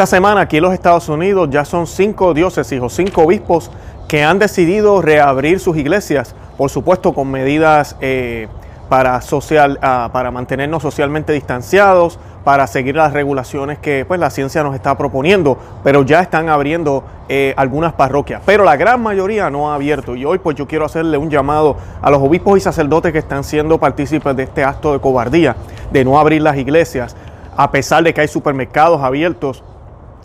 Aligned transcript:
Esta 0.00 0.16
semana 0.16 0.40
aquí 0.40 0.56
en 0.56 0.62
los 0.62 0.72
Estados 0.72 1.10
Unidos 1.10 1.50
ya 1.50 1.66
son 1.66 1.86
cinco 1.86 2.32
diócesis 2.32 2.80
o 2.80 2.88
cinco 2.88 3.24
obispos 3.24 3.70
que 4.08 4.24
han 4.24 4.38
decidido 4.38 5.02
reabrir 5.02 5.60
sus 5.60 5.76
iglesias, 5.76 6.34
por 6.56 6.70
supuesto 6.70 7.12
con 7.12 7.30
medidas 7.30 7.96
eh, 8.00 8.48
para, 8.88 9.20
social, 9.20 9.78
uh, 9.82 10.10
para 10.10 10.30
mantenernos 10.30 10.80
socialmente 10.80 11.34
distanciados, 11.34 12.18
para 12.44 12.66
seguir 12.66 12.96
las 12.96 13.12
regulaciones 13.12 13.78
que 13.78 14.06
pues, 14.06 14.18
la 14.18 14.30
ciencia 14.30 14.62
nos 14.62 14.74
está 14.74 14.96
proponiendo, 14.96 15.58
pero 15.84 16.02
ya 16.02 16.22
están 16.22 16.48
abriendo 16.48 17.04
eh, 17.28 17.52
algunas 17.58 17.92
parroquias, 17.92 18.40
pero 18.46 18.64
la 18.64 18.78
gran 18.78 19.02
mayoría 19.02 19.50
no 19.50 19.70
ha 19.70 19.74
abierto. 19.74 20.16
Y 20.16 20.24
hoy 20.24 20.38
pues 20.38 20.56
yo 20.56 20.66
quiero 20.66 20.86
hacerle 20.86 21.18
un 21.18 21.28
llamado 21.28 21.76
a 22.00 22.10
los 22.10 22.22
obispos 22.22 22.56
y 22.56 22.62
sacerdotes 22.62 23.12
que 23.12 23.18
están 23.18 23.44
siendo 23.44 23.76
partícipes 23.76 24.34
de 24.34 24.44
este 24.44 24.64
acto 24.64 24.94
de 24.94 25.00
cobardía, 25.00 25.56
de 25.92 26.06
no 26.06 26.18
abrir 26.18 26.40
las 26.40 26.56
iglesias, 26.56 27.14
a 27.54 27.70
pesar 27.70 28.02
de 28.02 28.14
que 28.14 28.22
hay 28.22 28.28
supermercados 28.28 29.02
abiertos 29.02 29.62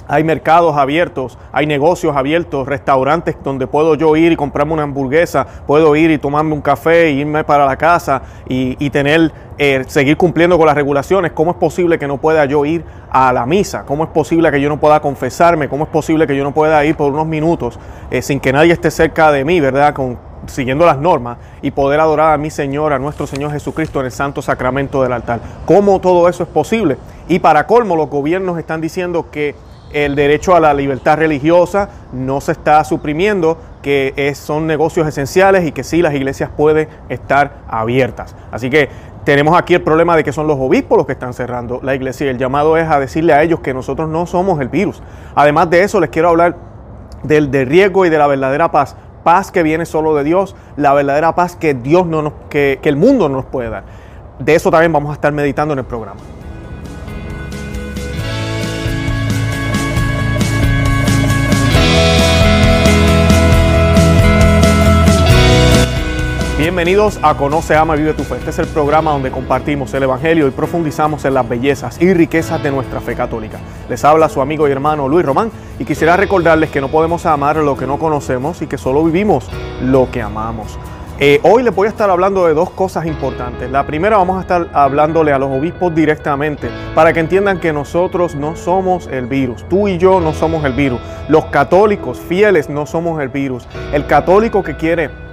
hay 0.07 0.23
mercados 0.23 0.75
abiertos, 0.77 1.37
hay 1.51 1.65
negocios 1.65 2.15
abiertos, 2.15 2.67
restaurantes 2.67 3.35
donde 3.43 3.67
puedo 3.67 3.95
yo 3.95 4.15
ir 4.15 4.31
y 4.31 4.35
comprarme 4.35 4.73
una 4.73 4.83
hamburguesa, 4.83 5.45
puedo 5.65 5.95
ir 5.95 6.11
y 6.11 6.17
tomarme 6.17 6.53
un 6.53 6.61
café, 6.61 7.07
e 7.07 7.11
irme 7.11 7.43
para 7.43 7.65
la 7.65 7.77
casa 7.77 8.21
y, 8.47 8.89
tener, 8.89 9.31
eh, 9.57 9.83
seguir 9.87 10.17
cumpliendo 10.17 10.57
con 10.57 10.67
las 10.67 10.75
regulaciones. 10.75 11.31
¿Cómo 11.31 11.51
es 11.51 11.57
posible 11.57 11.97
que 11.99 12.07
no 12.07 12.17
pueda 12.17 12.45
yo 12.45 12.65
ir 12.65 12.83
a 13.09 13.33
la 13.33 13.45
misa? 13.45 13.83
¿Cómo 13.85 14.03
es 14.03 14.09
posible 14.09 14.51
que 14.51 14.61
yo 14.61 14.69
no 14.69 14.79
pueda 14.79 14.99
confesarme? 14.99 15.69
¿Cómo 15.69 15.85
es 15.85 15.89
posible 15.89 16.27
que 16.27 16.35
yo 16.35 16.43
no 16.43 16.53
pueda 16.53 16.83
ir 16.85 16.95
por 16.95 17.11
unos 17.11 17.27
minutos 17.27 17.79
eh, 18.11 18.21
sin 18.21 18.39
que 18.39 18.53
nadie 18.53 18.73
esté 18.73 18.91
cerca 18.91 19.31
de 19.31 19.43
mí, 19.43 19.59
verdad? 19.59 19.93
Con, 19.93 20.17
siguiendo 20.47 20.85
las 20.85 20.97
normas 20.97 21.37
y 21.61 21.71
poder 21.71 21.99
adorar 21.99 22.33
a 22.33 22.37
mi 22.37 22.49
Señor, 22.49 22.93
a 22.93 22.99
nuestro 22.99 23.27
Señor 23.27 23.51
Jesucristo 23.51 23.99
en 23.99 24.07
el 24.07 24.11
santo 24.11 24.41
sacramento 24.41 25.01
del 25.01 25.13
altar. 25.13 25.39
¿Cómo 25.65 25.99
todo 25.99 26.29
eso 26.29 26.43
es 26.43 26.49
posible? 26.49 26.97
Y 27.27 27.39
para 27.39 27.65
colmo, 27.65 27.95
los 27.95 28.09
gobiernos 28.09 28.57
están 28.57 28.81
diciendo 28.81 29.27
que 29.31 29.55
el 29.91 30.15
derecho 30.15 30.55
a 30.55 30.59
la 30.59 30.73
libertad 30.73 31.17
religiosa 31.17 31.89
no 32.11 32.41
se 32.41 32.51
está 32.51 32.83
suprimiendo, 32.83 33.57
que 33.81 34.33
son 34.35 34.67
negocios 34.67 35.07
esenciales 35.07 35.65
y 35.65 35.71
que 35.71 35.83
sí 35.83 36.01
las 36.01 36.13
iglesias 36.13 36.49
pueden 36.55 36.89
estar 37.07 37.57
abiertas. 37.67 38.35
Así 38.51 38.69
que 38.69 38.89
tenemos 39.23 39.57
aquí 39.57 39.73
el 39.73 39.81
problema 39.81 40.15
de 40.15 40.23
que 40.23 40.31
son 40.31 40.47
los 40.47 40.57
obispos 40.59 40.97
los 40.97 41.05
que 41.05 41.13
están 41.13 41.33
cerrando 41.33 41.79
la 41.83 41.95
iglesia 41.95 42.27
y 42.27 42.29
el 42.29 42.37
llamado 42.37 42.77
es 42.77 42.89
a 42.89 42.99
decirle 42.99 43.33
a 43.33 43.43
ellos 43.43 43.59
que 43.59 43.73
nosotros 43.73 44.09
no 44.09 44.25
somos 44.25 44.59
el 44.59 44.69
virus. 44.69 45.01
Además 45.33 45.69
de 45.69 45.83
eso, 45.83 45.99
les 45.99 46.09
quiero 46.09 46.29
hablar 46.29 46.55
del 47.23 47.51
de 47.51 47.65
riesgo 47.65 48.05
y 48.05 48.09
de 48.09 48.17
la 48.17 48.27
verdadera 48.27 48.71
paz. 48.71 48.95
Paz 49.23 49.51
que 49.51 49.63
viene 49.63 49.85
solo 49.85 50.13
de 50.15 50.23
Dios, 50.23 50.55
la 50.77 50.93
verdadera 50.93 51.33
paz 51.33 51.55
que 51.55 51.73
Dios 51.73 52.05
no 52.05 52.21
nos, 52.21 52.33
que 52.49 52.79
el 52.83 52.95
mundo 52.95 53.29
no 53.29 53.37
nos 53.37 53.45
puede 53.45 53.69
dar. 53.69 53.83
De 54.39 54.53
eso 54.53 54.69
también 54.69 54.93
vamos 54.93 55.09
a 55.11 55.13
estar 55.13 55.31
meditando 55.31 55.73
en 55.73 55.79
el 55.79 55.85
programa. 55.85 56.19
Bienvenidos 66.65 67.19
a 67.21 67.37
Conoce, 67.37 67.75
Ama, 67.75 67.93
Vive 67.93 68.15
tu 68.15 68.23
Fe. 68.23 68.37
Este 68.37 68.49
es 68.49 68.57
el 68.57 68.65
programa 68.65 69.11
donde 69.11 69.29
compartimos 69.29 69.93
el 69.93 70.01
Evangelio 70.01 70.47
y 70.47 70.49
profundizamos 70.49 71.23
en 71.23 71.35
las 71.35 71.47
bellezas 71.47 72.01
y 72.01 72.11
riquezas 72.11 72.63
de 72.63 72.71
nuestra 72.71 73.01
fe 73.01 73.13
católica. 73.13 73.59
Les 73.87 74.03
habla 74.03 74.29
su 74.29 74.41
amigo 74.41 74.67
y 74.67 74.71
hermano 74.71 75.07
Luis 75.07 75.23
Román 75.23 75.51
y 75.77 75.85
quisiera 75.85 76.17
recordarles 76.17 76.71
que 76.71 76.81
no 76.81 76.87
podemos 76.87 77.27
amar 77.27 77.57
lo 77.57 77.77
que 77.77 77.85
no 77.85 77.99
conocemos 77.99 78.63
y 78.63 78.65
que 78.65 78.79
solo 78.79 79.03
vivimos 79.03 79.47
lo 79.83 80.09
que 80.09 80.23
amamos. 80.23 80.79
Eh, 81.19 81.39
hoy 81.43 81.61
les 81.61 81.73
voy 81.73 81.85
a 81.85 81.91
estar 81.91 82.09
hablando 82.09 82.47
de 82.47 82.55
dos 82.55 82.71
cosas 82.71 83.05
importantes. 83.05 83.69
La 83.69 83.85
primera 83.85 84.17
vamos 84.17 84.39
a 84.39 84.41
estar 84.41 84.67
hablándole 84.73 85.33
a 85.33 85.37
los 85.37 85.51
obispos 85.51 85.93
directamente 85.93 86.71
para 86.95 87.13
que 87.13 87.19
entiendan 87.19 87.59
que 87.59 87.73
nosotros 87.73 88.33
no 88.33 88.55
somos 88.55 89.05
el 89.05 89.27
virus. 89.27 89.69
Tú 89.69 89.87
y 89.87 89.99
yo 89.99 90.19
no 90.19 90.33
somos 90.33 90.65
el 90.65 90.73
virus. 90.73 90.99
Los 91.29 91.45
católicos 91.45 92.19
fieles 92.19 92.69
no 92.69 92.87
somos 92.87 93.21
el 93.21 93.29
virus. 93.29 93.67
El 93.93 94.07
católico 94.07 94.63
que 94.63 94.75
quiere 94.75 95.24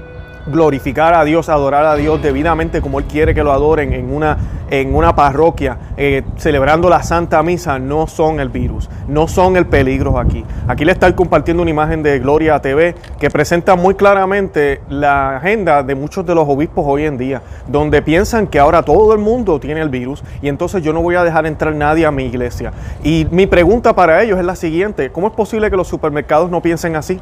glorificar 0.47 1.15
a 1.15 1.25
Dios, 1.25 1.49
adorar 1.49 1.87
a 1.87 1.95
Dios 1.95 2.23
debidamente 2.23 2.81
como 2.81 2.99
Él 2.99 3.05
quiere 3.07 3.35
que 3.35 3.43
lo 3.43 3.53
adoren 3.53 3.93
en 3.93 4.13
una, 4.13 4.37
en 4.71 4.95
una 4.95 5.15
parroquia, 5.15 5.79
eh, 5.97 6.23
celebrando 6.37 6.89
la 6.89 7.03
Santa 7.03 7.43
Misa, 7.43 7.79
no 7.79 8.07
son 8.07 8.41
el 8.41 8.49
virus, 8.49 8.89
no 9.09 9.29
son 9.29 9.57
el 9.57 9.67
peligro 9.67 10.19
aquí. 10.19 10.45
Aquí 10.67 10.85
le 10.85 10.93
estoy 10.93 11.13
compartiendo 11.13 11.63
una 11.63 11.71
imagen 11.71 12.03
de 12.03 12.19
Gloria 12.19 12.59
TV 12.61 12.95
que 13.19 13.31
presenta 13.31 13.77
muy 13.77 13.95
claramente 13.95 14.81
la 14.89 15.37
agenda 15.37 15.83
de 15.83 15.95
muchos 15.95 16.27
de 16.27 16.35
los 16.35 16.49
obispos 16.49 16.85
hoy 16.87 17.05
en 17.05 17.19
día, 17.19 17.43
donde 17.69 18.03
piensan 18.03 18.47
que 18.47 18.59
ahora 18.59 18.83
todo 18.83 19.13
el 19.13 19.19
mundo 19.19 19.61
tiene 19.61 19.81
el 19.81 19.89
virus 19.89 20.23
y 20.41 20.49
entonces 20.49 20.83
yo 20.83 20.93
no 20.93 21.03
voy 21.03 21.15
a 21.15 21.25
dejar 21.25 21.47
entrar 21.47 21.75
nadie 21.75 22.07
a 22.07 22.11
mi 22.11 22.25
iglesia. 22.25 22.73
Y 23.03 23.27
mi 23.31 23.47
pregunta 23.47 23.95
para 23.95 24.23
ellos 24.23 24.39
es 24.39 24.45
la 24.45 24.57
siguiente, 24.57 25.11
¿cómo 25.11 25.29
es 25.29 25.33
posible 25.35 25.71
que 25.71 25.77
los 25.77 25.89
supermercados 25.89 26.51
no 26.51 26.61
piensen 26.61 26.97
así? 26.97 27.21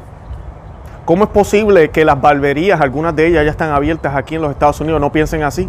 ¿Cómo 1.05 1.23
es 1.23 1.29
posible 1.31 1.89
que 1.89 2.05
las 2.05 2.21
barberías, 2.21 2.79
algunas 2.79 3.15
de 3.15 3.27
ellas 3.27 3.43
ya 3.43 3.51
están 3.51 3.71
abiertas 3.71 4.15
aquí 4.15 4.35
en 4.35 4.41
los 4.41 4.51
Estados 4.51 4.79
Unidos, 4.81 5.01
no 5.01 5.11
piensen 5.11 5.41
así? 5.43 5.67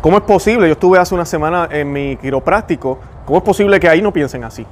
¿Cómo 0.00 0.18
es 0.18 0.22
posible? 0.22 0.66
Yo 0.66 0.72
estuve 0.74 0.98
hace 0.98 1.14
una 1.14 1.24
semana 1.24 1.68
en 1.70 1.90
mi 1.92 2.16
quiropráctico. 2.16 2.98
¿Cómo 3.24 3.38
es 3.38 3.44
posible 3.44 3.80
que 3.80 3.88
ahí 3.88 4.00
no 4.00 4.12
piensen 4.12 4.44
así? 4.44 4.66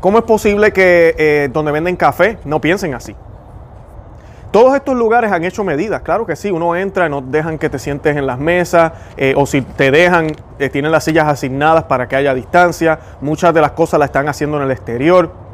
¿Cómo 0.00 0.18
es 0.18 0.24
posible 0.24 0.72
que 0.72 1.14
eh, 1.16 1.48
donde 1.52 1.72
venden 1.72 1.96
café 1.96 2.38
no 2.44 2.60
piensen 2.60 2.92
así? 2.92 3.16
Todos 4.50 4.74
estos 4.74 4.96
lugares 4.96 5.32
han 5.32 5.44
hecho 5.44 5.64
medidas, 5.64 6.02
claro 6.02 6.26
que 6.26 6.36
sí, 6.36 6.50
uno 6.50 6.76
entra, 6.76 7.08
no 7.08 7.20
dejan 7.20 7.58
que 7.58 7.68
te 7.68 7.78
sientes 7.78 8.16
en 8.16 8.26
las 8.26 8.38
mesas, 8.38 8.92
eh, 9.16 9.34
o 9.36 9.44
si 9.46 9.62
te 9.62 9.90
dejan, 9.90 10.32
eh, 10.58 10.68
tienen 10.68 10.92
las 10.92 11.04
sillas 11.04 11.28
asignadas 11.28 11.84
para 11.84 12.08
que 12.08 12.16
haya 12.16 12.32
distancia, 12.32 12.98
muchas 13.20 13.52
de 13.52 13.60
las 13.60 13.72
cosas 13.72 14.00
las 14.00 14.08
están 14.08 14.28
haciendo 14.28 14.56
en 14.58 14.64
el 14.64 14.70
exterior. 14.70 15.45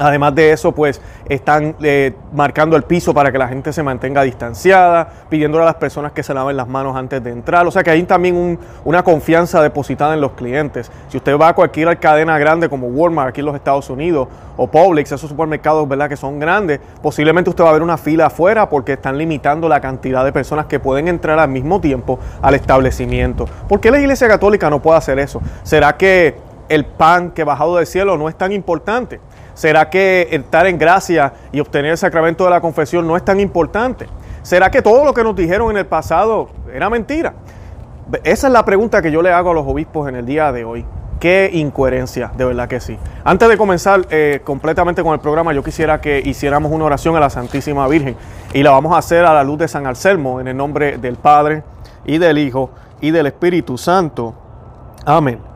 Además 0.00 0.34
de 0.34 0.50
eso, 0.50 0.72
pues 0.72 0.98
están 1.28 1.76
eh, 1.82 2.14
marcando 2.32 2.74
el 2.74 2.84
piso 2.84 3.12
para 3.12 3.30
que 3.30 3.36
la 3.36 3.48
gente 3.48 3.70
se 3.70 3.82
mantenga 3.82 4.22
distanciada, 4.22 5.06
pidiéndole 5.28 5.64
a 5.64 5.66
las 5.66 5.74
personas 5.74 6.12
que 6.12 6.22
se 6.22 6.32
laven 6.32 6.56
las 6.56 6.66
manos 6.66 6.96
antes 6.96 7.22
de 7.22 7.30
entrar. 7.30 7.66
O 7.66 7.70
sea 7.70 7.82
que 7.82 7.90
hay 7.90 8.02
también 8.04 8.58
una 8.84 9.02
confianza 9.02 9.62
depositada 9.62 10.14
en 10.14 10.22
los 10.22 10.32
clientes. 10.32 10.90
Si 11.08 11.18
usted 11.18 11.38
va 11.38 11.48
a 11.48 11.54
cualquier 11.54 11.98
cadena 11.98 12.38
grande 12.38 12.70
como 12.70 12.86
Walmart 12.86 13.28
aquí 13.28 13.40
en 13.40 13.46
los 13.46 13.54
Estados 13.54 13.90
Unidos 13.90 14.28
o 14.56 14.66
Publix, 14.68 15.12
esos 15.12 15.28
supermercados 15.28 15.86
¿verdad? 15.86 16.08
que 16.08 16.16
son 16.16 16.38
grandes, 16.38 16.80
posiblemente 17.02 17.50
usted 17.50 17.62
va 17.62 17.68
a 17.68 17.74
ver 17.74 17.82
una 17.82 17.98
fila 17.98 18.26
afuera 18.26 18.70
porque 18.70 18.94
están 18.94 19.18
limitando 19.18 19.68
la 19.68 19.82
cantidad 19.82 20.24
de 20.24 20.32
personas 20.32 20.64
que 20.64 20.80
pueden 20.80 21.08
entrar 21.08 21.38
al 21.38 21.50
mismo 21.50 21.78
tiempo 21.78 22.18
al 22.40 22.54
establecimiento. 22.54 23.44
¿Por 23.68 23.80
qué 23.80 23.90
la 23.90 24.00
Iglesia 24.00 24.28
Católica 24.28 24.70
no 24.70 24.80
puede 24.80 24.96
hacer 24.96 25.18
eso? 25.18 25.42
¿Será 25.62 25.98
que 25.98 26.36
el 26.70 26.86
pan 26.86 27.32
que 27.32 27.44
bajado 27.44 27.76
del 27.76 27.86
cielo 27.86 28.16
no 28.16 28.30
es 28.30 28.36
tan 28.36 28.52
importante? 28.52 29.20
¿Será 29.60 29.90
que 29.90 30.26
estar 30.30 30.66
en 30.66 30.78
gracia 30.78 31.34
y 31.52 31.60
obtener 31.60 31.90
el 31.90 31.98
sacramento 31.98 32.44
de 32.44 32.50
la 32.50 32.62
confesión 32.62 33.06
no 33.06 33.14
es 33.14 33.22
tan 33.22 33.38
importante? 33.40 34.06
¿Será 34.40 34.70
que 34.70 34.80
todo 34.80 35.04
lo 35.04 35.12
que 35.12 35.22
nos 35.22 35.36
dijeron 35.36 35.70
en 35.70 35.76
el 35.76 35.84
pasado 35.84 36.48
era 36.72 36.88
mentira? 36.88 37.34
Esa 38.24 38.46
es 38.46 38.52
la 38.54 38.64
pregunta 38.64 39.02
que 39.02 39.12
yo 39.12 39.20
le 39.20 39.30
hago 39.30 39.50
a 39.50 39.54
los 39.54 39.66
obispos 39.66 40.08
en 40.08 40.14
el 40.14 40.24
día 40.24 40.50
de 40.50 40.64
hoy. 40.64 40.86
Qué 41.20 41.50
incoherencia, 41.52 42.32
de 42.34 42.46
verdad 42.46 42.68
que 42.68 42.80
sí. 42.80 42.96
Antes 43.22 43.50
de 43.50 43.58
comenzar 43.58 44.06
eh, 44.08 44.40
completamente 44.44 45.02
con 45.02 45.12
el 45.12 45.20
programa, 45.20 45.52
yo 45.52 45.62
quisiera 45.62 46.00
que 46.00 46.22
hiciéramos 46.24 46.72
una 46.72 46.86
oración 46.86 47.14
a 47.16 47.20
la 47.20 47.28
Santísima 47.28 47.86
Virgen 47.86 48.16
y 48.54 48.62
la 48.62 48.70
vamos 48.70 48.94
a 48.94 48.96
hacer 48.96 49.26
a 49.26 49.34
la 49.34 49.44
luz 49.44 49.58
de 49.58 49.68
San 49.68 49.86
Anselmo, 49.86 50.40
en 50.40 50.48
el 50.48 50.56
nombre 50.56 50.96
del 50.96 51.16
Padre 51.16 51.64
y 52.06 52.16
del 52.16 52.38
Hijo 52.38 52.70
y 53.02 53.10
del 53.10 53.26
Espíritu 53.26 53.76
Santo. 53.76 54.32
Amén. 55.04 55.49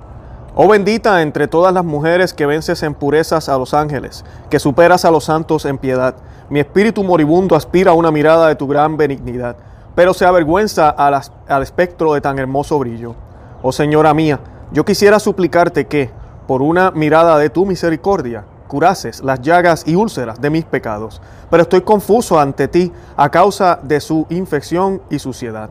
Oh 0.56 0.68
bendita 0.68 1.20
entre 1.20 1.48
todas 1.48 1.74
las 1.74 1.84
mujeres 1.84 2.32
que 2.32 2.46
vences 2.46 2.84
en 2.84 2.94
purezas 2.94 3.48
a 3.48 3.58
los 3.58 3.74
ángeles, 3.74 4.24
que 4.50 4.60
superas 4.60 5.04
a 5.04 5.10
los 5.10 5.24
santos 5.24 5.64
en 5.64 5.78
piedad. 5.78 6.14
Mi 6.48 6.60
espíritu 6.60 7.02
moribundo 7.02 7.56
aspira 7.56 7.90
a 7.90 7.94
una 7.94 8.12
mirada 8.12 8.46
de 8.46 8.54
tu 8.54 8.68
gran 8.68 8.96
benignidad, 8.96 9.56
pero 9.96 10.14
se 10.14 10.24
avergüenza 10.24 10.90
al, 10.90 11.20
al 11.48 11.62
espectro 11.64 12.14
de 12.14 12.20
tan 12.20 12.38
hermoso 12.38 12.78
brillo. 12.78 13.16
Oh 13.62 13.72
Señora 13.72 14.14
mía, 14.14 14.38
yo 14.70 14.84
quisiera 14.84 15.18
suplicarte 15.18 15.88
que, 15.88 16.12
por 16.46 16.62
una 16.62 16.92
mirada 16.92 17.36
de 17.38 17.50
tu 17.50 17.66
misericordia, 17.66 18.44
curases 18.68 19.24
las 19.24 19.40
llagas 19.40 19.82
y 19.88 19.96
úlceras 19.96 20.40
de 20.40 20.50
mis 20.50 20.64
pecados, 20.64 21.20
pero 21.50 21.64
estoy 21.64 21.80
confuso 21.80 22.38
ante 22.38 22.68
ti 22.68 22.92
a 23.16 23.28
causa 23.28 23.80
de 23.82 24.00
su 24.00 24.24
infección 24.30 25.02
y 25.10 25.18
suciedad. 25.18 25.70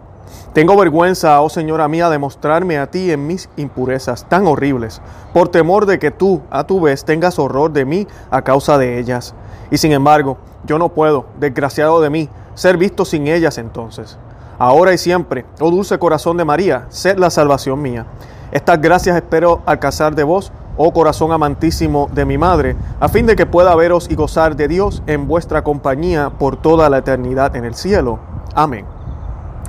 Tengo 0.54 0.78
vergüenza, 0.78 1.42
oh 1.42 1.50
Señora 1.50 1.88
mía, 1.88 2.10
de 2.10 2.20
mostrarme 2.20 2.78
a 2.78 2.88
ti 2.88 3.12
en 3.12 3.26
mis 3.26 3.50
impurezas 3.58 4.30
tan 4.30 4.46
horribles, 4.48 5.02
por 5.34 5.50
temor 5.50 5.86
de 5.86 6.00
que 6.00 6.12
tú, 6.12 6.42
a 6.52 6.64
tu 6.66 6.80
vez, 6.80 7.06
tengas 7.06 7.40
horror 7.40 7.72
de 7.72 7.86
mí 7.86 8.08
a 8.30 8.42
causa 8.44 8.78
de 8.78 9.00
ellas. 9.00 9.34
Y 9.72 9.78
sin 9.78 9.92
embargo, 9.92 10.38
yo 10.66 10.78
no 10.78 10.90
puedo, 10.90 11.26
desgraciado 11.40 12.02
de 12.02 12.10
mí, 12.10 12.30
ser 12.56 12.78
visto 12.78 13.06
sin 13.06 13.28
ellas 13.28 13.58
entonces. 13.58 14.18
Ahora 14.60 14.94
y 14.94 14.98
siempre, 14.98 15.46
oh 15.60 15.72
dulce 15.72 15.98
corazón 15.98 16.38
de 16.38 16.46
María, 16.46 16.86
sed 16.90 17.18
la 17.18 17.30
salvación 17.30 17.82
mía. 17.82 18.06
Estas 18.52 18.80
gracias 18.80 19.16
espero 19.16 19.62
alcanzar 19.66 20.14
de 20.14 20.24
vos, 20.24 20.52
oh 20.78 20.94
corazón 20.94 21.32
amantísimo 21.32 22.10
de 22.14 22.26
mi 22.26 22.38
madre, 22.38 22.76
a 23.00 23.10
fin 23.10 23.26
de 23.26 23.36
que 23.36 23.48
pueda 23.48 23.76
veros 23.76 24.10
y 24.12 24.16
gozar 24.16 24.56
de 24.56 24.68
Dios 24.68 25.02
en 25.08 25.28
vuestra 25.28 25.64
compañía 25.64 26.30
por 26.30 26.58
toda 26.58 26.90
la 26.90 27.00
eternidad 27.00 27.56
en 27.56 27.66
el 27.66 27.74
cielo. 27.74 28.20
Amén. 28.54 28.93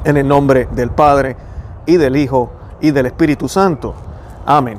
En 0.04 0.16
el 0.16 0.28
nombre 0.28 0.68
del 0.72 0.90
Padre 0.90 1.36
y 1.86 1.96
del 1.96 2.16
Hijo 2.16 2.52
y 2.80 2.90
del 2.90 3.06
Espíritu 3.06 3.48
Santo. 3.48 3.94
Amén. 4.44 4.78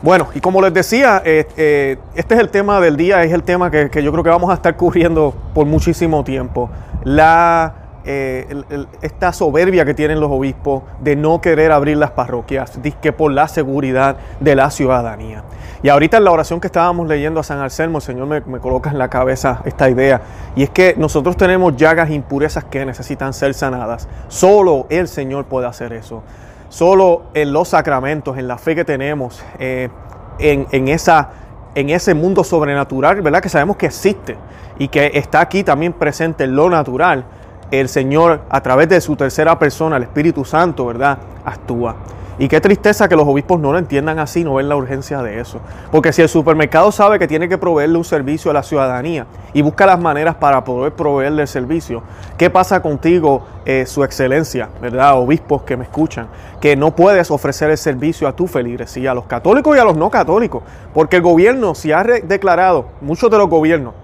Bueno, 0.00 0.28
y 0.34 0.40
como 0.40 0.62
les 0.62 0.72
decía, 0.72 1.22
eh, 1.24 1.46
eh, 1.56 1.98
este 2.14 2.34
es 2.34 2.40
el 2.40 2.50
tema 2.50 2.80
del 2.80 2.96
día, 2.96 3.24
es 3.24 3.32
el 3.32 3.42
tema 3.42 3.70
que, 3.70 3.90
yo 4.02 4.12
creo 4.12 4.22
que 4.22 4.30
vamos 4.30 4.50
a 4.50 4.54
estar 4.54 4.76
cubriendo 4.76 5.34
por 5.54 5.66
muchísimo 5.66 6.22
tiempo. 6.22 6.70
La, 7.02 7.74
eh, 8.10 8.86
esta 9.02 9.34
soberbia 9.34 9.84
que 9.84 9.92
tienen 9.92 10.18
los 10.18 10.30
obispos 10.30 10.82
de 11.00 11.14
no 11.14 11.42
querer 11.42 11.72
abrir 11.72 11.98
las 11.98 12.12
parroquias, 12.12 12.78
que 13.02 13.12
por 13.12 13.30
la 13.30 13.48
seguridad 13.48 14.16
de 14.40 14.54
la 14.54 14.70
ciudadanía. 14.70 15.44
Y 15.82 15.90
ahorita 15.90 16.16
en 16.16 16.24
la 16.24 16.30
oración 16.30 16.58
que 16.58 16.68
estábamos 16.68 17.06
leyendo 17.06 17.38
a 17.38 17.42
San 17.42 17.58
Anselmo, 17.58 17.98
el 17.98 18.02
Señor 18.02 18.26
me, 18.26 18.40
me 18.40 18.60
coloca 18.60 18.88
en 18.88 18.96
la 18.96 19.08
cabeza 19.08 19.60
esta 19.66 19.90
idea, 19.90 20.22
y 20.56 20.62
es 20.62 20.70
que 20.70 20.94
nosotros 20.96 21.36
tenemos 21.36 21.76
llagas 21.76 22.10
impurezas 22.10 22.64
que 22.64 22.84
necesitan 22.86 23.34
ser 23.34 23.52
sanadas. 23.52 24.08
Solo 24.28 24.86
el 24.88 25.06
Señor 25.06 25.44
puede 25.44 25.66
hacer 25.66 25.92
eso. 25.92 26.22
Solo 26.70 27.24
en 27.34 27.52
los 27.52 27.68
sacramentos, 27.68 28.38
en 28.38 28.48
la 28.48 28.56
fe 28.56 28.74
que 28.74 28.84
tenemos, 28.84 29.42
eh, 29.58 29.90
en, 30.38 30.88
esa, 30.88 31.30
en 31.74 31.90
ese 31.90 32.14
mundo 32.14 32.42
sobrenatural, 32.44 33.20
¿verdad? 33.20 33.42
Que 33.42 33.48
sabemos 33.48 33.76
que 33.76 33.86
existe 33.86 34.36
y 34.78 34.88
que 34.88 35.10
está 35.14 35.40
aquí 35.40 35.64
también 35.64 35.92
presente 35.92 36.44
en 36.44 36.54
lo 36.54 36.70
natural, 36.70 37.24
el 37.70 37.88
Señor 37.88 38.42
a 38.48 38.60
través 38.62 38.88
de 38.88 39.00
su 39.00 39.16
tercera 39.16 39.58
persona, 39.58 39.96
el 39.96 40.04
Espíritu 40.04 40.44
Santo, 40.44 40.86
¿verdad? 40.86 41.18
Actúa. 41.44 41.96
Y 42.40 42.46
qué 42.46 42.60
tristeza 42.60 43.08
que 43.08 43.16
los 43.16 43.26
obispos 43.26 43.58
no 43.58 43.72
lo 43.72 43.78
entiendan 43.78 44.20
así, 44.20 44.44
no 44.44 44.54
ven 44.54 44.68
la 44.68 44.76
urgencia 44.76 45.22
de 45.22 45.40
eso. 45.40 45.58
Porque 45.90 46.12
si 46.12 46.22
el 46.22 46.28
supermercado 46.28 46.92
sabe 46.92 47.18
que 47.18 47.26
tiene 47.26 47.48
que 47.48 47.58
proveerle 47.58 47.98
un 47.98 48.04
servicio 48.04 48.52
a 48.52 48.54
la 48.54 48.62
ciudadanía 48.62 49.26
y 49.52 49.62
busca 49.62 49.86
las 49.86 49.98
maneras 49.98 50.36
para 50.36 50.62
poder 50.62 50.92
proveerle 50.92 51.42
el 51.42 51.48
servicio, 51.48 52.04
¿qué 52.36 52.48
pasa 52.48 52.80
contigo, 52.80 53.44
eh, 53.64 53.86
su 53.86 54.04
excelencia, 54.04 54.68
verdad? 54.80 55.18
Obispos 55.18 55.62
que 55.62 55.76
me 55.76 55.82
escuchan, 55.82 56.28
que 56.60 56.76
no 56.76 56.94
puedes 56.94 57.28
ofrecer 57.32 57.70
el 57.70 57.78
servicio 57.78 58.28
a 58.28 58.36
tu 58.36 58.46
feligresía, 58.46 59.10
a 59.10 59.14
los 59.14 59.24
católicos 59.24 59.76
y 59.76 59.80
a 59.80 59.84
los 59.84 59.96
no 59.96 60.08
católicos. 60.08 60.62
Porque 60.94 61.16
el 61.16 61.22
gobierno, 61.22 61.74
si 61.74 61.90
ha 61.90 62.04
declarado, 62.04 62.86
muchos 63.00 63.32
de 63.32 63.38
los 63.38 63.48
gobiernos, 63.48 63.94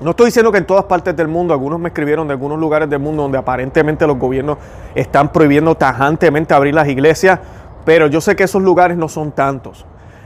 no 0.00 0.10
estoy 0.10 0.26
diciendo 0.26 0.52
que 0.52 0.58
en 0.58 0.66
todas 0.66 0.84
partes 0.84 1.16
del 1.16 1.28
mundo, 1.28 1.52
algunos 1.52 1.80
me 1.80 1.88
escribieron 1.88 2.28
de 2.28 2.32
algunos 2.32 2.58
lugares 2.58 2.88
del 2.88 3.00
mundo 3.00 3.22
donde 3.22 3.38
aparentemente 3.38 4.06
los 4.06 4.18
gobiernos 4.18 4.58
están 4.94 5.32
prohibiendo 5.32 5.74
tajantemente 5.74 6.54
abrir 6.54 6.74
las 6.74 6.88
iglesias, 6.88 7.40
pero 7.84 8.06
yo 8.06 8.20
sé 8.20 8.36
que 8.36 8.44
esos 8.44 8.62
lugares 8.62 8.96
no 8.96 9.08
son 9.08 9.32
tantos. 9.32 9.84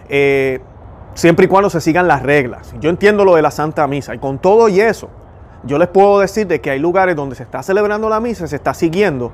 Eh, 0.08 0.60
siempre 1.14 1.46
y 1.46 1.48
cuando 1.48 1.70
se 1.70 1.80
sigan 1.80 2.06
las 2.06 2.22
reglas. 2.22 2.74
Yo 2.80 2.90
entiendo 2.90 3.24
lo 3.24 3.34
de 3.34 3.42
la 3.42 3.50
Santa 3.50 3.86
Misa 3.86 4.14
y 4.14 4.18
con 4.18 4.38
todo 4.38 4.68
y 4.68 4.80
eso, 4.80 5.08
yo 5.64 5.78
les 5.78 5.88
puedo 5.88 6.20
decir 6.20 6.46
de 6.46 6.60
que 6.60 6.70
hay 6.70 6.78
lugares 6.78 7.16
donde 7.16 7.36
se 7.36 7.42
está 7.42 7.62
celebrando 7.62 8.08
la 8.08 8.20
misa, 8.20 8.46
se 8.46 8.56
está 8.56 8.74
siguiendo 8.74 9.30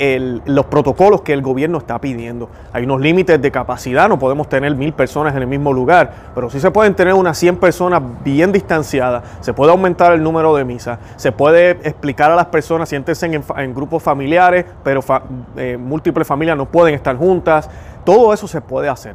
los 0.00 0.64
protocolos 0.66 1.20
que 1.20 1.34
el 1.34 1.42
gobierno 1.42 1.76
está 1.76 2.00
pidiendo. 2.00 2.48
Hay 2.72 2.84
unos 2.84 3.02
límites 3.02 3.40
de 3.40 3.50
capacidad, 3.50 4.08
no 4.08 4.18
podemos 4.18 4.48
tener 4.48 4.74
mil 4.74 4.94
personas 4.94 5.34
en 5.36 5.42
el 5.42 5.46
mismo 5.46 5.74
lugar, 5.74 6.10
pero 6.34 6.48
sí 6.48 6.58
se 6.58 6.70
pueden 6.70 6.94
tener 6.94 7.12
unas 7.12 7.36
100 7.36 7.56
personas 7.58 8.02
bien 8.24 8.50
distanciadas, 8.50 9.24
se 9.40 9.52
puede 9.52 9.72
aumentar 9.72 10.12
el 10.12 10.22
número 10.22 10.54
de 10.54 10.64
misas, 10.64 10.98
se 11.16 11.32
puede 11.32 11.72
explicar 11.82 12.30
a 12.30 12.36
las 12.36 12.46
personas, 12.46 12.88
siéntense 12.88 13.26
en, 13.26 13.74
grupos 13.74 14.02
familiares, 14.02 14.64
pero 14.82 15.04
eh, 15.56 15.76
múltiples 15.78 16.26
familias 16.26 16.56
no 16.56 16.64
pueden 16.66 16.94
estar 16.94 17.16
juntas, 17.16 17.68
todo 18.04 18.32
eso 18.32 18.48
se 18.48 18.62
puede 18.62 18.88
hacer. 18.88 19.14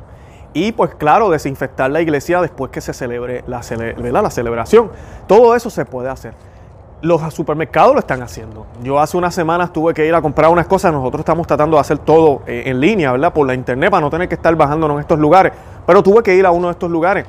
Y 0.54 0.72
pues 0.72 0.94
claro, 0.96 1.32
desinfectar 1.32 1.90
la 1.90 2.00
iglesia 2.00 2.42
después 2.42 2.72
que 2.72 2.80
se 2.80 2.94
celebre 2.94 3.44
la 3.48 3.62
celebración. 3.64 4.92
Todo 5.28 5.56
eso 5.56 5.70
se 5.70 5.84
puede 5.84 6.10
hacer 6.10 6.34
los 7.01 7.33
supermercados 7.33 7.94
lo 7.94 8.00
están 8.00 8.21
haciendo. 8.21 8.65
Yo 8.83 9.00
hace 9.00 9.18
unas 9.18 9.36
semanas 9.36 9.71
tuve 9.71 9.94
que 9.94 10.06
ir 10.06 10.15
a 10.15 10.21
comprar 10.21 10.50
unas 10.50 10.68
cosas, 10.68 10.92
nosotros 10.92 11.19
estamos 11.19 11.45
tratando 11.45 11.77
de 11.77 11.81
hacer 11.81 12.00
todo 12.00 12.42
eh, 12.47 12.63
en 12.65 12.80
línea, 12.80 13.12
¿verdad? 13.12 13.33
Por 13.33 13.45
la 13.47 13.53
internet 13.53 13.92
para 13.92 14.01
no 14.01 14.09
tener 14.09 14.27
que 14.27 14.36
estar 14.36 14.56
bajándonos 14.56 14.95
en 14.95 15.01
estos 15.01 15.19
lugares. 15.19 15.53
Pero 15.86 16.01
tuve 16.01 16.24
que 16.24 16.36
ir 16.36 16.45
a 16.45 16.51
uno 16.51 16.68
de 16.68 16.71
estos 16.71 16.89
lugares 16.89 17.25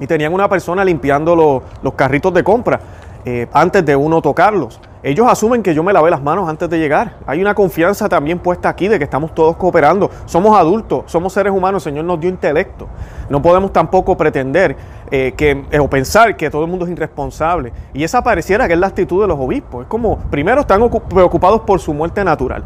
y 0.00 0.06
tenían 0.06 0.32
una 0.32 0.48
persona 0.48 0.84
limpiando 0.84 1.62
los, 1.82 1.94
carritos 1.94 2.34
de 2.34 2.42
compra 2.42 2.80
eh, 3.24 3.46
antes 3.52 3.84
de 3.84 3.94
uno 3.94 4.20
tocarlos. 4.20 4.80
Ellos 5.06 5.26
asumen 5.28 5.62
que 5.62 5.74
yo 5.74 5.82
me 5.82 5.92
lavé 5.92 6.10
las 6.10 6.22
manos 6.22 6.48
antes 6.48 6.70
de 6.70 6.78
llegar. 6.78 7.18
Hay 7.26 7.38
una 7.42 7.54
confianza 7.54 8.08
también 8.08 8.38
puesta 8.38 8.70
aquí 8.70 8.88
de 8.88 8.96
que 8.96 9.04
estamos 9.04 9.34
todos 9.34 9.54
cooperando. 9.58 10.10
Somos 10.24 10.56
adultos, 10.56 11.04
somos 11.04 11.30
seres 11.34 11.52
humanos, 11.52 11.86
el 11.86 11.92
Señor 11.92 12.06
nos 12.06 12.18
dio 12.18 12.30
intelecto. 12.30 12.88
No 13.28 13.42
podemos 13.42 13.70
tampoco 13.70 14.16
pretender 14.16 14.74
eh, 15.10 15.34
que, 15.36 15.66
eh, 15.70 15.78
o 15.78 15.90
pensar 15.90 16.38
que 16.38 16.48
todo 16.48 16.64
el 16.64 16.70
mundo 16.70 16.86
es 16.86 16.90
irresponsable. 16.90 17.70
Y 17.92 18.02
esa 18.02 18.24
pareciera 18.24 18.66
que 18.66 18.72
es 18.72 18.78
la 18.78 18.86
actitud 18.86 19.20
de 19.20 19.28
los 19.28 19.38
obispos. 19.38 19.82
Es 19.82 19.88
como, 19.88 20.16
primero 20.30 20.62
están 20.62 20.80
preocupados 21.10 21.60
por 21.60 21.80
su 21.80 21.92
muerte 21.92 22.24
natural. 22.24 22.64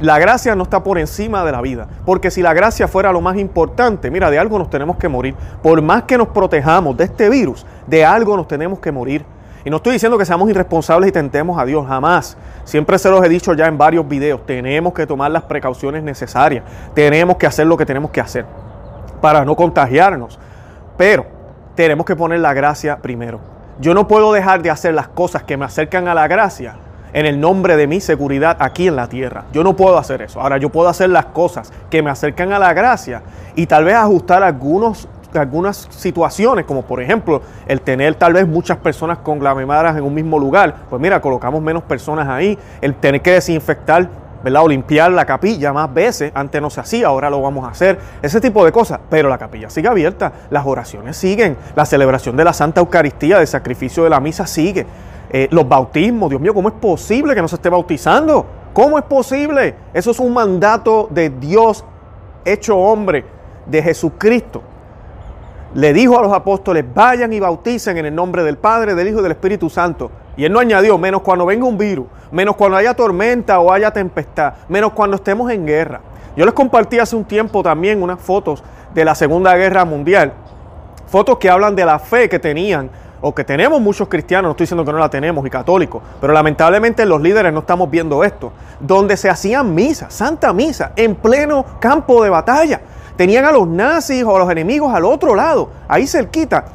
La 0.00 0.18
gracia 0.18 0.54
no 0.54 0.62
está 0.62 0.82
por 0.82 0.96
encima 0.96 1.44
de 1.44 1.52
la 1.52 1.60
vida. 1.60 1.86
Porque 2.06 2.30
si 2.30 2.40
la 2.40 2.54
gracia 2.54 2.88
fuera 2.88 3.12
lo 3.12 3.20
más 3.20 3.36
importante, 3.36 4.10
mira, 4.10 4.30
de 4.30 4.38
algo 4.38 4.58
nos 4.58 4.70
tenemos 4.70 4.96
que 4.96 5.08
morir. 5.08 5.34
Por 5.62 5.82
más 5.82 6.04
que 6.04 6.16
nos 6.16 6.28
protejamos 6.28 6.96
de 6.96 7.04
este 7.04 7.28
virus, 7.28 7.66
de 7.86 8.06
algo 8.06 8.38
nos 8.38 8.48
tenemos 8.48 8.78
que 8.78 8.90
morir. 8.90 9.37
Y 9.64 9.70
no 9.70 9.76
estoy 9.76 9.94
diciendo 9.94 10.16
que 10.18 10.24
seamos 10.24 10.48
irresponsables 10.50 11.08
y 11.08 11.12
tentemos 11.12 11.58
a 11.58 11.64
Dios, 11.64 11.86
jamás. 11.86 12.36
Siempre 12.64 12.98
se 12.98 13.10
los 13.10 13.24
he 13.24 13.28
dicho 13.28 13.54
ya 13.54 13.66
en 13.66 13.78
varios 13.78 14.06
videos, 14.08 14.44
tenemos 14.46 14.92
que 14.92 15.06
tomar 15.06 15.30
las 15.30 15.42
precauciones 15.44 16.02
necesarias, 16.02 16.64
tenemos 16.94 17.36
que 17.36 17.46
hacer 17.46 17.66
lo 17.66 17.76
que 17.76 17.86
tenemos 17.86 18.10
que 18.10 18.20
hacer 18.20 18.44
para 19.20 19.44
no 19.44 19.56
contagiarnos. 19.56 20.38
Pero 20.96 21.26
tenemos 21.74 22.04
que 22.06 22.16
poner 22.16 22.40
la 22.40 22.54
gracia 22.54 22.98
primero. 22.98 23.40
Yo 23.80 23.94
no 23.94 24.08
puedo 24.08 24.32
dejar 24.32 24.62
de 24.62 24.70
hacer 24.70 24.94
las 24.94 25.08
cosas 25.08 25.44
que 25.44 25.56
me 25.56 25.64
acercan 25.64 26.08
a 26.08 26.14
la 26.14 26.26
gracia 26.26 26.74
en 27.12 27.26
el 27.26 27.40
nombre 27.40 27.76
de 27.76 27.86
mi 27.86 28.00
seguridad 28.00 28.56
aquí 28.60 28.88
en 28.88 28.96
la 28.96 29.08
tierra. 29.08 29.44
Yo 29.52 29.62
no 29.64 29.76
puedo 29.76 29.96
hacer 29.98 30.22
eso. 30.22 30.40
Ahora 30.40 30.58
yo 30.58 30.70
puedo 30.70 30.88
hacer 30.88 31.10
las 31.10 31.26
cosas 31.26 31.72
que 31.90 32.02
me 32.02 32.10
acercan 32.10 32.52
a 32.52 32.58
la 32.58 32.72
gracia 32.72 33.22
y 33.54 33.66
tal 33.66 33.84
vez 33.84 33.94
ajustar 33.94 34.42
algunos 34.42 35.08
algunas 35.34 35.88
situaciones, 35.90 36.64
como 36.64 36.82
por 36.82 37.02
ejemplo 37.02 37.42
el 37.66 37.80
tener 37.80 38.14
tal 38.14 38.32
vez 38.32 38.46
muchas 38.46 38.78
personas 38.78 39.18
con 39.18 39.38
conglomeradas 39.38 39.96
en 39.96 40.04
un 40.04 40.14
mismo 40.14 40.38
lugar, 40.38 40.74
pues 40.90 41.00
mira, 41.00 41.20
colocamos 41.20 41.62
menos 41.62 41.82
personas 41.82 42.28
ahí, 42.28 42.58
el 42.80 42.94
tener 42.94 43.22
que 43.22 43.32
desinfectar, 43.32 44.08
¿verdad? 44.42 44.62
O 44.62 44.68
limpiar 44.68 45.12
la 45.12 45.24
capilla 45.24 45.72
más 45.72 45.92
veces, 45.92 46.32
antes 46.34 46.60
no 46.60 46.70
se 46.70 46.80
hacía, 46.80 47.06
ahora 47.06 47.30
lo 47.30 47.40
vamos 47.40 47.64
a 47.64 47.70
hacer, 47.70 47.98
ese 48.22 48.40
tipo 48.40 48.64
de 48.64 48.72
cosas, 48.72 49.00
pero 49.08 49.28
la 49.28 49.38
capilla 49.38 49.70
sigue 49.70 49.88
abierta, 49.88 50.32
las 50.50 50.66
oraciones 50.66 51.16
siguen, 51.16 51.56
la 51.76 51.84
celebración 51.84 52.36
de 52.36 52.44
la 52.44 52.52
Santa 52.52 52.80
Eucaristía, 52.80 53.38
del 53.38 53.46
sacrificio 53.46 54.04
de 54.04 54.10
la 54.10 54.20
misa 54.20 54.46
sigue, 54.46 54.86
eh, 55.30 55.48
los 55.50 55.68
bautismos, 55.68 56.30
Dios 56.30 56.40
mío, 56.40 56.54
¿cómo 56.54 56.68
es 56.68 56.74
posible 56.74 57.34
que 57.34 57.42
no 57.42 57.48
se 57.48 57.56
esté 57.56 57.68
bautizando? 57.68 58.46
¿Cómo 58.72 58.98
es 58.98 59.04
posible? 59.04 59.74
Eso 59.92 60.10
es 60.10 60.18
un 60.20 60.32
mandato 60.32 61.06
de 61.10 61.30
Dios 61.30 61.84
hecho 62.44 62.76
hombre, 62.76 63.24
de 63.66 63.82
Jesucristo 63.82 64.62
le 65.74 65.92
dijo 65.92 66.18
a 66.18 66.22
los 66.22 66.32
apóstoles, 66.32 66.84
vayan 66.94 67.32
y 67.32 67.40
bauticen 67.40 67.98
en 67.98 68.06
el 68.06 68.14
nombre 68.14 68.42
del 68.42 68.56
Padre, 68.56 68.94
del 68.94 69.08
Hijo 69.08 69.20
y 69.20 69.22
del 69.22 69.32
Espíritu 69.32 69.68
Santo. 69.68 70.10
Y 70.36 70.44
él 70.44 70.52
no 70.52 70.60
añadió, 70.60 70.96
menos 70.98 71.22
cuando 71.22 71.44
venga 71.44 71.66
un 71.66 71.76
virus, 71.76 72.06
menos 72.30 72.56
cuando 72.56 72.76
haya 72.76 72.94
tormenta 72.94 73.60
o 73.60 73.72
haya 73.72 73.90
tempestad, 73.90 74.54
menos 74.68 74.92
cuando 74.92 75.16
estemos 75.16 75.50
en 75.50 75.66
guerra. 75.66 76.00
Yo 76.36 76.44
les 76.44 76.54
compartí 76.54 76.98
hace 76.98 77.16
un 77.16 77.24
tiempo 77.24 77.62
también 77.62 78.02
unas 78.02 78.20
fotos 78.20 78.62
de 78.94 79.04
la 79.04 79.14
Segunda 79.14 79.56
Guerra 79.56 79.84
Mundial, 79.84 80.32
fotos 81.06 81.38
que 81.38 81.50
hablan 81.50 81.74
de 81.74 81.84
la 81.84 81.98
fe 81.98 82.28
que 82.28 82.38
tenían 82.38 82.90
o 83.20 83.34
que 83.34 83.42
tenemos 83.42 83.80
muchos 83.80 84.08
cristianos, 84.08 84.48
no 84.48 84.50
estoy 84.52 84.64
diciendo 84.64 84.84
que 84.84 84.92
no 84.92 84.98
la 84.98 85.10
tenemos, 85.10 85.44
y 85.44 85.50
católicos, 85.50 86.02
pero 86.20 86.32
lamentablemente 86.32 87.04
los 87.04 87.20
líderes 87.20 87.52
no 87.52 87.60
estamos 87.60 87.90
viendo 87.90 88.22
esto, 88.22 88.52
donde 88.78 89.16
se 89.16 89.28
hacían 89.28 89.74
misas, 89.74 90.14
santa 90.14 90.52
misa, 90.52 90.92
en 90.94 91.16
pleno 91.16 91.64
campo 91.80 92.22
de 92.22 92.30
batalla. 92.30 92.80
Tenían 93.18 93.44
a 93.44 93.50
los 93.50 93.66
nazis 93.66 94.22
o 94.22 94.36
a 94.36 94.38
los 94.38 94.48
enemigos 94.48 94.94
al 94.94 95.04
otro 95.04 95.34
lado, 95.34 95.70
ahí 95.88 96.06
cerquita. 96.06 96.66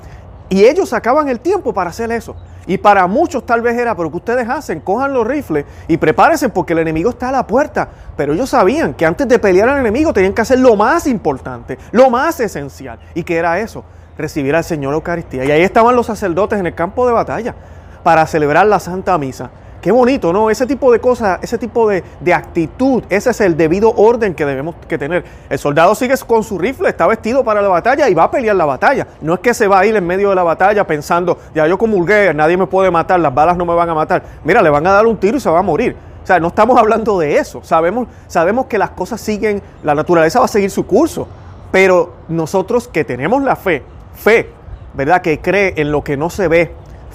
Y 0.50 0.66
ellos 0.66 0.90
sacaban 0.90 1.30
el 1.30 1.40
tiempo 1.40 1.74
para 1.74 1.92
hacer 1.92 2.12
eso. 2.12 2.36
Y 2.68 2.78
para 2.78 3.08
muchos 3.08 3.46
tal 3.46 3.62
vez 3.62 3.78
era, 3.78 3.96
pero 3.96 4.12
que 4.12 4.18
ustedes 4.18 4.50
hacen? 4.50 4.82
Cojan 4.82 5.14
los 5.14 5.26
rifles 5.26 5.64
y 5.88 5.96
prepárense 5.96 6.50
porque 6.50 6.74
el 6.74 6.80
enemigo 6.80 7.12
está 7.12 7.30
a 7.30 7.32
la 7.32 7.48
puerta. 7.48 7.88
Pero 8.18 8.34
ellos 8.34 8.50
sabían 8.50 8.94
que 8.94 9.06
antes 9.06 9.26
de 9.26 9.40
pelear 9.40 9.70
al 9.70 9.80
enemigo 9.80 10.12
tenían 10.12 10.34
que 10.34 10.42
hacer 10.42 10.60
lo 10.60 10.76
más 10.76 11.08
importante, 11.08 11.78
lo 11.94 12.10
más 12.10 12.42
esencial. 12.42 13.00
¿Y 13.16 13.24
qué 13.24 13.38
era 13.38 13.58
eso? 13.60 13.86
Recibir 14.18 14.54
al 14.54 14.66
Señor 14.66 14.94
Eucaristía. 14.96 15.46
Y 15.46 15.52
ahí 15.52 15.62
estaban 15.62 15.96
los 15.96 16.08
sacerdotes 16.08 16.60
en 16.60 16.68
el 16.68 16.76
campo 16.76 17.08
de 17.08 17.14
batalla 17.14 17.56
para 18.04 18.28
celebrar 18.28 18.68
la 18.68 18.82
Santa 18.82 19.18
Misa. 19.18 19.50
Qué 19.84 19.92
bonito, 19.92 20.32
¿no? 20.32 20.50
Ese 20.50 20.66
tipo 20.66 20.94
de 20.94 21.02
cosas, 21.02 21.40
ese 21.42 21.58
tipo 21.58 21.90
de, 21.90 22.34
actitud, 22.34 23.04
ese 23.10 23.32
es 23.32 23.42
el 23.42 23.58
debido 23.58 23.94
orden 23.94 24.34
que 24.34 24.46
debemos 24.46 24.76
que 24.88 24.98
tener. 24.98 25.26
El 25.50 25.60
soldado 25.60 25.94
sigue 25.94 26.16
con 26.26 26.42
su 26.42 26.58
rifle, 26.58 26.88
está 26.88 27.06
vestido 27.06 27.44
para 27.44 27.62
la 27.62 27.68
batalla 27.68 28.08
y 28.08 28.14
va 28.14 28.24
a 28.24 28.32
pelear 28.32 28.56
la 28.56 28.64
batalla. 28.64 29.06
No 29.20 29.34
es 29.34 29.42
que 29.42 29.54
se 29.54 29.68
va 29.68 29.80
a 29.80 29.86
ir 29.86 29.94
en 29.94 30.08
medio 30.08 30.30
de 30.30 30.36
la 30.36 30.44
batalla 30.44 30.88
pensando, 30.88 31.38
ya 31.54 31.68
yo 31.68 31.78
comulgué, 31.78 32.34
nadie 32.34 32.56
me 32.56 32.66
puede 32.66 32.92
matar, 32.92 33.20
las 33.20 33.36
balas 33.36 33.58
no 33.58 33.66
me 33.66 33.76
van 33.76 33.90
a 33.90 33.94
matar. 33.94 34.24
Mira, 34.46 34.62
le 34.62 34.70
van 34.70 34.88
a 34.88 34.94
dar 34.94 35.06
un 35.06 35.18
tiro 35.18 35.36
y 35.36 35.42
se 35.42 35.50
va 35.50 35.60
a 35.60 35.64
morir. 35.64 35.98
O 36.24 36.26
sea, 36.26 36.40
no 36.40 36.48
estamos 36.48 36.80
hablando 36.80 37.20
de 37.20 37.36
eso. 37.36 37.62
Sabemos, 37.62 38.08
sabemos 38.28 38.68
que 38.68 38.78
las 38.78 38.92
cosas 38.92 39.20
siguen, 39.20 39.62
la 39.84 39.94
naturaleza 39.94 40.40
va 40.40 40.46
a 40.46 40.48
seguir 40.48 40.72
su 40.72 40.88
curso. 40.88 41.28
Pero 41.74 42.14
nosotros 42.30 42.88
que 42.88 43.04
tenemos 43.04 43.44
la 43.44 43.58
fe, 43.58 43.84
fe, 44.14 44.50
¿verdad? 44.94 45.22
Que 45.22 45.42
cree 45.42 45.74
en 45.76 45.92
lo 45.92 46.06
que 46.06 46.16
no 46.16 46.30
se 46.30 46.48
ve, 46.48 46.72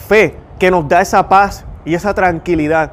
fe 0.06 0.34
que 0.58 0.70
nos 0.70 0.86
da 0.86 1.00
esa 1.00 1.30
paz 1.30 1.64
y 1.88 1.94
esa 1.94 2.12
tranquilidad, 2.12 2.92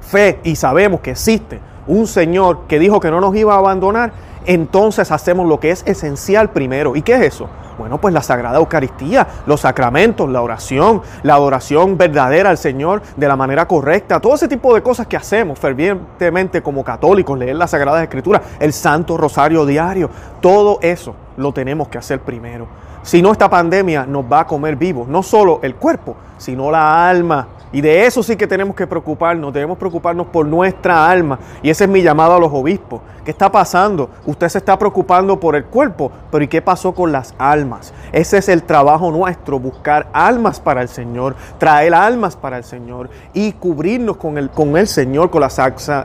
fe 0.00 0.38
y 0.44 0.54
sabemos 0.54 1.00
que 1.00 1.10
existe 1.10 1.58
un 1.88 2.06
Señor 2.06 2.60
que 2.68 2.78
dijo 2.78 3.00
que 3.00 3.10
no 3.10 3.20
nos 3.20 3.34
iba 3.34 3.54
a 3.54 3.58
abandonar, 3.58 4.12
entonces 4.46 5.10
hacemos 5.10 5.48
lo 5.48 5.58
que 5.58 5.72
es 5.72 5.82
esencial 5.84 6.50
primero. 6.50 6.94
¿Y 6.94 7.02
qué 7.02 7.14
es 7.14 7.34
eso? 7.34 7.48
Bueno, 7.76 8.00
pues 8.00 8.14
la 8.14 8.22
Sagrada 8.22 8.58
Eucaristía, 8.58 9.26
los 9.46 9.62
sacramentos, 9.62 10.28
la 10.28 10.42
oración, 10.42 11.02
la 11.24 11.34
adoración 11.34 11.98
verdadera 11.98 12.50
al 12.50 12.58
Señor 12.58 13.02
de 13.16 13.26
la 13.26 13.34
manera 13.34 13.66
correcta, 13.66 14.20
todo 14.20 14.36
ese 14.36 14.46
tipo 14.46 14.72
de 14.74 14.82
cosas 14.82 15.08
que 15.08 15.16
hacemos 15.16 15.58
fervientemente 15.58 16.62
como 16.62 16.84
católicos, 16.84 17.36
leer 17.36 17.56
la 17.56 17.66
Sagrada 17.66 18.00
Escritura, 18.00 18.40
el 18.60 18.72
Santo 18.72 19.16
Rosario 19.16 19.66
diario, 19.66 20.08
todo 20.40 20.78
eso 20.82 21.16
lo 21.36 21.52
tenemos 21.52 21.88
que 21.88 21.98
hacer 21.98 22.20
primero. 22.20 22.68
Si 23.02 23.22
no, 23.22 23.32
esta 23.32 23.50
pandemia 23.50 24.06
nos 24.06 24.24
va 24.30 24.40
a 24.40 24.46
comer 24.46 24.76
vivos, 24.76 25.08
no 25.08 25.24
solo 25.24 25.58
el 25.62 25.74
cuerpo, 25.74 26.14
sino 26.40 26.70
la 26.70 27.08
alma. 27.08 27.46
Y 27.72 27.80
de 27.80 28.04
eso 28.04 28.22
sí 28.22 28.34
que 28.34 28.48
tenemos 28.48 28.74
que 28.74 28.86
preocuparnos, 28.86 29.52
debemos 29.52 29.78
preocuparnos 29.78 30.26
por 30.26 30.44
nuestra 30.44 31.08
alma. 31.08 31.38
Y 31.62 31.70
ese 31.70 31.84
es 31.84 31.90
mi 31.90 32.02
llamado 32.02 32.34
a 32.34 32.40
los 32.40 32.52
obispos. 32.52 33.00
¿Qué 33.24 33.30
está 33.30 33.52
pasando? 33.52 34.08
Usted 34.24 34.48
se 34.48 34.58
está 34.58 34.78
preocupando 34.78 35.38
por 35.38 35.54
el 35.54 35.66
cuerpo, 35.66 36.10
pero 36.30 36.42
¿y 36.42 36.48
qué 36.48 36.62
pasó 36.62 36.92
con 36.92 37.12
las 37.12 37.34
almas? 37.38 37.92
Ese 38.12 38.38
es 38.38 38.48
el 38.48 38.62
trabajo 38.62 39.10
nuestro, 39.10 39.60
buscar 39.60 40.08
almas 40.14 40.58
para 40.58 40.80
el 40.80 40.88
Señor, 40.88 41.36
traer 41.58 41.94
almas 41.94 42.34
para 42.34 42.56
el 42.56 42.64
Señor 42.64 43.10
y 43.34 43.52
cubrirnos 43.52 44.16
con 44.16 44.38
el, 44.38 44.48
con 44.48 44.74
el 44.76 44.86
Señor, 44.86 45.28
con 45.28 45.42
la, 45.42 45.48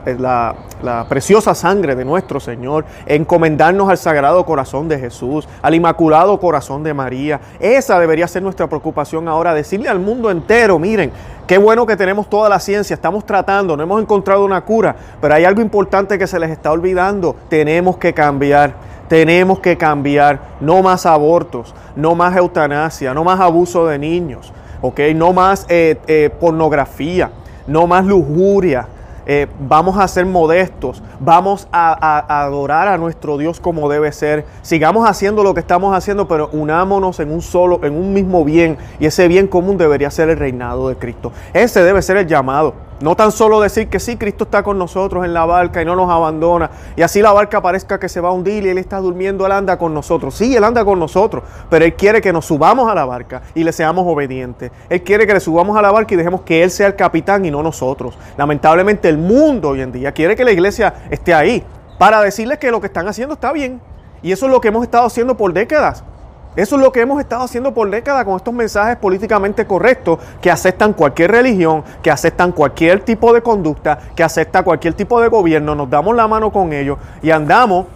eh, 0.04 0.16
la, 0.18 0.54
la 0.82 1.06
preciosa 1.08 1.54
sangre 1.54 1.96
de 1.96 2.04
nuestro 2.04 2.38
Señor, 2.38 2.84
encomendarnos 3.06 3.88
al 3.88 3.96
Sagrado 3.96 4.44
Corazón 4.44 4.86
de 4.86 4.98
Jesús, 4.98 5.48
al 5.62 5.74
Inmaculado 5.74 6.38
Corazón 6.38 6.82
de 6.82 6.92
María. 6.92 7.40
Esa 7.58 7.98
debería 7.98 8.28
ser 8.28 8.42
nuestra 8.42 8.66
preocupación 8.66 9.26
ahora, 9.26 9.54
decirle 9.54 9.88
al 9.88 10.00
mundo 10.00 10.25
entero, 10.30 10.78
miren, 10.78 11.12
Qué 11.46 11.58
bueno 11.58 11.86
que 11.86 11.96
tenemos 11.96 12.28
toda 12.28 12.48
la 12.48 12.58
ciencia, 12.58 12.94
estamos 12.94 13.24
tratando, 13.24 13.76
no 13.76 13.82
hemos 13.84 14.02
encontrado 14.02 14.44
una 14.44 14.62
cura, 14.62 14.96
pero 15.20 15.32
hay 15.32 15.44
algo 15.44 15.62
importante 15.62 16.18
que 16.18 16.26
se 16.26 16.40
les 16.40 16.50
está 16.50 16.72
olvidando. 16.72 17.36
Tenemos 17.48 17.98
que 17.98 18.12
cambiar, 18.12 18.74
tenemos 19.08 19.60
que 19.60 19.76
cambiar. 19.76 20.40
No 20.60 20.82
más 20.82 21.06
abortos, 21.06 21.72
no 21.94 22.16
más 22.16 22.36
eutanasia, 22.36 23.14
no 23.14 23.22
más 23.22 23.38
abuso 23.38 23.86
de 23.86 23.96
niños, 23.96 24.52
¿ok? 24.82 24.98
No 25.14 25.32
más 25.32 25.66
eh, 25.68 26.00
eh, 26.08 26.30
pornografía, 26.40 27.30
no 27.68 27.86
más 27.86 28.04
lujuria, 28.04 28.88
eh, 29.26 29.48
vamos 29.68 29.98
a 29.98 30.06
ser 30.06 30.24
modestos, 30.24 31.02
vamos 31.18 31.66
a, 31.72 32.42
adorar 32.42 32.86
a 32.86 32.96
nuestro 32.96 33.36
Dios 33.38 33.58
como 33.58 33.88
debe 33.88 34.12
ser. 34.12 34.44
Sigamos 34.62 35.08
haciendo 35.08 35.42
lo 35.42 35.52
que 35.52 35.60
estamos 35.60 35.96
haciendo, 35.96 36.28
pero 36.28 36.48
unámonos 36.52 37.18
en 37.18 37.32
un 37.32 37.42
solo, 37.42 37.80
en 37.82 37.94
un 37.94 38.12
mismo 38.12 38.44
bien, 38.44 38.78
y 39.00 39.06
ese 39.06 39.26
bien 39.26 39.48
común 39.48 39.78
debería 39.78 40.10
ser 40.10 40.30
el 40.30 40.38
reinado 40.38 40.88
de 40.88 40.96
Cristo. 40.96 41.32
Ese 41.52 41.82
debe 41.82 42.02
ser 42.02 42.18
el 42.18 42.26
llamado. 42.26 42.74
No 42.98 43.14
tan 43.14 43.30
solo 43.30 43.60
decir 43.60 43.88
que 43.88 44.00
sí, 44.00 44.16
Cristo 44.16 44.44
está 44.44 44.62
con 44.62 44.78
nosotros 44.78 45.26
en 45.26 45.34
la 45.34 45.44
barca 45.44 45.82
y 45.82 45.84
no 45.84 45.94
nos 45.94 46.10
abandona. 46.10 46.70
Y 46.96 47.02
así 47.02 47.20
la 47.20 47.30
barca 47.30 47.60
parezca 47.60 48.00
que 48.00 48.08
se 48.08 48.22
va 48.22 48.30
a 48.30 48.32
hundir 48.32 48.64
y 48.64 48.70
Él 48.70 48.78
está 48.78 48.98
durmiendo, 49.00 49.44
Él 49.44 49.52
anda 49.52 49.76
con 49.76 49.92
nosotros. 49.92 50.34
Sí, 50.34 50.56
Él 50.56 50.64
anda 50.64 50.82
con 50.82 50.98
nosotros, 50.98 51.44
pero 51.68 51.84
Él 51.84 51.94
quiere 51.94 52.22
que 52.22 52.32
nos 52.32 52.46
subamos 52.46 52.90
a 52.90 52.94
la 52.94 53.04
barca 53.04 53.42
y 53.54 53.64
le 53.64 53.72
seamos 53.72 54.06
obedientes. 54.06 54.70
Él 54.88 55.02
quiere 55.02 55.26
que 55.26 55.34
le 55.34 55.40
subamos 55.40 55.76
a 55.76 55.82
la 55.82 55.92
barca 55.92 56.14
y 56.14 56.16
dejemos 56.16 56.40
que 56.40 56.62
Él 56.62 56.70
sea 56.70 56.86
el 56.86 56.96
capitán 56.96 57.44
y 57.44 57.50
no 57.50 57.62
nosotros. 57.62 58.16
Lamentablemente 58.38 59.10
el 59.10 59.18
mundo 59.18 59.70
hoy 59.70 59.82
en 59.82 59.92
día 59.92 60.12
quiere 60.12 60.34
que 60.34 60.44
la 60.44 60.52
iglesia 60.52 60.94
esté 61.10 61.34
ahí 61.34 61.62
para 61.98 62.22
decirles 62.22 62.58
que 62.58 62.70
lo 62.70 62.80
que 62.80 62.86
están 62.86 63.06
haciendo 63.08 63.34
está 63.34 63.52
bien. 63.52 63.78
Y 64.22 64.32
eso 64.32 64.46
es 64.46 64.52
lo 64.52 64.60
que 64.62 64.68
hemos 64.68 64.82
estado 64.82 65.06
haciendo 65.06 65.36
por 65.36 65.52
décadas. 65.52 66.02
Eso 66.56 66.76
es 66.76 66.82
lo 66.82 66.90
que 66.90 67.02
hemos 67.02 67.20
estado 67.20 67.44
haciendo 67.44 67.74
por 67.74 67.90
décadas 67.90 68.24
con 68.24 68.36
estos 68.36 68.54
mensajes 68.54 68.96
políticamente 68.96 69.66
correctos 69.66 70.18
que 70.40 70.50
aceptan 70.50 70.94
cualquier 70.94 71.30
religión, 71.30 71.84
que 72.02 72.10
aceptan 72.10 72.52
cualquier 72.52 73.00
tipo 73.00 73.34
de 73.34 73.42
conducta, 73.42 73.98
que 74.16 74.24
acepta 74.24 74.62
cualquier 74.62 74.94
tipo 74.94 75.20
de 75.20 75.28
gobierno, 75.28 75.74
nos 75.74 75.90
damos 75.90 76.16
la 76.16 76.26
mano 76.26 76.50
con 76.50 76.72
ellos 76.72 76.98
y 77.22 77.30
andamos 77.30 77.86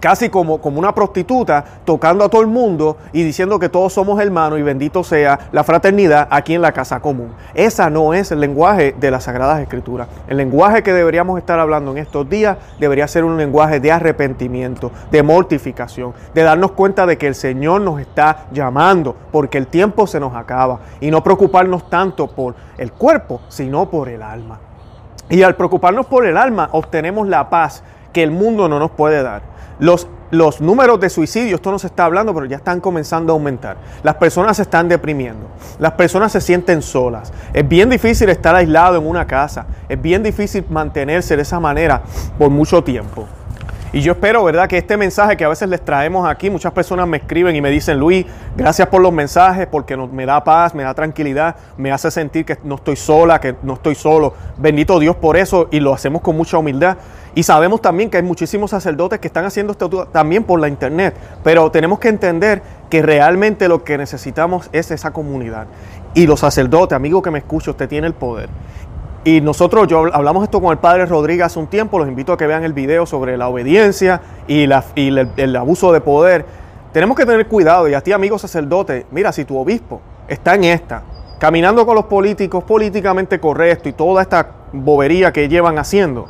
casi 0.00 0.28
como, 0.28 0.60
como 0.60 0.78
una 0.78 0.94
prostituta, 0.94 1.64
tocando 1.84 2.24
a 2.24 2.28
todo 2.28 2.40
el 2.40 2.46
mundo 2.46 2.96
y 3.12 3.22
diciendo 3.22 3.58
que 3.58 3.68
todos 3.68 3.92
somos 3.92 4.20
hermanos 4.20 4.58
y 4.58 4.62
bendito 4.62 5.04
sea 5.04 5.38
la 5.52 5.64
fraternidad 5.64 6.28
aquí 6.30 6.54
en 6.54 6.62
la 6.62 6.72
casa 6.72 7.00
común. 7.00 7.32
Esa 7.54 7.90
no 7.90 8.14
es 8.14 8.32
el 8.32 8.40
lenguaje 8.40 8.94
de 8.98 9.10
las 9.10 9.24
Sagradas 9.24 9.60
Escrituras. 9.60 10.08
El 10.28 10.36
lenguaje 10.36 10.82
que 10.82 10.92
deberíamos 10.92 11.38
estar 11.38 11.58
hablando 11.58 11.92
en 11.92 11.98
estos 11.98 12.28
días 12.28 12.56
debería 12.78 13.08
ser 13.08 13.24
un 13.24 13.36
lenguaje 13.36 13.80
de 13.80 13.92
arrepentimiento, 13.92 14.90
de 15.10 15.22
mortificación, 15.22 16.12
de 16.34 16.42
darnos 16.42 16.72
cuenta 16.72 17.06
de 17.06 17.18
que 17.18 17.26
el 17.26 17.34
Señor 17.34 17.80
nos 17.80 18.00
está 18.00 18.46
llamando, 18.52 19.16
porque 19.32 19.58
el 19.58 19.66
tiempo 19.66 20.06
se 20.06 20.20
nos 20.20 20.34
acaba 20.34 20.80
y 21.00 21.10
no 21.10 21.22
preocuparnos 21.22 21.88
tanto 21.90 22.26
por 22.28 22.54
el 22.78 22.92
cuerpo, 22.92 23.40
sino 23.48 23.90
por 23.90 24.08
el 24.08 24.22
alma. 24.22 24.60
Y 25.28 25.42
al 25.42 25.56
preocuparnos 25.56 26.06
por 26.06 26.24
el 26.24 26.36
alma, 26.36 26.68
obtenemos 26.72 27.26
la 27.26 27.50
paz 27.50 27.82
que 28.16 28.22
el 28.22 28.30
mundo 28.30 28.66
no 28.66 28.78
nos 28.78 28.92
puede 28.92 29.22
dar. 29.22 29.42
Los, 29.78 30.08
los 30.30 30.62
números 30.62 30.98
de 31.00 31.10
suicidio, 31.10 31.56
esto 31.56 31.70
no 31.70 31.78
se 31.78 31.88
está 31.88 32.06
hablando, 32.06 32.32
pero 32.32 32.46
ya 32.46 32.56
están 32.56 32.80
comenzando 32.80 33.30
a 33.30 33.34
aumentar. 33.34 33.76
Las 34.02 34.14
personas 34.14 34.56
se 34.56 34.62
están 34.62 34.88
deprimiendo, 34.88 35.46
las 35.78 35.92
personas 35.92 36.32
se 36.32 36.40
sienten 36.40 36.80
solas. 36.80 37.30
Es 37.52 37.68
bien 37.68 37.90
difícil 37.90 38.30
estar 38.30 38.54
aislado 38.54 38.96
en 38.96 39.06
una 39.06 39.26
casa, 39.26 39.66
es 39.86 40.00
bien 40.00 40.22
difícil 40.22 40.64
mantenerse 40.70 41.36
de 41.36 41.42
esa 41.42 41.60
manera 41.60 42.04
por 42.38 42.48
mucho 42.48 42.82
tiempo. 42.82 43.28
Y 43.92 44.00
yo 44.00 44.12
espero, 44.12 44.44
¿verdad?, 44.44 44.66
que 44.66 44.78
este 44.78 44.96
mensaje 44.96 45.36
que 45.36 45.44
a 45.44 45.48
veces 45.48 45.68
les 45.68 45.82
traemos 45.82 46.28
aquí, 46.28 46.50
muchas 46.50 46.72
personas 46.72 47.06
me 47.06 47.18
escriben 47.18 47.54
y 47.54 47.60
me 47.60 47.70
dicen, 47.70 47.98
Luis, 47.98 48.26
gracias 48.56 48.88
por 48.88 49.00
los 49.00 49.12
mensajes, 49.12 49.66
porque 49.66 49.96
me 49.96 50.26
da 50.26 50.42
paz, 50.42 50.74
me 50.74 50.82
da 50.82 50.92
tranquilidad, 50.92 51.56
me 51.76 51.92
hace 51.92 52.10
sentir 52.10 52.44
que 52.44 52.58
no 52.64 52.74
estoy 52.74 52.96
sola, 52.96 53.40
que 53.40 53.56
no 53.62 53.74
estoy 53.74 53.94
solo. 53.94 54.34
Bendito 54.56 54.98
Dios 54.98 55.16
por 55.16 55.36
eso 55.36 55.68
y 55.70 55.80
lo 55.80 55.94
hacemos 55.94 56.20
con 56.20 56.36
mucha 56.36 56.58
humildad. 56.58 56.96
Y 57.36 57.42
sabemos 57.42 57.82
también 57.82 58.08
que 58.08 58.16
hay 58.16 58.22
muchísimos 58.22 58.70
sacerdotes 58.70 59.18
que 59.18 59.26
están 59.26 59.44
haciendo 59.44 59.72
esto 59.72 59.90
también 60.06 60.42
por 60.42 60.58
la 60.58 60.68
internet, 60.68 61.14
pero 61.44 61.70
tenemos 61.70 61.98
que 61.98 62.08
entender 62.08 62.62
que 62.88 63.02
realmente 63.02 63.68
lo 63.68 63.84
que 63.84 63.98
necesitamos 63.98 64.70
es 64.72 64.90
esa 64.90 65.12
comunidad. 65.12 65.66
Y 66.14 66.26
los 66.26 66.40
sacerdotes, 66.40 66.96
amigo 66.96 67.20
que 67.20 67.30
me 67.30 67.40
escucha, 67.40 67.72
usted 67.72 67.90
tiene 67.90 68.06
el 68.06 68.14
poder. 68.14 68.48
Y 69.22 69.42
nosotros, 69.42 69.86
yo 69.86 70.06
hablamos 70.14 70.44
esto 70.44 70.62
con 70.62 70.72
el 70.72 70.78
padre 70.78 71.04
Rodríguez 71.04 71.44
hace 71.44 71.58
un 71.58 71.66
tiempo, 71.66 71.98
los 71.98 72.08
invito 72.08 72.32
a 72.32 72.38
que 72.38 72.46
vean 72.46 72.64
el 72.64 72.72
video 72.72 73.04
sobre 73.04 73.36
la 73.36 73.48
obediencia 73.48 74.22
y, 74.46 74.66
la, 74.66 74.82
y 74.94 75.08
el, 75.08 75.28
el, 75.36 75.56
abuso 75.56 75.92
de 75.92 76.00
poder. 76.00 76.46
Tenemos 76.94 77.18
que 77.18 77.26
tener 77.26 77.46
cuidado 77.48 77.86
y 77.86 77.92
a 77.92 78.00
ti, 78.00 78.12
amigo 78.12 78.38
sacerdote, 78.38 79.04
mira, 79.10 79.30
si 79.30 79.44
tu 79.44 79.58
obispo 79.58 80.00
está 80.26 80.54
en 80.54 80.64
esta, 80.64 81.02
caminando 81.38 81.84
con 81.84 81.96
los 81.96 82.06
políticos 82.06 82.64
políticamente 82.64 83.38
correcto 83.38 83.90
y 83.90 83.92
toda 83.92 84.22
esta 84.22 84.52
bobería 84.72 85.34
que 85.34 85.50
llevan 85.50 85.78
haciendo, 85.78 86.28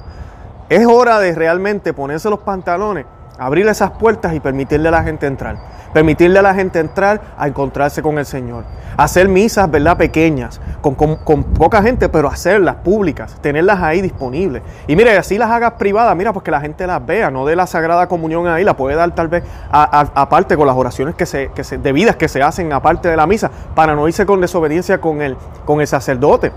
es 0.69 0.87
hora 0.87 1.21
de 1.21 1.35
realmente 1.35 1.93
ponerse 1.93 2.29
los 2.29 2.41
pantalones, 2.41 3.07
abrir 3.39 3.67
esas 3.69 3.93
puertas 3.93 4.35
y 4.35 4.41
permitirle 4.41 4.89
a 4.89 4.93
la 4.93 5.03
gente 5.03 5.27
entrar. 5.27 5.57
Permitirle 5.93 6.39
a 6.41 6.43
la 6.43 6.55
gente 6.55 6.79
entrar 6.79 7.21
a 7.39 7.47
encontrarse 7.47 8.03
con 8.03 8.19
el 8.19 8.27
Señor. 8.27 8.65
Hacer 8.97 9.29
misas, 9.29 9.71
¿verdad? 9.71 9.97
Pequeñas, 9.97 10.61
con, 10.83 11.45
poca 11.45 11.81
gente, 11.83 12.09
pero 12.09 12.29
hacerlas 12.29 12.77
públicas, 12.77 13.37
tenerlas 13.41 13.81
ahí 13.83 14.03
disponibles. 14.03 14.63
Y 14.87 14.97
mire, 14.97 15.17
así 15.17 15.39
las 15.39 15.51
hagas 15.51 15.75
privadas, 15.75 16.15
mira, 16.17 16.33
pues 16.33 16.43
que 16.43 16.51
la 16.51 16.61
gente 16.61 16.87
las 16.87 17.05
vea, 17.05 17.31
no 17.31 17.47
de 17.47 17.57
la 17.57 17.67
Sagrada 17.67 18.09
Comunión 18.09 18.47
ahí, 18.47 18.65
la 18.65 18.77
puede 18.77 18.97
dar 18.97 19.15
tal 19.15 19.29
vez 19.29 19.45
aparte 19.71 20.57
con 20.57 20.67
las 20.67 20.77
oraciones 20.77 21.15
que 21.15 21.27
se, 21.27 21.51
que 21.55 21.65
se, 21.65 21.79
debidas 21.79 22.17
que 22.17 22.29
se 22.29 22.43
hacen 22.43 22.73
aparte 22.73 23.09
de 23.09 23.17
la 23.17 23.27
misa, 23.27 23.51
para 23.75 23.95
no 23.95 24.07
irse 24.09 24.27
con 24.27 24.41
desobediencia 24.41 25.01
con 25.01 25.23
el, 25.23 25.37
con 25.65 25.81
el 25.81 25.87
sacerdote 25.87 26.53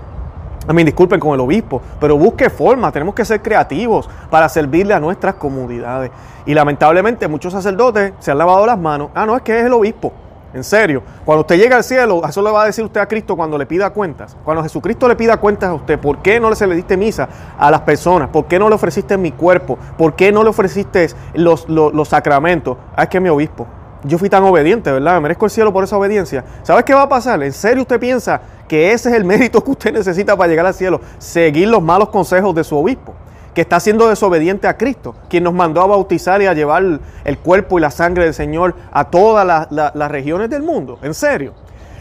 a 0.66 0.72
mí 0.72 0.84
disculpen 0.84 1.18
con 1.18 1.34
el 1.34 1.40
obispo, 1.40 1.80
pero 1.98 2.16
busque 2.16 2.50
forma, 2.50 2.92
tenemos 2.92 3.14
que 3.14 3.24
ser 3.24 3.40
creativos 3.40 4.08
para 4.30 4.48
servirle 4.48 4.94
a 4.94 5.00
nuestras 5.00 5.34
comunidades. 5.34 6.10
Y 6.46 6.54
lamentablemente 6.54 7.28
muchos 7.28 7.52
sacerdotes 7.52 8.12
se 8.18 8.30
han 8.30 8.38
lavado 8.38 8.66
las 8.66 8.78
manos. 8.78 9.10
Ah, 9.14 9.26
no, 9.26 9.36
es 9.36 9.42
que 9.42 9.58
es 9.58 9.66
el 9.66 9.72
obispo. 9.72 10.12
En 10.52 10.64
serio, 10.64 11.02
cuando 11.24 11.42
usted 11.42 11.56
llega 11.56 11.76
al 11.76 11.84
cielo, 11.84 12.22
eso 12.28 12.42
le 12.42 12.50
va 12.50 12.62
a 12.62 12.66
decir 12.66 12.84
usted 12.84 13.00
a 13.00 13.06
Cristo 13.06 13.36
cuando 13.36 13.56
le 13.56 13.66
pida 13.66 13.90
cuentas. 13.90 14.36
Cuando 14.44 14.62
Jesucristo 14.64 15.06
le 15.06 15.14
pida 15.14 15.36
cuentas 15.36 15.70
a 15.70 15.74
usted, 15.74 15.98
¿por 15.98 16.18
qué 16.18 16.40
no 16.40 16.52
se 16.56 16.66
le 16.66 16.74
diste 16.74 16.96
misa 16.96 17.28
a 17.56 17.70
las 17.70 17.82
personas? 17.82 18.30
¿Por 18.30 18.46
qué 18.46 18.58
no 18.58 18.68
le 18.68 18.74
ofreciste 18.74 19.16
mi 19.16 19.30
cuerpo? 19.30 19.78
¿Por 19.96 20.14
qué 20.14 20.32
no 20.32 20.42
le 20.42 20.50
ofreciste 20.50 21.08
los, 21.34 21.68
los, 21.68 21.94
los 21.94 22.08
sacramentos? 22.08 22.76
Ah, 22.96 23.04
es 23.04 23.08
que 23.08 23.18
es 23.18 23.22
mi 23.22 23.28
obispo 23.28 23.66
yo 24.04 24.18
fui 24.18 24.28
tan 24.28 24.42
obediente, 24.42 24.90
¿verdad? 24.90 25.14
Me 25.14 25.20
merezco 25.20 25.44
el 25.44 25.50
cielo 25.50 25.72
por 25.72 25.84
esa 25.84 25.96
obediencia. 25.96 26.44
¿Sabes 26.62 26.84
qué 26.84 26.94
va 26.94 27.02
a 27.02 27.08
pasar? 27.08 27.42
¿En 27.42 27.52
serio 27.52 27.82
usted 27.82 28.00
piensa 28.00 28.40
que 28.68 28.92
ese 28.92 29.10
es 29.10 29.14
el 29.14 29.24
mérito 29.26 29.62
que 29.62 29.70
usted 29.70 29.92
necesita 29.92 30.36
para 30.36 30.48
llegar 30.48 30.66
al 30.66 30.74
cielo? 30.74 31.00
Seguir 31.18 31.68
los 31.68 31.82
malos 31.82 32.08
consejos 32.08 32.54
de 32.54 32.64
su 32.64 32.76
obispo, 32.76 33.14
que 33.54 33.60
está 33.60 33.80
siendo 33.80 34.08
desobediente 34.08 34.68
a 34.68 34.76
Cristo, 34.76 35.14
quien 35.28 35.44
nos 35.44 35.54
mandó 35.54 35.82
a 35.82 35.86
bautizar 35.86 36.40
y 36.42 36.46
a 36.46 36.54
llevar 36.54 37.00
el 37.24 37.38
cuerpo 37.38 37.78
y 37.78 37.82
la 37.82 37.90
sangre 37.90 38.24
del 38.24 38.34
Señor 38.34 38.74
a 38.92 39.04
todas 39.04 39.70
las 39.70 40.10
regiones 40.10 40.50
del 40.50 40.62
mundo. 40.62 40.98
¿En 41.02 41.14
serio? 41.14 41.54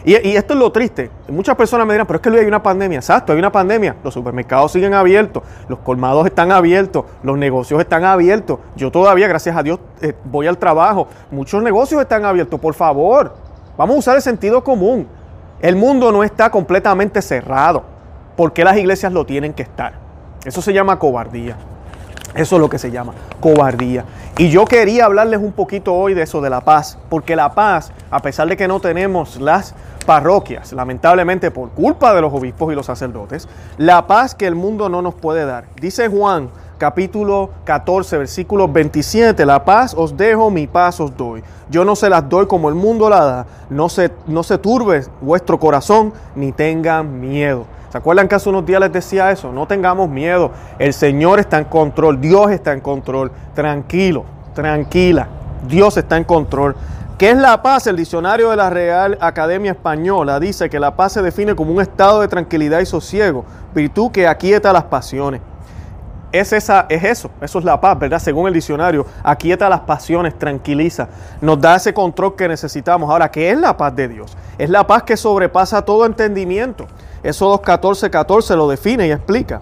Y, 0.05 0.13
esto 0.13 0.53
es 0.53 0.59
lo 0.59 0.71
triste. 0.71 1.09
Muchas 1.27 1.55
personas 1.55 1.85
me 1.85 1.93
dirán, 1.93 2.07
pero 2.07 2.17
es 2.17 2.21
que 2.21 2.29
hay 2.29 2.45
una 2.45 2.63
pandemia. 2.63 2.99
Exacto, 2.99 3.33
hay 3.33 3.39
una 3.39 3.51
pandemia. 3.51 3.95
Los 4.03 4.13
supermercados 4.13 4.71
siguen 4.71 4.93
abiertos, 4.93 5.43
los 5.67 5.79
colmados 5.79 6.25
están 6.25 6.51
abiertos, 6.51 7.05
los 7.23 7.37
negocios 7.37 7.79
están 7.81 8.05
abiertos. 8.05 8.59
Yo 8.75 8.91
todavía, 8.91 9.27
gracias 9.27 9.55
a 9.55 9.63
Dios, 9.63 9.79
eh, 10.01 10.13
voy 10.25 10.47
al 10.47 10.57
trabajo. 10.57 11.07
Muchos 11.31 11.61
negocios 11.61 12.01
están 12.01 12.25
abiertos. 12.25 12.59
Por 12.59 12.73
favor, 12.73 13.33
vamos 13.77 13.95
a 13.97 13.99
usar 13.99 14.15
el 14.15 14.21
sentido 14.21 14.63
común. 14.63 15.07
El 15.61 15.75
mundo 15.75 16.11
no 16.11 16.23
está 16.23 16.49
completamente 16.49 17.21
cerrado. 17.21 17.83
¿Por 18.37 18.53
qué 18.53 18.63
las 18.63 18.77
iglesias 18.77 19.11
lo 19.11 19.25
tienen 19.25 19.53
que 19.53 19.63
estar? 19.63 19.93
Eso 20.45 20.61
se 20.61 20.71
llama 20.71 20.97
cobardía. 20.97 21.57
Eso 22.35 22.55
es 22.55 22.61
lo 22.61 22.69
que 22.69 22.77
se 22.77 22.91
llama 22.91 23.13
cobardía. 23.39 24.05
Y 24.37 24.49
yo 24.49 24.65
quería 24.65 25.05
hablarles 25.05 25.39
un 25.39 25.51
poquito 25.51 25.93
hoy 25.93 26.13
de 26.13 26.23
eso, 26.23 26.41
de 26.41 26.49
la 26.49 26.61
paz, 26.61 26.97
porque 27.09 27.35
la 27.35 27.53
paz, 27.53 27.91
a 28.11 28.21
pesar 28.21 28.47
de 28.47 28.55
que 28.55 28.67
no 28.67 28.79
tenemos 28.79 29.39
las 29.39 29.73
parroquias, 30.05 30.73
lamentablemente 30.73 31.51
por 31.51 31.69
culpa 31.69 32.13
de 32.13 32.21
los 32.21 32.33
obispos 32.33 32.71
y 32.71 32.75
los 32.75 32.85
sacerdotes, 32.85 33.47
la 33.77 34.07
paz 34.07 34.35
que 34.35 34.47
el 34.47 34.55
mundo 34.55 34.89
no 34.89 35.01
nos 35.01 35.15
puede 35.15 35.45
dar. 35.45 35.65
Dice 35.79 36.07
Juan 36.07 36.49
capítulo 36.77 37.49
14, 37.65 38.17
versículo 38.17 38.67
27, 38.67 39.45
la 39.45 39.65
paz 39.65 39.93
os 39.95 40.15
dejo, 40.15 40.49
mi 40.49 40.65
paz 40.65 40.99
os 40.99 41.15
doy. 41.15 41.43
Yo 41.69 41.83
no 41.83 41.95
se 41.95 42.09
las 42.09 42.27
doy 42.29 42.47
como 42.47 42.69
el 42.69 42.75
mundo 42.75 43.09
la 43.09 43.25
da, 43.25 43.45
no 43.69 43.89
se, 43.89 44.11
no 44.27 44.43
se 44.43 44.57
turbe 44.57 45.03
vuestro 45.21 45.59
corazón 45.59 46.13
ni 46.35 46.51
tengan 46.51 47.19
miedo. 47.19 47.65
¿Se 47.91 47.97
acuerdan 47.97 48.27
que 48.27 48.35
hace 48.35 48.49
unos 48.49 48.65
días 48.65 48.79
les 48.79 48.91
decía 48.91 49.31
eso? 49.31 49.51
No 49.51 49.67
tengamos 49.67 50.09
miedo. 50.09 50.51
El 50.77 50.93
Señor 50.93 51.39
está 51.39 51.57
en 51.57 51.65
control. 51.65 52.21
Dios 52.21 52.51
está 52.51 52.73
en 52.73 52.81
control. 52.81 53.31
Tranquilo, 53.55 54.25
tranquila. 54.53 55.27
Dios 55.67 55.97
está 55.97 56.17
en 56.17 56.23
control. 56.23 56.75
¿Qué 57.17 57.31
es 57.31 57.37
la 57.37 57.61
paz? 57.61 57.85
El 57.87 57.97
diccionario 57.97 58.49
de 58.51 58.55
la 58.55 58.69
Real 58.69 59.17
Academia 59.19 59.71
Española 59.71 60.39
dice 60.39 60.69
que 60.69 60.79
la 60.79 60.95
paz 60.95 61.13
se 61.13 61.21
define 61.21 61.53
como 61.53 61.73
un 61.73 61.81
estado 61.81 62.21
de 62.21 62.29
tranquilidad 62.29 62.79
y 62.79 62.85
sosiego, 62.85 63.43
virtud 63.75 64.11
que 64.11 64.25
aquieta 64.25 64.71
las 64.71 64.85
pasiones. 64.85 65.41
Es, 66.31 66.53
esa, 66.53 66.85
es 66.87 67.03
eso, 67.03 67.29
eso 67.41 67.59
es 67.59 67.65
la 67.65 67.81
paz, 67.81 67.99
¿verdad? 67.99 68.19
Según 68.19 68.47
el 68.47 68.53
diccionario, 68.53 69.05
aquieta 69.21 69.67
las 69.67 69.81
pasiones, 69.81 70.37
tranquiliza, 70.37 71.09
nos 71.41 71.59
da 71.59 71.75
ese 71.75 71.93
control 71.93 72.35
que 72.37 72.47
necesitamos. 72.47 73.09
Ahora, 73.09 73.29
¿qué 73.29 73.51
es 73.51 73.57
la 73.57 73.75
paz 73.75 73.93
de 73.95 74.07
Dios? 74.07 74.37
Es 74.57 74.69
la 74.69 74.87
paz 74.87 75.03
que 75.03 75.17
sobrepasa 75.17 75.81
todo 75.81 76.05
entendimiento. 76.05 76.85
Eso 77.23 77.51
2.14.14 77.61 78.09
14 78.09 78.55
lo 78.55 78.69
define 78.69 79.07
y 79.07 79.11
explica 79.11 79.61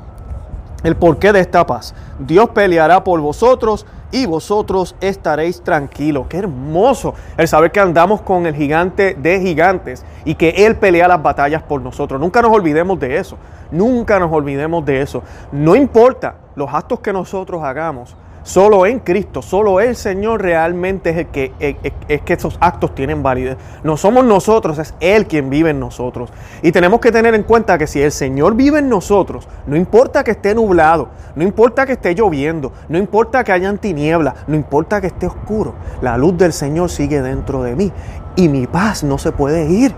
el 0.84 0.96
porqué 0.96 1.34
de 1.34 1.40
esta 1.40 1.66
paz. 1.66 1.94
Dios 2.20 2.50
peleará 2.50 3.04
por 3.04 3.20
vosotros 3.20 3.86
y 4.12 4.26
vosotros 4.26 4.96
estaréis 5.02 5.62
tranquilos. 5.62 6.28
Qué 6.30 6.38
hermoso 6.38 7.14
el 7.36 7.48
saber 7.48 7.72
que 7.72 7.80
andamos 7.80 8.22
con 8.22 8.46
el 8.46 8.56
gigante 8.56 9.16
de 9.16 9.40
gigantes 9.42 10.06
y 10.24 10.36
que 10.36 10.50
Él 10.50 10.76
pelea 10.76 11.08
las 11.08 11.22
batallas 11.22 11.64
por 11.64 11.82
nosotros. 11.82 12.20
Nunca 12.20 12.42
nos 12.42 12.52
olvidemos 12.52 13.00
de 13.00 13.18
eso. 13.18 13.38
Nunca 13.72 14.20
nos 14.20 14.32
olvidemos 14.32 14.86
de 14.86 15.02
eso. 15.02 15.24
No 15.52 15.76
importa 15.76 16.36
los 16.56 16.74
actos 16.74 17.00
que 17.00 17.12
nosotros 17.12 17.64
hagamos, 17.64 18.16
Solo 18.48 18.86
en 18.86 19.00
Cristo, 19.00 19.42
solo 19.42 19.82
el 19.82 19.98
Señor 19.98 20.42
realmente 20.42 21.10
es 21.10 21.18
el 21.18 21.27
que, 21.27 21.51
es, 21.60 22.22
que 22.22 22.34
esos 22.34 22.58
actos 22.62 22.96
tienen 22.96 23.22
validez. 23.22 23.58
No 23.84 23.98
somos 23.98 24.24
nosotros, 24.24 24.80
es 24.80 24.94
Él 25.01 25.27
quien 25.27 25.50
vive 25.50 25.72
en 25.72 25.82
nosotros. 25.82 26.32
Y 26.62 26.72
tenemos 26.72 27.01
que 27.01 27.12
tener 27.12 27.36
en 27.36 27.44
cuenta 27.44 27.77
que 27.77 27.88
si 27.88 28.01
el 28.01 28.13
Señor 28.13 28.56
vive 28.56 28.80
en 28.80 28.88
nosotros, 28.88 29.50
no 29.66 29.75
importa 29.75 30.24
que 30.24 30.32
esté 30.32 30.56
nublado, 30.56 31.10
no 31.36 31.44
importa 31.44 31.86
que 31.86 31.92
esté 31.92 32.16
lloviendo, 32.16 32.72
no 32.88 32.98
importa 32.98 33.44
que 33.44 33.51
haya 33.51 33.75
tinieblas, 33.75 34.36
no 34.48 34.56
importa 34.56 35.01
que 35.01 35.08
esté 35.08 35.27
oscuro, 35.27 35.74
la 36.01 36.18
luz 36.18 36.38
del 36.38 36.54
Señor 36.54 36.89
sigue 36.89 37.22
dentro 37.22 37.63
de 37.63 37.75
mí 37.75 37.92
y 38.38 38.48
mi 38.48 38.66
paz 38.66 39.04
no 39.04 39.18
se 39.18 39.34
puede 39.34 39.70
ir. 39.70 39.94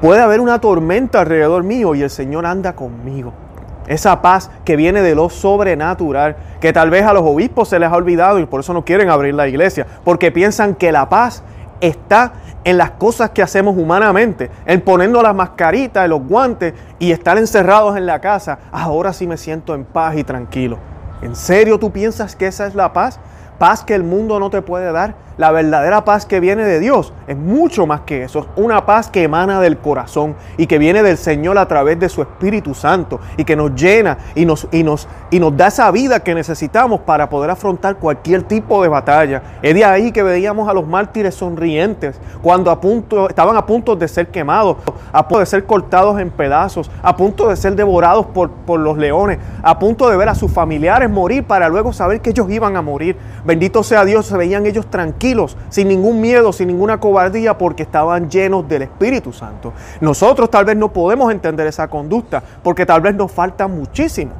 Puede 0.00 0.22
haber 0.22 0.40
una 0.40 0.58
tormenta 0.58 1.20
alrededor 1.20 1.64
mío 1.64 1.94
y 1.94 2.00
el 2.00 2.08
Señor 2.08 2.46
anda 2.46 2.72
conmigo. 2.72 3.34
Esa 3.90 4.22
paz 4.22 4.52
que 4.64 4.76
viene 4.76 5.02
de 5.02 5.16
lo 5.16 5.28
sobrenatural, 5.30 6.36
que 6.60 6.72
tal 6.72 6.90
vez 6.90 7.04
a 7.04 7.12
los 7.12 7.24
obispos 7.24 7.68
se 7.68 7.80
les 7.80 7.90
ha 7.90 7.96
olvidado 7.96 8.38
y 8.38 8.46
por 8.46 8.60
eso 8.60 8.72
no 8.72 8.84
quieren 8.84 9.10
abrir 9.10 9.34
la 9.34 9.48
iglesia, 9.48 9.84
porque 10.04 10.30
piensan 10.30 10.76
que 10.76 10.92
la 10.92 11.08
paz 11.08 11.42
está 11.80 12.34
en 12.62 12.78
las 12.78 12.92
cosas 12.92 13.30
que 13.30 13.42
hacemos 13.42 13.76
humanamente, 13.76 14.48
en 14.64 14.80
ponernos 14.80 15.24
las 15.24 15.34
mascaritas, 15.34 16.08
los 16.08 16.22
guantes 16.22 16.72
y 17.00 17.10
estar 17.10 17.36
encerrados 17.36 17.96
en 17.96 18.06
la 18.06 18.20
casa. 18.20 18.60
Ahora 18.70 19.12
sí 19.12 19.26
me 19.26 19.36
siento 19.36 19.74
en 19.74 19.84
paz 19.84 20.16
y 20.16 20.22
tranquilo. 20.22 20.78
¿En 21.20 21.34
serio 21.34 21.80
tú 21.80 21.90
piensas 21.90 22.36
que 22.36 22.46
esa 22.46 22.68
es 22.68 22.76
la 22.76 22.92
paz? 22.92 23.18
Paz 23.60 23.84
que 23.84 23.94
el 23.94 24.04
mundo 24.04 24.40
no 24.40 24.48
te 24.48 24.62
puede 24.62 24.90
dar 24.90 25.14
la 25.40 25.52
verdadera 25.52 26.04
paz 26.04 26.26
que 26.26 26.38
viene 26.38 26.64
de 26.64 26.80
Dios 26.80 27.14
es 27.26 27.34
mucho 27.34 27.86
más 27.86 28.02
que 28.02 28.24
eso. 28.24 28.48
Una 28.56 28.84
paz 28.84 29.08
que 29.08 29.22
emana 29.22 29.58
del 29.58 29.78
corazón 29.78 30.36
y 30.58 30.66
que 30.66 30.76
viene 30.76 31.02
del 31.02 31.16
Señor 31.16 31.56
a 31.56 31.66
través 31.66 31.98
de 31.98 32.10
su 32.10 32.20
Espíritu 32.20 32.74
Santo 32.74 33.20
y 33.38 33.44
que 33.44 33.56
nos 33.56 33.74
llena 33.74 34.18
y 34.34 34.44
nos, 34.44 34.68
y 34.70 34.82
nos, 34.82 35.08
y 35.30 35.40
nos 35.40 35.56
da 35.56 35.68
esa 35.68 35.90
vida 35.92 36.20
que 36.20 36.34
necesitamos 36.34 37.00
para 37.00 37.30
poder 37.30 37.48
afrontar 37.48 37.96
cualquier 37.96 38.42
tipo 38.42 38.82
de 38.82 38.90
batalla. 38.90 39.42
Es 39.62 39.74
de 39.74 39.82
ahí 39.82 40.12
que 40.12 40.22
veíamos 40.22 40.68
a 40.68 40.74
los 40.74 40.86
mártires 40.86 41.36
sonrientes 41.36 42.20
cuando 42.42 42.70
a 42.70 42.78
punto, 42.78 43.30
estaban 43.30 43.56
a 43.56 43.64
punto 43.64 43.96
de 43.96 44.08
ser 44.08 44.28
quemados, 44.28 44.76
a 45.10 45.26
punto 45.26 45.38
de 45.40 45.46
ser 45.46 45.64
cortados 45.64 46.20
en 46.20 46.28
pedazos, 46.28 46.90
a 47.02 47.16
punto 47.16 47.48
de 47.48 47.56
ser 47.56 47.76
devorados 47.76 48.26
por, 48.26 48.50
por 48.50 48.78
los 48.78 48.98
leones, 48.98 49.38
a 49.62 49.78
punto 49.78 50.10
de 50.10 50.18
ver 50.18 50.28
a 50.28 50.34
sus 50.34 50.52
familiares 50.52 51.08
morir 51.08 51.44
para 51.44 51.70
luego 51.70 51.94
saber 51.94 52.20
que 52.20 52.28
ellos 52.28 52.50
iban 52.50 52.76
a 52.76 52.82
morir. 52.82 53.16
Bendito 53.50 53.82
sea 53.82 54.04
Dios, 54.04 54.26
se 54.26 54.36
veían 54.36 54.64
ellos 54.64 54.86
tranquilos 54.86 55.56
sin 55.70 55.88
ningún 55.88 56.20
miedo, 56.20 56.52
sin 56.52 56.68
ninguna 56.68 57.00
cobardía, 57.00 57.58
porque 57.58 57.82
estaban 57.82 58.30
llenos 58.30 58.68
del 58.68 58.82
Espíritu 58.82 59.32
Santo. 59.32 59.72
Nosotros 60.00 60.48
tal 60.50 60.64
vez 60.64 60.76
no 60.76 60.92
podemos 60.92 61.32
entender 61.32 61.66
esa 61.66 61.88
conducta, 61.88 62.40
porque 62.62 62.86
tal 62.86 63.00
vez 63.00 63.16
nos 63.16 63.32
falta 63.32 63.66
muchísimo. 63.66 64.30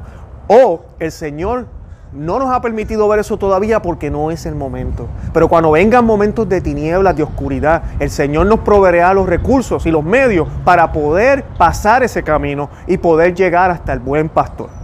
O 0.47 0.83
el 0.97 1.11
Señor 1.11 1.65
no 2.13 2.39
nos 2.39 2.51
ha 2.51 2.61
permitido 2.61 3.05
ver 3.09 3.19
eso 3.19 3.35
todavía 3.35 3.81
porque 3.81 4.09
no 4.09 4.31
es 4.31 4.45
el 4.45 4.55
momento. 4.55 5.07
Pero 5.33 5.49
cuando 5.49 5.71
vengan 5.71 6.05
momentos 6.05 6.47
de 6.47 6.61
tinieblas, 6.61 7.13
de 7.13 7.23
oscuridad, 7.23 7.83
el 7.99 8.09
Señor 8.09 8.45
nos 8.45 8.61
proveerá 8.61 9.13
los 9.13 9.27
recursos 9.27 9.85
y 9.85 9.91
los 9.91 10.05
medios 10.05 10.47
para 10.63 10.93
poder 10.93 11.43
pasar 11.57 12.01
ese 12.01 12.23
camino 12.23 12.69
y 12.87 12.95
poder 12.95 13.35
llegar 13.35 13.71
hasta 13.71 13.91
el 13.91 13.99
buen 13.99 14.29
pastor. 14.29 14.80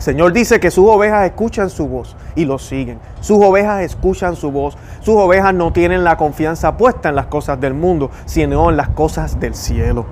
Señor 0.00 0.32
dice 0.32 0.60
que 0.60 0.70
sus 0.70 0.88
ovejas 0.88 1.26
escuchan 1.26 1.68
su 1.68 1.86
voz 1.86 2.16
y 2.34 2.46
lo 2.46 2.58
siguen. 2.58 2.98
Sus 3.20 3.36
ovejas 3.36 3.82
escuchan 3.82 4.34
su 4.34 4.50
voz. 4.50 4.76
Sus 5.02 5.14
ovejas 5.14 5.52
no 5.52 5.74
tienen 5.74 6.04
la 6.04 6.16
confianza 6.16 6.78
puesta 6.78 7.10
en 7.10 7.16
las 7.16 7.26
cosas 7.26 7.60
del 7.60 7.74
mundo, 7.74 8.10
sino 8.24 8.70
en 8.70 8.78
las 8.78 8.88
cosas 8.88 9.38
del 9.38 9.54
cielo. 9.54 10.06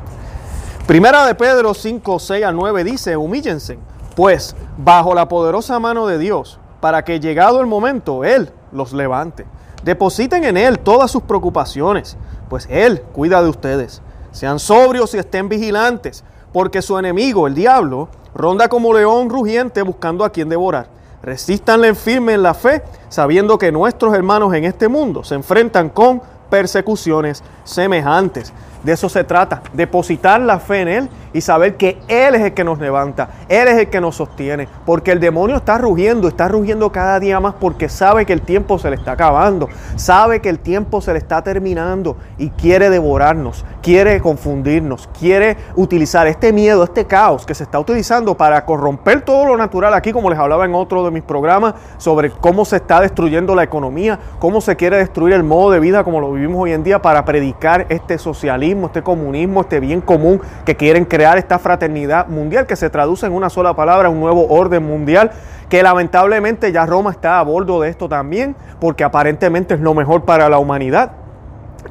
Primera 0.87 1.27
de 1.27 1.35
Pedro 1.35 1.72
5, 1.72 2.18
6 2.18 2.44
a 2.44 2.53
9 2.53 2.85
dice, 2.85 3.16
humíllense, 3.16 3.79
pues 4.14 4.55
bajo 4.77 5.14
la 5.14 5.27
poderosa 5.27 5.79
mano 5.79 6.07
de 6.07 6.18
Dios, 6.18 6.61
para 6.81 7.03
que 7.03 7.18
llegado 7.18 7.62
el 7.62 7.66
momento, 7.66 8.24
Él 8.24 8.53
los 8.72 8.92
levante. 8.92 9.46
Depositen 9.85 10.44
en 10.44 10.59
Él 10.59 10.81
todas 10.81 11.11
sus 11.11 11.22
preocupaciones, 11.22 12.18
pues 12.51 12.66
Él 12.70 13.01
cuida 13.14 13.42
de 13.42 13.48
ustedes. 13.48 14.03
Sean 14.33 14.59
sobrios 14.59 15.14
y 15.14 15.18
estén 15.18 15.48
vigilantes, 15.48 16.24
porque 16.52 16.82
su 16.82 16.98
enemigo, 16.98 17.46
el 17.46 17.54
diablo, 17.54 18.08
Ronda 18.34 18.68
como 18.68 18.94
león 18.94 19.30
rugiente 19.30 19.82
buscando 19.82 20.24
a 20.24 20.30
quien 20.30 20.48
devorar. 20.48 20.88
Resístanle 21.22 21.94
firme 21.94 22.34
en 22.34 22.42
la 22.42 22.54
fe, 22.54 22.82
sabiendo 23.08 23.58
que 23.58 23.72
nuestros 23.72 24.14
hermanos 24.14 24.54
en 24.54 24.64
este 24.64 24.87
mundo 24.87 25.24
se 25.24 25.34
enfrentan 25.34 25.88
con 25.88 26.22
persecuciones 26.48 27.42
semejantes. 27.64 28.52
De 28.82 28.92
eso 28.92 29.08
se 29.08 29.24
trata, 29.24 29.62
depositar 29.72 30.40
la 30.40 30.60
fe 30.60 30.82
en 30.82 30.88
Él 30.88 31.10
y 31.32 31.40
saber 31.40 31.76
que 31.76 31.98
Él 32.06 32.36
es 32.36 32.42
el 32.42 32.54
que 32.54 32.62
nos 32.62 32.78
levanta, 32.78 33.28
Él 33.48 33.66
es 33.66 33.76
el 33.76 33.90
que 33.90 34.00
nos 34.00 34.16
sostiene, 34.16 34.68
porque 34.86 35.10
el 35.10 35.18
demonio 35.18 35.56
está 35.56 35.78
rugiendo, 35.78 36.28
está 36.28 36.46
rugiendo 36.46 36.90
cada 36.92 37.18
día 37.18 37.40
más 37.40 37.54
porque 37.54 37.88
sabe 37.88 38.24
que 38.24 38.32
el 38.32 38.42
tiempo 38.42 38.78
se 38.78 38.88
le 38.88 38.96
está 38.96 39.12
acabando, 39.12 39.68
sabe 39.96 40.40
que 40.40 40.48
el 40.48 40.60
tiempo 40.60 41.00
se 41.00 41.12
le 41.12 41.18
está 41.18 41.42
terminando 41.42 42.16
y 42.38 42.50
quiere 42.50 42.88
devorarnos, 42.88 43.64
quiere 43.82 44.20
confundirnos, 44.20 45.08
quiere 45.18 45.56
utilizar 45.74 46.28
este 46.28 46.52
miedo, 46.52 46.84
este 46.84 47.04
caos 47.04 47.44
que 47.46 47.54
se 47.54 47.64
está 47.64 47.80
utilizando 47.80 48.36
para 48.36 48.64
corromper 48.64 49.22
todo 49.22 49.44
lo 49.44 49.56
natural 49.56 49.92
aquí, 49.92 50.12
como 50.12 50.30
les 50.30 50.38
hablaba 50.38 50.64
en 50.64 50.74
otro 50.74 51.04
de 51.04 51.10
mis 51.10 51.24
programas, 51.24 51.74
sobre 51.96 52.30
cómo 52.30 52.64
se 52.64 52.76
está 52.76 53.00
destruyendo 53.00 53.56
la 53.56 53.64
economía, 53.64 54.18
cómo 54.38 54.60
se 54.60 54.76
quiere 54.76 54.98
destruir 54.98 55.34
el 55.34 55.42
modo 55.42 55.72
de 55.72 55.80
vida 55.80 56.04
como 56.04 56.20
lo 56.20 56.32
vivimos 56.32 56.62
hoy 56.62 56.72
en 56.72 56.84
día 56.84 57.02
para 57.02 57.24
predicar 57.24 57.86
este 57.88 58.18
socialismo 58.18 58.67
este 58.87 59.02
comunismo, 59.02 59.62
este 59.62 59.81
bien 59.81 60.00
común 60.00 60.40
que 60.64 60.76
quieren 60.76 61.04
crear 61.04 61.38
esta 61.38 61.59
fraternidad 61.59 62.28
mundial 62.28 62.66
que 62.66 62.76
se 62.76 62.90
traduce 62.90 63.26
en 63.26 63.33
una 63.33 63.50
sola 63.50 63.74
palabra, 63.74 64.09
un 64.09 64.20
nuevo 64.20 64.46
orden 64.48 64.85
mundial, 64.85 65.31
que 65.68 65.83
lamentablemente 65.83 66.72
ya 66.72 66.87
Roma 66.87 67.11
está 67.11 67.38
a 67.38 67.42
bordo 67.42 67.81
de 67.81 67.90
esto 67.90 68.09
también, 68.09 68.57
porque 68.81 69.04
aparentemente 69.04 69.74
es 69.74 69.81
lo 69.81 69.94
mejor 69.94 70.24
para 70.24 70.48
la 70.48 70.59
humanidad. 70.59 71.12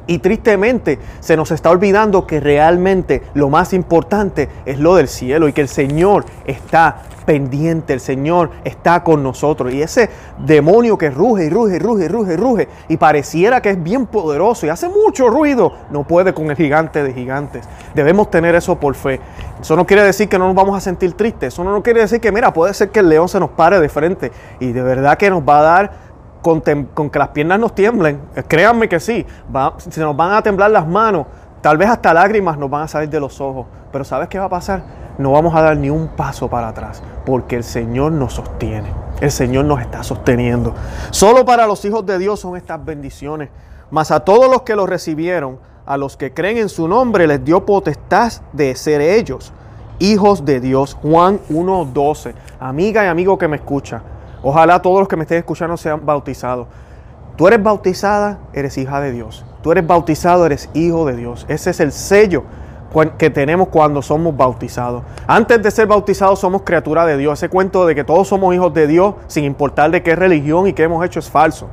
Y 0.06 0.18
tristemente 0.18 0.98
se 1.20 1.36
nos 1.36 1.50
está 1.50 1.70
olvidando 1.70 2.26
que 2.26 2.40
realmente 2.40 3.22
lo 3.34 3.50
más 3.50 3.72
importante 3.72 4.48
es 4.64 4.78
lo 4.78 4.96
del 4.96 5.08
cielo 5.08 5.48
y 5.48 5.52
que 5.52 5.60
el 5.60 5.68
Señor 5.68 6.24
está 6.46 7.02
pendiente, 7.28 7.92
el 7.92 8.00
Señor 8.00 8.50
está 8.64 9.04
con 9.04 9.22
nosotros. 9.22 9.70
Y 9.74 9.82
ese 9.82 10.08
demonio 10.38 10.96
que 10.96 11.10
ruge 11.10 11.44
y 11.44 11.50
ruge 11.50 11.76
y 11.76 11.78
ruge 11.78 12.06
y 12.06 12.08
ruge 12.08 12.32
y 12.32 12.36
ruge 12.36 12.68
y 12.88 12.96
pareciera 12.96 13.60
que 13.60 13.68
es 13.68 13.82
bien 13.82 14.06
poderoso 14.06 14.64
y 14.64 14.70
hace 14.70 14.88
mucho 14.88 15.28
ruido, 15.28 15.74
no 15.90 16.04
puede 16.04 16.32
con 16.32 16.50
el 16.50 16.56
gigante 16.56 17.02
de 17.02 17.12
gigantes. 17.12 17.68
Debemos 17.94 18.30
tener 18.30 18.54
eso 18.54 18.76
por 18.80 18.94
fe. 18.94 19.20
Eso 19.60 19.76
no 19.76 19.86
quiere 19.86 20.04
decir 20.04 20.30
que 20.30 20.38
no 20.38 20.46
nos 20.46 20.54
vamos 20.54 20.74
a 20.74 20.80
sentir 20.80 21.12
tristes. 21.12 21.52
Eso 21.52 21.64
no 21.64 21.82
quiere 21.82 22.00
decir 22.00 22.18
que, 22.18 22.32
mira, 22.32 22.54
puede 22.54 22.72
ser 22.72 22.88
que 22.88 23.00
el 23.00 23.10
león 23.10 23.28
se 23.28 23.38
nos 23.38 23.50
pare 23.50 23.78
de 23.78 23.90
frente 23.90 24.32
y 24.58 24.72
de 24.72 24.80
verdad 24.80 25.18
que 25.18 25.28
nos 25.28 25.42
va 25.42 25.58
a 25.58 25.62
dar 25.62 26.07
con, 26.42 26.60
que 26.60 27.18
las 27.18 27.28
piernas 27.28 27.58
nos 27.58 27.74
tiemblen, 27.74 28.20
eh, 28.36 28.42
créanme 28.46 28.88
que 28.88 29.00
sí, 29.00 29.26
se 29.78 30.00
nos 30.00 30.16
van 30.16 30.32
a 30.32 30.42
temblar 30.42 30.70
las 30.70 30.86
manos, 30.86 31.26
tal 31.60 31.76
vez 31.76 31.88
hasta 31.88 32.14
lágrimas 32.14 32.58
nos 32.58 32.70
van 32.70 32.82
a 32.82 32.88
salir 32.88 33.08
de 33.08 33.20
los 33.20 33.40
ojos, 33.40 33.66
pero 33.92 34.04
¿sabes 34.04 34.28
qué 34.28 34.38
va 34.38 34.46
a 34.46 34.50
pasar? 34.50 34.82
No 35.18 35.32
vamos 35.32 35.54
a 35.54 35.62
dar 35.62 35.76
ni 35.76 35.90
un 35.90 36.08
paso 36.08 36.48
para 36.48 36.68
atrás, 36.68 37.02
porque 37.26 37.56
el 37.56 37.64
Señor 37.64 38.12
nos 38.12 38.34
sostiene. 38.34 38.88
el 39.20 39.32
Señor 39.32 39.64
nos 39.64 39.80
está 39.80 40.04
sosteniendo. 40.04 40.74
Solo 41.10 41.44
para 41.44 41.66
los 41.66 41.84
hijos 41.84 42.06
de 42.06 42.18
Dios 42.18 42.38
son 42.38 42.56
estas 42.56 42.84
bendiciones. 42.84 43.50
Mas 43.90 44.10
a 44.12 44.20
todos 44.20 44.48
los 44.48 44.62
que 44.62 44.76
lo 44.76 44.86
recibieron, 44.86 45.58
a 45.86 45.96
los 45.96 46.16
que 46.16 46.32
creen 46.32 46.58
en 46.58 46.68
su 46.68 46.86
nombre, 46.86 47.26
les 47.26 47.44
dio 47.44 47.64
potestad 47.64 48.32
de 48.52 48.76
ser 48.76 49.00
ellos, 49.00 49.52
hijos 49.98 50.44
de 50.44 50.60
Dios. 50.60 50.96
Juan 51.02 51.40
1.12. 51.50 52.34
Amiga 52.60 53.04
y 53.04 53.08
amigo 53.08 53.38
que 53.38 53.48
me 53.48 53.56
escucha, 53.56 54.02
ojalá 54.42 54.80
todos 54.80 55.00
los 55.00 55.08
que 55.08 55.16
me 55.16 55.22
estén 55.22 55.38
escuchando 55.38 55.76
sean 55.76 56.04
bautizados. 56.04 56.66
Tú 57.36 57.46
eres 57.46 57.62
bautizada, 57.62 58.38
eres 58.52 58.76
hija 58.78 59.00
de 59.00 59.12
Dios. 59.12 59.44
Tú 59.62 59.72
eres 59.72 59.86
bautizado, 59.86 60.44
eres 60.44 60.68
hijo 60.74 61.06
de 61.06 61.14
Dios. 61.14 61.46
Ese 61.48 61.70
es 61.70 61.80
el 61.80 61.92
sello 61.92 62.42
que 63.18 63.30
tenemos 63.30 63.68
cuando 63.68 64.02
somos 64.02 64.36
bautizados. 64.36 65.02
Antes 65.26 65.62
de 65.62 65.70
ser 65.70 65.86
bautizados 65.86 66.40
somos 66.40 66.62
criatura 66.62 67.06
de 67.06 67.16
Dios. 67.16 67.38
Ese 67.38 67.48
cuento 67.48 67.86
de 67.86 67.94
que 67.94 68.02
todos 68.02 68.26
somos 68.26 68.54
hijos 68.54 68.74
de 68.74 68.86
Dios, 68.86 69.14
sin 69.26 69.44
importar 69.44 69.90
de 69.90 70.02
qué 70.02 70.16
religión 70.16 70.66
y 70.66 70.72
qué 70.72 70.84
hemos 70.84 71.04
hecho, 71.04 71.20
es 71.20 71.30
falso. 71.30 71.68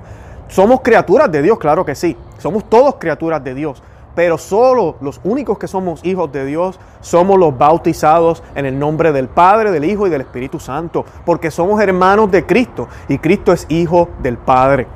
Somos 0.47 0.81
criaturas 0.81 1.31
de 1.31 1.41
Dios, 1.41 1.57
claro 1.57 1.85
que 1.85 1.95
sí. 1.95 2.15
Somos 2.37 2.69
todos 2.69 2.95
criaturas 2.99 3.43
de 3.43 3.55
Dios. 3.55 3.81
Pero 4.15 4.37
solo 4.37 4.95
los 5.01 5.19
únicos 5.23 5.57
que 5.59 5.67
somos 5.67 6.03
hijos 6.05 6.31
de 6.31 6.45
Dios 6.45 6.79
somos 7.01 7.37
los 7.37 7.57
bautizados 7.57 8.41
en 8.55 8.65
el 8.65 8.79
nombre 8.79 9.11
del 9.11 9.27
Padre, 9.27 9.71
del 9.71 9.85
Hijo 9.85 10.07
y 10.07 10.09
del 10.09 10.21
Espíritu 10.21 10.59
Santo. 10.59 11.05
Porque 11.25 11.51
somos 11.51 11.81
hermanos 11.81 12.31
de 12.31 12.45
Cristo 12.45 12.87
y 13.09 13.17
Cristo 13.17 13.51
es 13.51 13.65
hijo 13.69 14.09
del 14.23 14.37
Padre. 14.37 14.87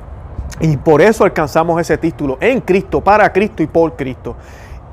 Y 0.60 0.76
por 0.76 1.00
eso 1.00 1.24
alcanzamos 1.24 1.80
ese 1.80 1.96
título 1.96 2.36
en 2.40 2.60
Cristo, 2.60 3.00
para 3.00 3.32
Cristo 3.32 3.62
y 3.62 3.66
por 3.66 3.94
Cristo. 3.94 4.36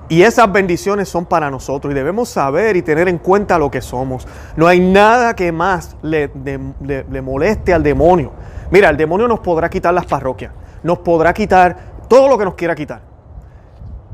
Y 0.09 0.21
esas 0.21 0.49
bendiciones 0.49 1.09
son 1.09 1.25
para 1.25 1.51
nosotros 1.51 1.91
y 1.91 1.95
debemos 1.95 2.29
saber 2.29 2.77
y 2.77 2.81
tener 2.81 3.09
en 3.09 3.17
cuenta 3.17 3.59
lo 3.59 3.69
que 3.69 3.81
somos. 3.81 4.25
No 4.55 4.67
hay 4.67 4.79
nada 4.79 5.35
que 5.35 5.51
más 5.51 5.97
le, 6.01 6.29
moleste 7.21 7.73
al 7.73 7.83
demonio. 7.83 8.31
Mira, 8.71 8.89
el 8.89 8.95
demonio 8.95 9.27
nos 9.27 9.41
podrá 9.41 9.69
quitar 9.69 9.93
las 9.93 10.05
parroquias, 10.05 10.53
nos 10.83 10.99
podrá 10.99 11.33
quitar 11.33 11.77
todo 12.07 12.29
lo 12.29 12.37
que 12.37 12.45
nos 12.45 12.55
quiera 12.55 12.73
quitar. 12.73 13.01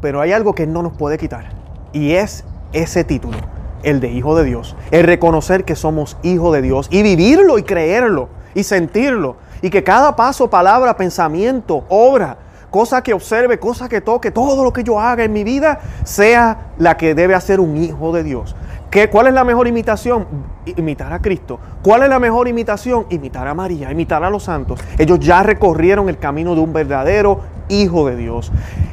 Pero 0.03 0.19
hay 0.19 0.33
algo 0.33 0.53
que 0.53 0.67
no 0.67 0.83
nos 0.83 0.91
puede 0.97 1.17
quitar 1.17 1.45
y 1.93 2.11
es 2.11 2.43
ese 2.73 3.05
título, 3.05 3.37
el 3.83 4.01
de 4.01 4.09
hijo 4.09 4.35
de 4.35 4.43
Dios. 4.43 4.75
El 4.91 5.05
reconocer 5.05 5.63
que 5.63 5.77
somos 5.77 6.17
hijo 6.23 6.51
de 6.51 6.61
Dios 6.61 6.89
y 6.91 7.03
vivirlo 7.03 7.57
y 7.57 7.63
creerlo 7.63 8.27
y 8.53 8.63
sentirlo. 8.63 9.37
Y 9.61 9.69
que 9.69 9.81
cada 9.85 10.17
paso, 10.17 10.49
palabra, 10.49 10.97
pensamiento, 10.97 11.85
obra, 11.87 12.37
cosa 12.69 13.01
que 13.01 13.13
observe, 13.13 13.59
cosa 13.59 13.87
que 13.87 14.01
toque, 14.01 14.29
todo 14.29 14.65
lo 14.65 14.73
que 14.73 14.83
yo 14.83 14.99
haga 14.99 15.23
en 15.23 15.31
mi 15.31 15.45
vida 15.45 15.79
sea 16.03 16.73
la 16.77 16.97
que 16.97 17.15
debe 17.15 17.33
hacer 17.33 17.61
un 17.61 17.77
hijo 17.77 18.11
de 18.11 18.25
Dios. 18.25 18.57
¿Qué, 18.89 19.09
¿Cuál 19.09 19.27
es 19.27 19.33
la 19.33 19.45
mejor 19.45 19.67
imitación? 19.67 20.27
Imitar 20.65 21.13
a 21.13 21.19
Cristo. 21.19 21.59
¿Cuál 21.81 22.03
es 22.03 22.09
la 22.09 22.19
mejor 22.19 22.47
imitación? 22.47 23.05
Imitar 23.09 23.47
a 23.47 23.53
María, 23.53 23.89
imitar 23.89 24.23
a 24.23 24.29
los 24.29 24.43
santos. 24.43 24.79
Ellos 24.97 25.19
ya 25.19 25.43
recorrieron 25.43 26.09
el 26.09 26.19
camino 26.19 26.55
de 26.55 26.61
un 26.61 26.73
verdadero 26.73 27.39
hijo 27.69 28.07
de 28.07 28.15
Dios. 28.15 28.51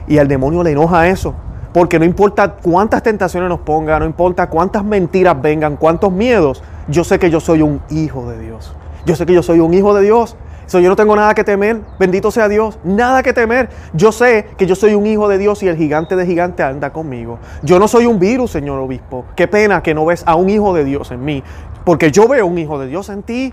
Y 0.08 0.18
al 0.18 0.28
demonio 0.28 0.62
le 0.62 0.72
enoja 0.72 1.08
eso. 1.08 1.34
Porque 1.72 1.98
no 1.98 2.04
importa 2.04 2.54
cuántas 2.54 3.02
tentaciones 3.02 3.48
nos 3.48 3.60
ponga, 3.60 3.98
no 4.00 4.04
importa 4.04 4.48
cuántas 4.48 4.84
mentiras 4.84 5.40
vengan, 5.40 5.76
cuántos 5.76 6.10
miedos, 6.10 6.62
yo 6.88 7.04
sé 7.04 7.20
que 7.20 7.30
yo 7.30 7.38
soy 7.38 7.62
un 7.62 7.80
hijo 7.90 8.28
de 8.28 8.40
Dios. 8.40 8.74
Yo 9.06 9.14
sé 9.14 9.24
que 9.24 9.34
yo 9.34 9.42
soy 9.42 9.60
un 9.60 9.72
hijo 9.72 9.94
de 9.94 10.02
Dios 10.02 10.36
yo 10.78 10.88
no 10.88 10.94
tengo 10.94 11.16
nada 11.16 11.34
que 11.34 11.42
temer. 11.42 11.80
Bendito 11.98 12.30
sea 12.30 12.48
Dios. 12.48 12.78
Nada 12.84 13.24
que 13.24 13.32
temer. 13.32 13.70
Yo 13.92 14.12
sé 14.12 14.46
que 14.56 14.66
yo 14.66 14.76
soy 14.76 14.94
un 14.94 15.06
hijo 15.06 15.26
de 15.26 15.38
Dios 15.38 15.62
y 15.64 15.68
el 15.68 15.76
gigante 15.76 16.14
de 16.14 16.24
gigante 16.24 16.62
anda 16.62 16.92
conmigo. 16.92 17.40
Yo 17.62 17.80
no 17.80 17.88
soy 17.88 18.06
un 18.06 18.20
virus, 18.20 18.52
señor 18.52 18.78
obispo. 18.78 19.24
Qué 19.34 19.48
pena 19.48 19.82
que 19.82 19.94
no 19.94 20.06
ves 20.06 20.22
a 20.26 20.36
un 20.36 20.48
hijo 20.48 20.72
de 20.72 20.84
Dios 20.84 21.10
en 21.10 21.24
mí. 21.24 21.42
Porque 21.84 22.12
yo 22.12 22.28
veo 22.28 22.46
un 22.46 22.58
hijo 22.58 22.78
de 22.78 22.86
Dios 22.86 23.08
en 23.08 23.22
ti. 23.24 23.52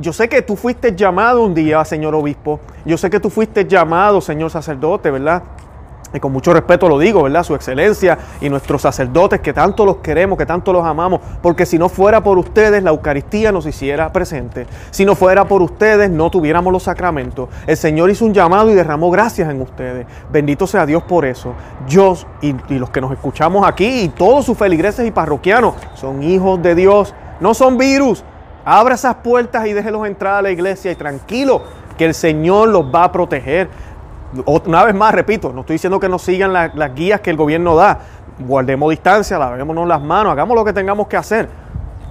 Yo 0.00 0.14
sé 0.14 0.28
que 0.28 0.40
tú 0.40 0.56
fuiste 0.56 0.96
llamado 0.96 1.44
un 1.44 1.54
día, 1.54 1.84
señor 1.84 2.14
obispo. 2.14 2.58
Yo 2.86 2.96
sé 2.96 3.10
que 3.10 3.20
tú 3.20 3.28
fuiste 3.28 3.66
llamado, 3.66 4.20
señor 4.20 4.50
sacerdote, 4.50 5.10
¿verdad? 5.10 5.42
y 6.12 6.20
con 6.20 6.32
mucho 6.32 6.52
respeto 6.52 6.88
lo 6.88 6.98
digo, 6.98 7.22
¿verdad? 7.22 7.44
Su 7.44 7.54
excelencia 7.54 8.18
y 8.40 8.48
nuestros 8.48 8.82
sacerdotes 8.82 9.40
que 9.40 9.52
tanto 9.52 9.84
los 9.84 9.98
queremos, 9.98 10.38
que 10.38 10.46
tanto 10.46 10.72
los 10.72 10.84
amamos, 10.84 11.20
porque 11.42 11.66
si 11.66 11.78
no 11.78 11.88
fuera 11.88 12.22
por 12.22 12.38
ustedes 12.38 12.82
la 12.82 12.90
Eucaristía 12.90 13.52
nos 13.52 13.66
hiciera 13.66 14.12
presente, 14.12 14.66
si 14.90 15.04
no 15.04 15.14
fuera 15.14 15.46
por 15.46 15.62
ustedes 15.62 16.10
no 16.10 16.30
tuviéramos 16.30 16.72
los 16.72 16.84
sacramentos. 16.84 17.48
El 17.66 17.76
Señor 17.76 18.10
hizo 18.10 18.24
un 18.24 18.34
llamado 18.34 18.70
y 18.70 18.74
derramó 18.74 19.10
gracias 19.10 19.50
en 19.50 19.60
ustedes. 19.60 20.06
Bendito 20.32 20.66
sea 20.66 20.86
Dios 20.86 21.02
por 21.04 21.24
eso. 21.24 21.54
Dios 21.88 22.26
y, 22.40 22.54
y 22.68 22.78
los 22.78 22.90
que 22.90 23.00
nos 23.00 23.12
escuchamos 23.12 23.66
aquí 23.66 24.02
y 24.02 24.08
todos 24.08 24.44
sus 24.44 24.58
feligreses 24.58 25.06
y 25.06 25.10
parroquianos 25.10 25.74
son 25.94 26.22
hijos 26.22 26.60
de 26.62 26.74
Dios, 26.74 27.14
no 27.40 27.54
son 27.54 27.78
virus. 27.78 28.24
Abra 28.64 28.94
esas 28.94 29.16
puertas 29.16 29.66
y 29.66 29.72
déjelos 29.72 30.06
entrar 30.06 30.36
a 30.36 30.42
la 30.42 30.50
iglesia 30.50 30.92
y 30.92 30.94
tranquilo 30.94 31.62
que 31.96 32.04
el 32.04 32.14
Señor 32.14 32.68
los 32.68 32.84
va 32.84 33.04
a 33.04 33.12
proteger. 33.12 33.68
Una 34.46 34.84
vez 34.84 34.94
más, 34.94 35.14
repito, 35.14 35.52
no 35.52 35.60
estoy 35.60 35.74
diciendo 35.74 35.98
que 35.98 36.08
nos 36.08 36.22
sigan 36.22 36.52
las 36.52 36.94
guías 36.94 37.20
que 37.20 37.30
el 37.30 37.36
gobierno 37.36 37.74
da. 37.74 37.98
Guardemos 38.38 38.90
distancia, 38.90 39.38
lavémonos 39.38 39.86
las 39.86 40.00
manos, 40.00 40.32
hagamos 40.32 40.56
lo 40.56 40.64
que 40.64 40.72
tengamos 40.72 41.08
que 41.08 41.16
hacer. 41.16 41.48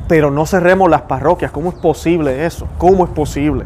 Pero 0.07 0.31
no 0.31 0.45
cerremos 0.45 0.89
las 0.89 1.03
parroquias. 1.03 1.51
¿Cómo 1.51 1.69
es 1.69 1.75
posible 1.75 2.45
eso? 2.45 2.67
¿Cómo 2.77 3.05
es 3.05 3.11
posible? 3.11 3.65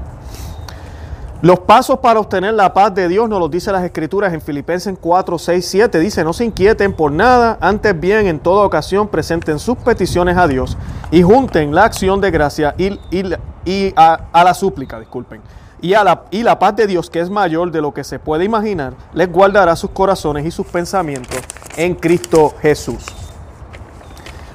Los 1.44 1.60
pasos 1.60 2.00
para 2.00 2.22
obtener 2.22 2.54
la 2.54 2.74
paz 2.74 2.96
de 2.96 3.10
Dios 3.10 3.28
nos 3.28 3.38
los 3.38 3.52
dice 3.52 3.70
las 3.70 3.84
Escrituras 3.84 4.34
en 4.34 4.40
Filipenses 4.40 4.96
4, 5.02 5.38
6, 5.38 5.68
7. 5.68 6.00
Dice, 6.00 6.24
no 6.24 6.32
se 6.32 6.46
inquieten 6.46 6.94
por 6.94 7.12
nada, 7.12 7.58
antes 7.60 8.00
bien 8.00 8.28
en 8.28 8.40
toda 8.40 8.66
ocasión 8.66 9.10
presenten 9.10 9.60
sus 9.60 9.76
peticiones 9.76 10.38
a 10.38 10.48
Dios 10.48 10.78
y 11.12 11.22
junten 11.22 11.76
la 11.76 11.84
acción 11.84 12.22
de 12.22 12.32
gracia 12.32 12.74
y, 12.78 13.94
a, 13.98 14.22
a 14.32 14.44
la 14.46 14.54
súplica, 14.54 14.98
disculpen 15.02 15.42
y, 15.82 15.90
la, 15.90 16.24
y 16.32 16.44
la 16.44 16.58
paz 16.58 16.78
de 16.78 16.88
Dios, 16.88 17.10
que 17.10 17.20
es 17.20 17.30
mayor 17.30 17.72
de 17.72 17.82
lo 17.82 17.94
que 17.94 18.06
se 18.06 18.20
puede 18.20 18.46
imaginar, 18.46 18.94
les 19.14 19.30
guardará 19.30 19.76
sus 19.76 19.90
corazones 19.90 20.46
y 20.46 20.52
sus 20.52 20.66
pensamientos 20.68 21.42
en 21.76 21.96
Cristo 21.96 22.54
Jesús. 22.62 23.04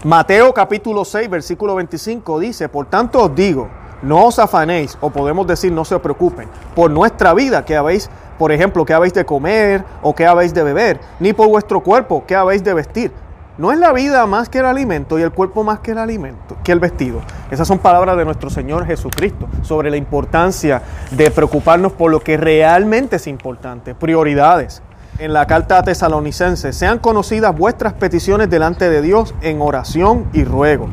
Mateo 0.05 0.55
capítulo 0.55 1.05
6, 1.05 1.29
versículo 1.29 1.74
25 1.74 2.40
dice, 2.40 2.70
por 2.70 2.87
tanto 2.87 3.24
os 3.24 3.35
digo, 3.35 3.68
no 4.02 4.26
os 4.26 4.38
afanéis, 4.38 4.96
o 5.00 5.11
podemos 5.11 5.46
decir 5.46 5.72
no 5.72 5.84
se 5.84 5.98
preocupen, 5.98 6.48
por 6.74 6.90
nuestra 6.90 7.34
vida 7.34 7.64
que 7.64 7.76
habéis, 7.76 8.11
por 8.38 8.52
ejemplo, 8.52 8.84
que 8.84 8.94
habéis 8.94 9.14
de 9.14 9.24
comer 9.24 9.84
o 10.02 10.14
que 10.14 10.26
habéis 10.26 10.54
de 10.54 10.62
beber, 10.62 11.00
ni 11.20 11.32
por 11.32 11.48
vuestro 11.48 11.80
cuerpo 11.80 12.24
que 12.26 12.34
habéis 12.34 12.62
de 12.62 12.74
vestir. 12.74 13.12
No 13.58 13.72
es 13.72 13.78
la 13.80 13.92
vida 13.92 14.24
más 14.26 14.48
que 14.48 14.61
el 14.61 14.66
alimento 14.66 15.18
y 15.18 15.22
el 15.22 15.32
cuerpo 15.32 15.64
más 15.64 15.80
que 15.80 15.90
el 15.90 15.98
alimento, 15.98 16.56
que 16.62 16.70
el 16.70 16.78
vestido. 16.78 17.20
Esas 17.50 17.66
son 17.66 17.80
palabras 17.80 18.16
de 18.16 18.24
nuestro 18.24 18.50
Señor 18.50 18.87
Jesucristo 18.87 19.48
sobre 19.62 19.90
la 19.90 19.96
importancia 19.96 20.80
de 21.11 21.28
preocuparnos 21.32 21.90
por 21.92 22.12
lo 22.12 22.20
que 22.20 22.37
realmente 22.37 23.16
es 23.16 23.26
importante, 23.26 23.96
prioridades. 23.96 24.80
En 25.18 25.32
la 25.32 25.48
carta 25.48 25.78
a 25.78 25.82
tesalonicenses, 25.82 26.76
sean 26.76 27.00
conocidas 27.00 27.58
vuestras 27.58 27.94
peticiones 27.94 28.48
delante 28.48 28.88
de 28.88 29.02
Dios 29.02 29.34
en 29.40 29.61
oración 29.61 30.26
y 30.32 30.44
ruego. 30.44 30.88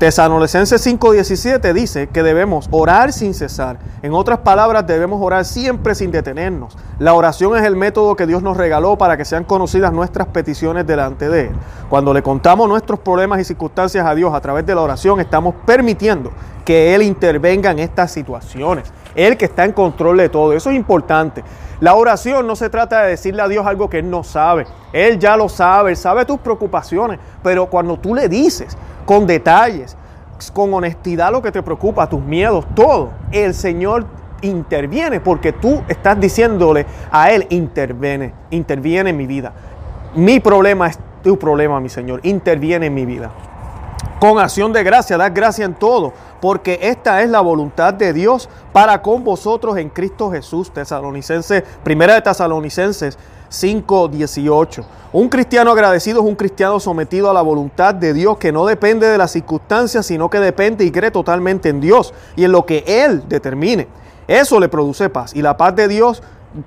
Tesalonicenses 0.00 0.80
5:17 0.86 1.74
dice 1.74 2.06
que 2.06 2.22
debemos 2.22 2.68
orar 2.70 3.12
sin 3.12 3.34
cesar. 3.34 3.76
En 4.00 4.14
otras 4.14 4.38
palabras, 4.38 4.86
debemos 4.86 5.20
orar 5.20 5.44
siempre 5.44 5.94
sin 5.94 6.10
detenernos. 6.10 6.74
La 6.98 7.12
oración 7.12 7.54
es 7.58 7.64
el 7.64 7.76
método 7.76 8.16
que 8.16 8.26
Dios 8.26 8.42
nos 8.42 8.56
regaló 8.56 8.96
para 8.96 9.18
que 9.18 9.26
sean 9.26 9.44
conocidas 9.44 9.92
nuestras 9.92 10.28
peticiones 10.28 10.86
delante 10.86 11.28
de 11.28 11.48
Él. 11.48 11.50
Cuando 11.90 12.14
le 12.14 12.22
contamos 12.22 12.66
nuestros 12.66 13.00
problemas 13.00 13.40
y 13.40 13.44
circunstancias 13.44 14.06
a 14.06 14.14
Dios 14.14 14.32
a 14.32 14.40
través 14.40 14.64
de 14.64 14.74
la 14.74 14.80
oración, 14.80 15.20
estamos 15.20 15.54
permitiendo 15.66 16.30
que 16.64 16.94
Él 16.94 17.02
intervenga 17.02 17.70
en 17.70 17.80
estas 17.80 18.10
situaciones. 18.10 18.90
Él 19.26 19.36
que 19.36 19.44
está 19.44 19.64
en 19.64 19.72
control 19.72 20.18
de 20.18 20.28
todo. 20.28 20.52
Eso 20.52 20.70
es 20.70 20.76
importante. 20.76 21.44
La 21.80 21.94
oración 21.94 22.46
no 22.46 22.56
se 22.56 22.68
trata 22.70 23.02
de 23.02 23.10
decirle 23.10 23.42
a 23.42 23.48
Dios 23.48 23.66
algo 23.66 23.88
que 23.88 23.98
Él 23.98 24.10
no 24.10 24.22
sabe. 24.22 24.66
Él 24.92 25.18
ya 25.18 25.36
lo 25.36 25.48
sabe, 25.48 25.90
Él 25.90 25.96
sabe 25.96 26.24
tus 26.24 26.38
preocupaciones. 26.38 27.18
Pero 27.42 27.66
cuando 27.66 27.98
tú 27.98 28.14
le 28.14 28.28
dices, 28.28 28.76
con 29.04 29.26
detalles, 29.26 29.96
con 30.52 30.72
honestidad 30.72 31.30
lo 31.32 31.42
que 31.42 31.52
te 31.52 31.62
preocupa, 31.62 32.08
tus 32.08 32.22
miedos, 32.22 32.64
todo. 32.74 33.10
El 33.30 33.54
Señor 33.54 34.06
interviene 34.42 35.20
porque 35.20 35.52
tú 35.52 35.82
estás 35.88 36.18
diciéndole 36.18 36.86
a 37.10 37.30
Él, 37.30 37.46
interviene, 37.50 38.32
interviene 38.50 39.10
en 39.10 39.16
mi 39.16 39.26
vida. 39.26 39.52
Mi 40.14 40.40
problema 40.40 40.88
es 40.88 40.98
tu 41.22 41.38
problema, 41.38 41.80
mi 41.80 41.88
Señor, 41.88 42.20
interviene 42.22 42.86
en 42.86 42.94
mi 42.94 43.04
vida. 43.04 43.30
Con 44.18 44.38
acción 44.38 44.72
de 44.72 44.82
gracia, 44.82 45.16
das 45.16 45.32
gracia 45.32 45.64
en 45.64 45.74
todo, 45.74 46.12
porque 46.40 46.78
esta 46.82 47.22
es 47.22 47.30
la 47.30 47.40
voluntad 47.40 47.94
de 47.94 48.12
Dios 48.12 48.48
para 48.72 49.02
con 49.02 49.24
vosotros 49.24 49.76
en 49.76 49.90
Cristo 49.90 50.30
Jesús. 50.30 50.72
Tesalonicenses, 50.72 51.62
primera 51.82 52.14
de 52.14 52.22
Tesalonicenses 52.22 53.18
5:18. 53.50 54.84
Un 55.12 55.28
cristiano 55.28 55.72
agradecido 55.72 56.20
es 56.20 56.26
un 56.26 56.36
cristiano 56.36 56.78
sometido 56.78 57.30
a 57.30 57.34
la 57.34 57.42
voluntad 57.42 57.94
de 57.94 58.12
Dios 58.12 58.38
que 58.38 58.52
no 58.52 58.64
depende 58.64 59.08
de 59.08 59.18
las 59.18 59.32
circunstancias, 59.32 60.06
sino 60.06 60.30
que 60.30 60.38
depende 60.38 60.84
y 60.84 60.90
cree 60.90 61.10
totalmente 61.10 61.68
en 61.68 61.80
Dios 61.80 62.14
y 62.36 62.44
en 62.44 62.52
lo 62.52 62.64
que 62.64 62.84
Él 62.86 63.24
determine. 63.28 63.88
Eso 64.28 64.60
le 64.60 64.68
produce 64.68 65.08
paz 65.08 65.34
y 65.34 65.42
la 65.42 65.56
paz 65.56 65.74
de 65.74 65.88
Dios 65.88 66.22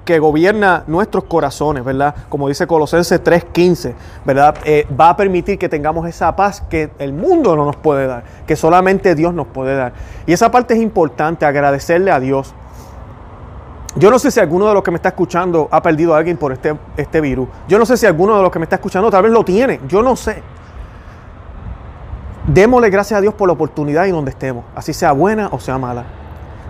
que 0.06 0.20
gobierna 0.20 0.84
nuestros 0.88 1.26
corazones, 1.26 1.84
¿verdad? 1.84 2.16
Como 2.30 2.48
dice 2.48 2.66
Colosenses 2.68 3.22
3:15, 3.22 3.94
¿verdad? 4.26 4.56
Eh, 4.64 4.88
va 5.00 5.10
a 5.10 5.18
permitir 5.18 5.60
que 5.60 5.68
tengamos 5.68 6.08
esa 6.08 6.36
paz 6.36 6.62
que 6.70 6.92
el 7.00 7.14
mundo 7.14 7.56
no 7.56 7.66
nos 7.66 7.76
puede 7.76 8.08
dar, 8.08 8.24
que 8.48 8.56
solamente 8.56 9.16
Dios 9.16 9.34
nos 9.34 9.48
puede 9.48 9.76
dar. 9.76 9.94
Y 10.26 10.34
esa 10.34 10.52
parte 10.52 10.74
es 10.74 10.82
importante, 10.82 11.46
agradecerle 11.46 12.12
a 12.12 12.20
Dios. 12.20 12.54
Yo 13.96 14.10
no 14.10 14.18
sé 14.18 14.32
si 14.32 14.40
alguno 14.40 14.68
de 14.68 14.74
los 14.74 14.84
que 14.84 14.90
me 14.90 14.98
está 14.98 15.10
escuchando 15.10 15.68
ha 15.70 15.82
perdido 15.82 16.16
a 16.16 16.18
alguien 16.18 16.38
por 16.38 16.52
este, 16.52 16.76
este 16.98 17.22
virus. 17.22 17.48
Yo 17.68 17.78
no 17.78 17.86
sé 17.86 17.96
si 17.96 18.06
alguno 18.08 18.36
de 18.38 18.42
los 18.42 18.52
que 18.52 18.60
me 18.60 18.64
está 18.64 18.78
escuchando 18.78 19.12
tal 19.12 19.24
vez 19.24 19.32
lo 19.32 19.46
tiene. 19.46 19.80
Yo 19.88 20.02
no 20.02 20.16
sé. 20.16 20.42
Démosle 22.48 22.90
gracias 22.90 23.20
a 23.20 23.22
Dios 23.22 23.36
por 23.36 23.48
la 23.48 23.54
oportunidad 23.54 24.06
y 24.06 24.12
donde 24.12 24.32
estemos, 24.32 24.66
así 24.76 24.94
sea 24.94 25.14
buena 25.14 25.48
o 25.52 25.60
sea 25.60 25.78
mala. 25.78 26.04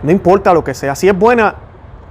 No 0.03 0.11
importa 0.11 0.53
lo 0.53 0.63
que 0.63 0.73
sea. 0.73 0.95
Si 0.95 1.07
es 1.07 1.17
buena, 1.17 1.55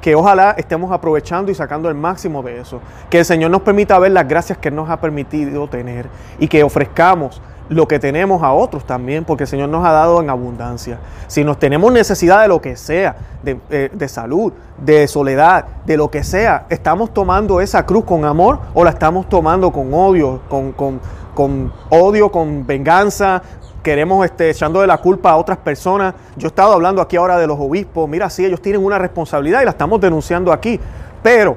que 0.02 0.16
ojalá 0.16 0.50
estemos 0.58 0.90
aprovechando 0.90 1.50
y 1.52 1.54
sacando 1.54 1.88
el 1.88 1.94
máximo 1.94 2.42
de 2.42 2.60
eso. 2.60 2.80
Que 3.08 3.20
el 3.20 3.24
Señor 3.24 3.52
nos 3.52 3.62
permita 3.62 3.98
ver 4.00 4.10
las 4.10 4.26
gracias 4.28 4.58
que 4.58 4.70
nos 4.70 4.90
ha 4.90 5.00
permitido 5.00 5.68
tener 5.68 6.08
y 6.40 6.48
que 6.48 6.64
ofrezcamos 6.64 7.40
lo 7.68 7.86
que 7.86 8.00
tenemos 8.00 8.42
a 8.42 8.52
otros 8.52 8.84
también, 8.84 9.24
porque 9.24 9.44
el 9.44 9.48
Señor 9.48 9.68
nos 9.68 9.86
ha 9.86 9.92
dado 9.92 10.20
en 10.20 10.28
abundancia. 10.28 10.98
Si 11.28 11.44
nos 11.44 11.58
tenemos 11.58 11.92
necesidad 11.92 12.42
de 12.42 12.48
lo 12.48 12.60
que 12.60 12.76
sea, 12.76 13.16
de, 13.44 13.58
eh, 13.70 14.08
salud, 14.08 14.52
de 14.76 15.06
soledad, 15.06 15.66
de 15.86 15.96
lo 15.96 16.10
que 16.10 16.24
sea, 16.24 16.66
¿estamos 16.68 17.14
tomando 17.14 17.60
esa 17.60 17.86
cruz 17.86 18.04
con 18.04 18.24
amor 18.24 18.58
o 18.74 18.82
la 18.82 18.90
estamos 18.90 19.28
tomando 19.28 19.70
con 19.70 19.94
odio, 19.94 20.40
con, 20.48 20.72
con, 20.72 21.00
con 21.32 21.72
odio, 21.90 22.30
con 22.32 22.66
venganza, 22.66 23.40
queremos 23.82 24.24
este, 24.24 24.50
echando 24.50 24.80
de 24.80 24.86
la 24.86 24.98
culpa 24.98 25.30
a 25.30 25.36
otras 25.36 25.58
personas. 25.58 26.14
Yo 26.36 26.46
he 26.46 26.48
estado 26.48 26.72
hablando 26.72 27.02
aquí 27.02 27.16
ahora 27.16 27.38
de 27.38 27.46
los 27.46 27.58
obispos. 27.58 28.08
Mira, 28.08 28.30
sí, 28.30 28.44
ellos 28.44 28.62
tienen 28.62 28.84
una 28.84 28.98
responsabilidad 28.98 29.62
y 29.62 29.64
la 29.64 29.72
estamos 29.72 30.00
denunciando 30.00 30.52
aquí. 30.52 30.78
Pero 31.22 31.56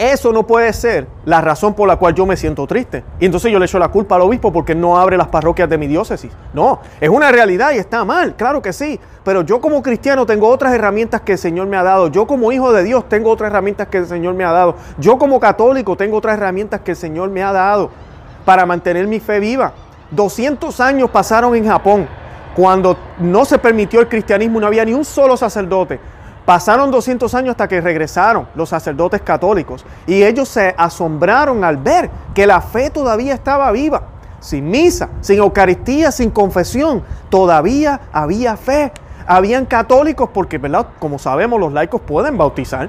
eso 0.00 0.32
no 0.32 0.46
puede 0.46 0.72
ser 0.72 1.06
la 1.26 1.42
razón 1.42 1.74
por 1.74 1.86
la 1.86 1.96
cual 1.96 2.14
yo 2.14 2.24
me 2.24 2.34
siento 2.34 2.66
triste. 2.66 3.04
Y 3.18 3.26
entonces 3.26 3.52
yo 3.52 3.58
le 3.58 3.66
echo 3.66 3.78
la 3.78 3.88
culpa 3.88 4.16
al 4.16 4.22
obispo 4.22 4.50
porque 4.50 4.74
no 4.74 4.98
abre 4.98 5.18
las 5.18 5.28
parroquias 5.28 5.68
de 5.68 5.76
mi 5.76 5.86
diócesis. 5.86 6.32
No, 6.54 6.80
es 6.98 7.10
una 7.10 7.30
realidad 7.30 7.72
y 7.72 7.76
está 7.76 8.02
mal, 8.06 8.34
claro 8.34 8.62
que 8.62 8.72
sí. 8.72 8.98
Pero 9.24 9.42
yo 9.42 9.60
como 9.60 9.82
cristiano 9.82 10.24
tengo 10.24 10.48
otras 10.48 10.72
herramientas 10.72 11.20
que 11.20 11.32
el 11.32 11.38
Señor 11.38 11.66
me 11.66 11.76
ha 11.76 11.82
dado. 11.82 12.08
Yo 12.08 12.26
como 12.26 12.50
hijo 12.50 12.72
de 12.72 12.82
Dios 12.82 13.10
tengo 13.10 13.30
otras 13.30 13.50
herramientas 13.50 13.88
que 13.88 13.98
el 13.98 14.06
Señor 14.06 14.32
me 14.32 14.44
ha 14.44 14.52
dado. 14.52 14.74
Yo 14.96 15.18
como 15.18 15.38
católico 15.38 15.94
tengo 15.98 16.16
otras 16.16 16.38
herramientas 16.38 16.80
que 16.80 16.92
el 16.92 16.96
Señor 16.96 17.28
me 17.28 17.42
ha 17.42 17.52
dado 17.52 17.90
para 18.46 18.64
mantener 18.64 19.06
mi 19.06 19.20
fe 19.20 19.38
viva. 19.38 19.74
200 20.10 20.80
años 20.80 21.10
pasaron 21.10 21.54
en 21.54 21.66
Japón 21.66 22.08
cuando 22.54 22.96
no 23.18 23.44
se 23.44 23.58
permitió 23.58 24.00
el 24.00 24.08
cristianismo, 24.08 24.60
no 24.60 24.66
había 24.66 24.84
ni 24.84 24.92
un 24.92 25.04
solo 25.04 25.36
sacerdote. 25.36 26.00
Pasaron 26.44 26.90
200 26.90 27.32
años 27.34 27.50
hasta 27.52 27.68
que 27.68 27.80
regresaron 27.80 28.48
los 28.54 28.68
sacerdotes 28.68 29.20
católicos 29.22 29.84
y 30.06 30.22
ellos 30.22 30.48
se 30.48 30.74
asombraron 30.76 31.62
al 31.62 31.76
ver 31.76 32.10
que 32.34 32.46
la 32.46 32.60
fe 32.60 32.90
todavía 32.90 33.34
estaba 33.34 33.70
viva. 33.70 34.02
Sin 34.40 34.70
misa, 34.70 35.10
sin 35.20 35.38
Eucaristía, 35.38 36.10
sin 36.10 36.30
confesión, 36.30 37.04
todavía 37.28 38.00
había 38.12 38.56
fe. 38.56 38.90
Habían 39.26 39.66
católicos 39.66 40.30
porque. 40.32 40.60
Como 40.98 41.18
sabemos, 41.18 41.60
los 41.60 41.72
laicos 41.72 42.00
pueden 42.00 42.36
bautizar 42.36 42.88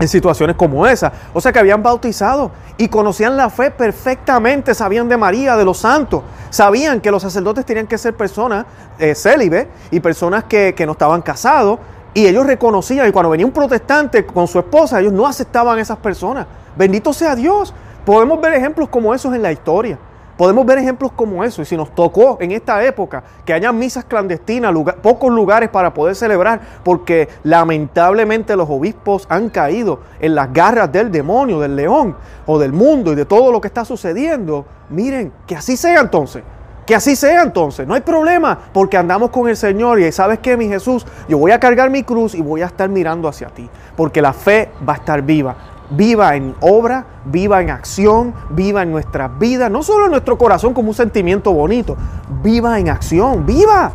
en 0.00 0.08
situaciones 0.08 0.56
como 0.56 0.86
esa. 0.86 1.12
O 1.32 1.40
sea 1.40 1.52
que 1.52 1.58
habían 1.58 1.82
bautizado 1.82 2.50
y 2.76 2.88
conocían 2.88 3.36
la 3.36 3.50
fe 3.50 3.70
perfectamente, 3.70 4.74
sabían 4.74 5.08
de 5.08 5.16
María, 5.16 5.56
de 5.56 5.64
los 5.64 5.78
santos, 5.78 6.22
sabían 6.48 7.00
que 7.00 7.10
los 7.10 7.22
sacerdotes 7.22 7.64
tenían 7.64 7.86
que 7.86 7.98
ser 7.98 8.16
personas 8.16 8.64
eh, 8.98 9.14
célibes 9.14 9.66
y 9.90 10.00
personas 10.00 10.44
que, 10.44 10.74
que 10.74 10.86
no 10.86 10.92
estaban 10.92 11.22
casados. 11.22 11.78
Y 12.12 12.26
ellos 12.26 12.44
reconocían, 12.44 13.08
y 13.08 13.12
cuando 13.12 13.30
venía 13.30 13.46
un 13.46 13.52
protestante 13.52 14.26
con 14.26 14.48
su 14.48 14.58
esposa, 14.58 14.98
ellos 14.98 15.12
no 15.12 15.28
aceptaban 15.28 15.78
a 15.78 15.80
esas 15.80 15.98
personas. 15.98 16.46
Bendito 16.76 17.12
sea 17.12 17.36
Dios. 17.36 17.72
Podemos 18.04 18.40
ver 18.40 18.54
ejemplos 18.54 18.88
como 18.88 19.14
esos 19.14 19.32
en 19.32 19.42
la 19.42 19.52
historia. 19.52 19.96
Podemos 20.40 20.64
ver 20.64 20.78
ejemplos 20.78 21.12
como 21.12 21.44
eso. 21.44 21.60
Y 21.60 21.66
si 21.66 21.76
nos 21.76 21.94
tocó 21.94 22.38
en 22.40 22.52
esta 22.52 22.82
época 22.82 23.22
que 23.44 23.52
haya 23.52 23.72
misas 23.72 24.06
clandestinas, 24.06 24.74
pocos 25.02 25.30
lugares 25.30 25.68
para 25.68 25.92
poder 25.92 26.14
celebrar, 26.14 26.62
porque 26.82 27.28
lamentablemente 27.42 28.56
los 28.56 28.66
obispos 28.70 29.26
han 29.28 29.50
caído 29.50 30.00
en 30.18 30.34
las 30.34 30.50
garras 30.50 30.90
del 30.90 31.12
demonio, 31.12 31.60
del 31.60 31.76
león 31.76 32.16
o 32.46 32.58
del 32.58 32.72
mundo 32.72 33.12
y 33.12 33.16
de 33.16 33.26
todo 33.26 33.52
lo 33.52 33.60
que 33.60 33.68
está 33.68 33.84
sucediendo, 33.84 34.64
miren, 34.88 35.30
que 35.46 35.56
así 35.56 35.76
sea 35.76 36.00
entonces. 36.00 36.42
Que 36.86 36.94
así 36.94 37.16
sea 37.16 37.42
entonces, 37.42 37.86
no 37.86 37.92
hay 37.92 38.00
problema, 38.00 38.58
porque 38.72 38.96
andamos 38.96 39.28
con 39.28 39.46
el 39.46 39.58
Señor 39.58 40.00
y 40.00 40.10
sabes 40.10 40.38
que 40.38 40.56
mi 40.56 40.68
Jesús, 40.68 41.06
yo 41.28 41.36
voy 41.36 41.50
a 41.50 41.60
cargar 41.60 41.90
mi 41.90 42.02
cruz 42.02 42.34
y 42.34 42.40
voy 42.40 42.62
a 42.62 42.66
estar 42.66 42.88
mirando 42.88 43.28
hacia 43.28 43.48
ti, 43.48 43.68
porque 43.94 44.22
la 44.22 44.32
fe 44.32 44.70
va 44.88 44.94
a 44.94 44.96
estar 44.96 45.20
viva 45.20 45.54
viva 45.90 46.36
en 46.36 46.54
obra, 46.60 47.04
viva 47.24 47.60
en 47.60 47.70
acción, 47.70 48.34
viva 48.50 48.82
en 48.82 48.90
nuestras 48.90 49.38
vidas, 49.38 49.70
no 49.70 49.82
solo 49.82 50.06
en 50.06 50.12
nuestro 50.12 50.38
corazón 50.38 50.72
como 50.72 50.88
un 50.88 50.94
sentimiento 50.94 51.52
bonito, 51.52 51.96
viva 52.42 52.78
en 52.78 52.88
acción, 52.88 53.44
viva, 53.44 53.92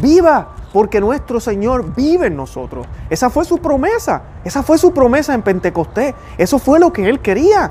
viva, 0.00 0.48
porque 0.72 1.00
nuestro 1.00 1.40
Señor 1.40 1.94
vive 1.94 2.26
en 2.26 2.36
nosotros. 2.36 2.86
Esa 3.08 3.30
fue 3.30 3.44
su 3.44 3.58
promesa, 3.58 4.22
esa 4.44 4.62
fue 4.62 4.78
su 4.78 4.92
promesa 4.92 5.34
en 5.34 5.42
Pentecostés, 5.42 6.14
eso 6.38 6.58
fue 6.58 6.78
lo 6.78 6.92
que 6.92 7.08
Él 7.08 7.20
quería. 7.20 7.70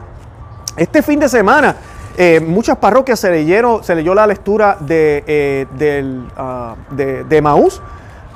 Este 0.76 1.02
fin 1.02 1.20
de 1.20 1.28
semana, 1.28 1.76
eh, 2.18 2.40
muchas 2.40 2.78
parroquias 2.78 3.20
se 3.20 3.32
leyeron, 3.32 3.84
se 3.84 3.96
leyó 3.96 4.14
la 4.14 4.28
lectura 4.28 4.78
de, 4.80 5.24
eh, 5.28 6.26
ah, 6.38 6.76
de, 6.92 7.42
Maús. 7.42 7.82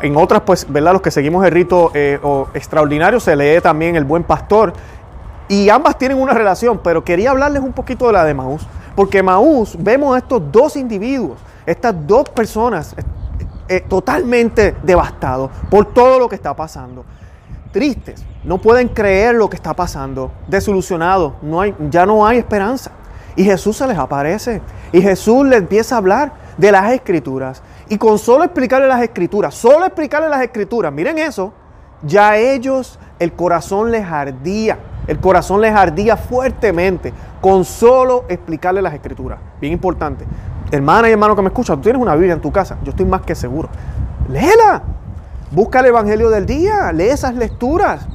En 0.02 0.18
otras, 0.18 0.42
pues, 0.42 0.66
¿verdad? 0.70 0.94
Los 0.94 1.02
que 1.02 1.12
seguimos 1.12 1.46
el 1.46 1.52
rito 1.52 1.92
eh, 1.94 2.20
extraordinario, 2.54 3.20
se 3.20 3.36
lee 3.36 3.62
también 3.62 3.96
el 3.96 4.04
buen 4.04 4.24
pastor. 4.24 4.74
Y 5.48 5.70
ambas 5.70 5.98
tienen 5.98 6.20
una 6.20 6.34
relación, 6.34 6.80
pero 6.84 7.04
quería 7.04 7.32
hablarles 7.32 7.62
un 7.62 7.74
poquito 7.74 8.08
de 8.08 8.14
la 8.14 8.24
de 8.24 8.34
Maús. 8.34 8.66
Porque 8.96 9.24
Maús 9.24 9.76
vemos 9.80 10.16
a 10.16 10.20
estos 10.20 10.42
dos 10.52 10.76
individuos, 10.76 11.40
estas 11.66 11.96
dos 12.06 12.30
personas 12.30 12.94
eh, 12.98 13.04
eh, 13.68 13.82
totalmente 13.82 14.76
devastados 14.84 15.50
por 15.70 15.86
todo 15.94 16.20
lo 16.20 16.30
que 16.30 16.36
está 16.36 16.56
pasando. 16.56 17.04
Tristes, 17.72 18.24
no 18.44 18.60
pueden 18.60 18.88
creer 18.90 19.34
lo 19.34 19.50
que 19.50 19.56
está 19.56 19.74
pasando, 19.74 20.32
desilusionados, 20.48 21.34
no 21.42 21.62
hay, 21.62 21.76
ya 21.90 22.06
no 22.06 22.26
hay 22.26 22.38
esperanza. 22.38 22.92
Y 23.36 23.44
Jesús 23.44 23.78
se 23.78 23.88
les 23.88 23.98
aparece 23.98 24.62
y 24.92 25.02
Jesús 25.02 25.48
les 25.48 25.58
empieza 25.58 25.96
a 25.96 25.98
hablar 25.98 26.34
de 26.56 26.72
las 26.72 26.92
escrituras. 26.92 27.64
Y 27.90 27.98
con 27.98 28.20
solo 28.20 28.44
explicarle 28.44 28.88
las 28.88 29.02
escrituras, 29.02 29.56
solo 29.56 29.86
explicarle 29.86 30.30
las 30.30 30.44
escrituras, 30.44 30.94
miren 30.94 31.18
eso, 31.18 31.52
ya 32.04 32.38
ellos 32.38 33.00
el 33.18 33.34
corazón 33.34 33.90
les 33.90 34.06
ardía 34.06 34.78
el 35.08 35.20
corazón 35.20 35.62
les 35.62 35.74
ardía 35.74 36.18
fuertemente 36.18 37.14
con 37.42 37.66
solo 37.66 38.26
explicarle 38.30 38.82
las 38.82 38.94
escrituras. 38.94 39.40
Bien 39.60 39.74
importante. 39.74 40.26
Hermana 40.72 41.10
y 41.10 41.12
hermano 41.12 41.36
que 41.36 41.42
me 41.42 41.50
escuchan, 41.50 41.78
tú 41.78 41.84
tienes 41.84 42.02
una 42.02 42.16
Biblia 42.16 42.34
en 42.34 42.42
tu 42.42 42.52
casa, 42.52 42.78
yo 42.84 42.92
estoy 42.92 43.06
más 43.06 43.22
que 43.22 43.36
seguro. 43.36 43.70
Léela. 44.30 44.82
Busca 45.52 45.82
el 45.82 45.86
Evangelio 45.86 46.32
del 46.32 46.48
día, 46.48 46.92
lee 46.92 47.10
esas 47.10 47.36
lecturas. 47.36 48.08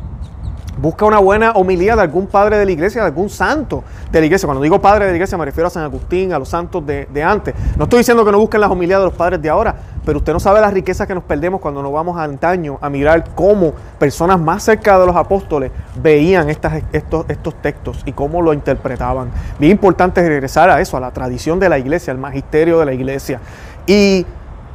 Busca 0.80 1.04
una 1.04 1.18
buena 1.18 1.50
homilía 1.52 1.96
de 1.96 2.02
algún 2.02 2.28
padre 2.28 2.56
de 2.56 2.64
la 2.64 2.70
iglesia, 2.70 3.00
de 3.00 3.08
algún 3.08 3.28
santo 3.28 3.82
de 4.12 4.20
la 4.20 4.26
iglesia. 4.26 4.46
Cuando 4.46 4.62
digo 4.62 4.80
padre 4.80 5.06
de 5.06 5.10
la 5.10 5.16
iglesia 5.16 5.36
me 5.36 5.44
refiero 5.44 5.66
a 5.66 5.70
San 5.70 5.82
Agustín, 5.82 6.32
a 6.32 6.38
los 6.38 6.48
santos 6.48 6.86
de, 6.86 7.24
antes. 7.24 7.52
No 7.76 7.84
estoy 7.84 7.98
diciendo 7.98 8.24
que 8.24 8.30
no 8.30 8.38
busquen 8.38 8.60
las 8.60 8.70
homilías 8.70 9.00
de 9.00 9.06
los 9.06 9.14
padres 9.14 9.42
de 9.42 9.50
ahora, 9.50 9.74
pero 10.04 10.18
usted 10.18 10.32
no 10.32 10.38
sabe 10.38 10.60
la 10.60 10.70
riqueza 10.70 11.04
que 11.04 11.16
nos 11.16 11.24
perdemos 11.24 11.60
cuando 11.60 11.82
nos 11.82 11.92
vamos 11.92 12.16
a 12.16 12.22
antaño 12.22 12.78
a 12.80 12.88
mirar 12.88 13.34
cómo 13.34 13.72
personas 13.98 14.38
más 14.40 14.62
cerca 14.62 15.00
de 15.00 15.06
los 15.06 15.16
apóstoles 15.16 15.72
veían 16.00 16.48
estas, 16.48 16.80
estos, 16.92 17.26
estos 17.28 17.54
textos 17.60 18.02
y 18.06 18.12
cómo 18.12 18.40
lo 18.40 18.52
interpretaban. 18.52 19.30
Bien 19.58 19.72
importante 19.72 20.26
regresar 20.26 20.70
a 20.70 20.80
eso, 20.80 20.96
a 20.96 21.00
la 21.00 21.10
tradición 21.10 21.58
de 21.58 21.68
la 21.68 21.78
iglesia, 21.78 22.12
al 22.12 22.18
magisterio 22.18 22.78
de 22.78 22.86
la 22.86 22.92
iglesia. 22.92 23.40
Y 23.84 24.24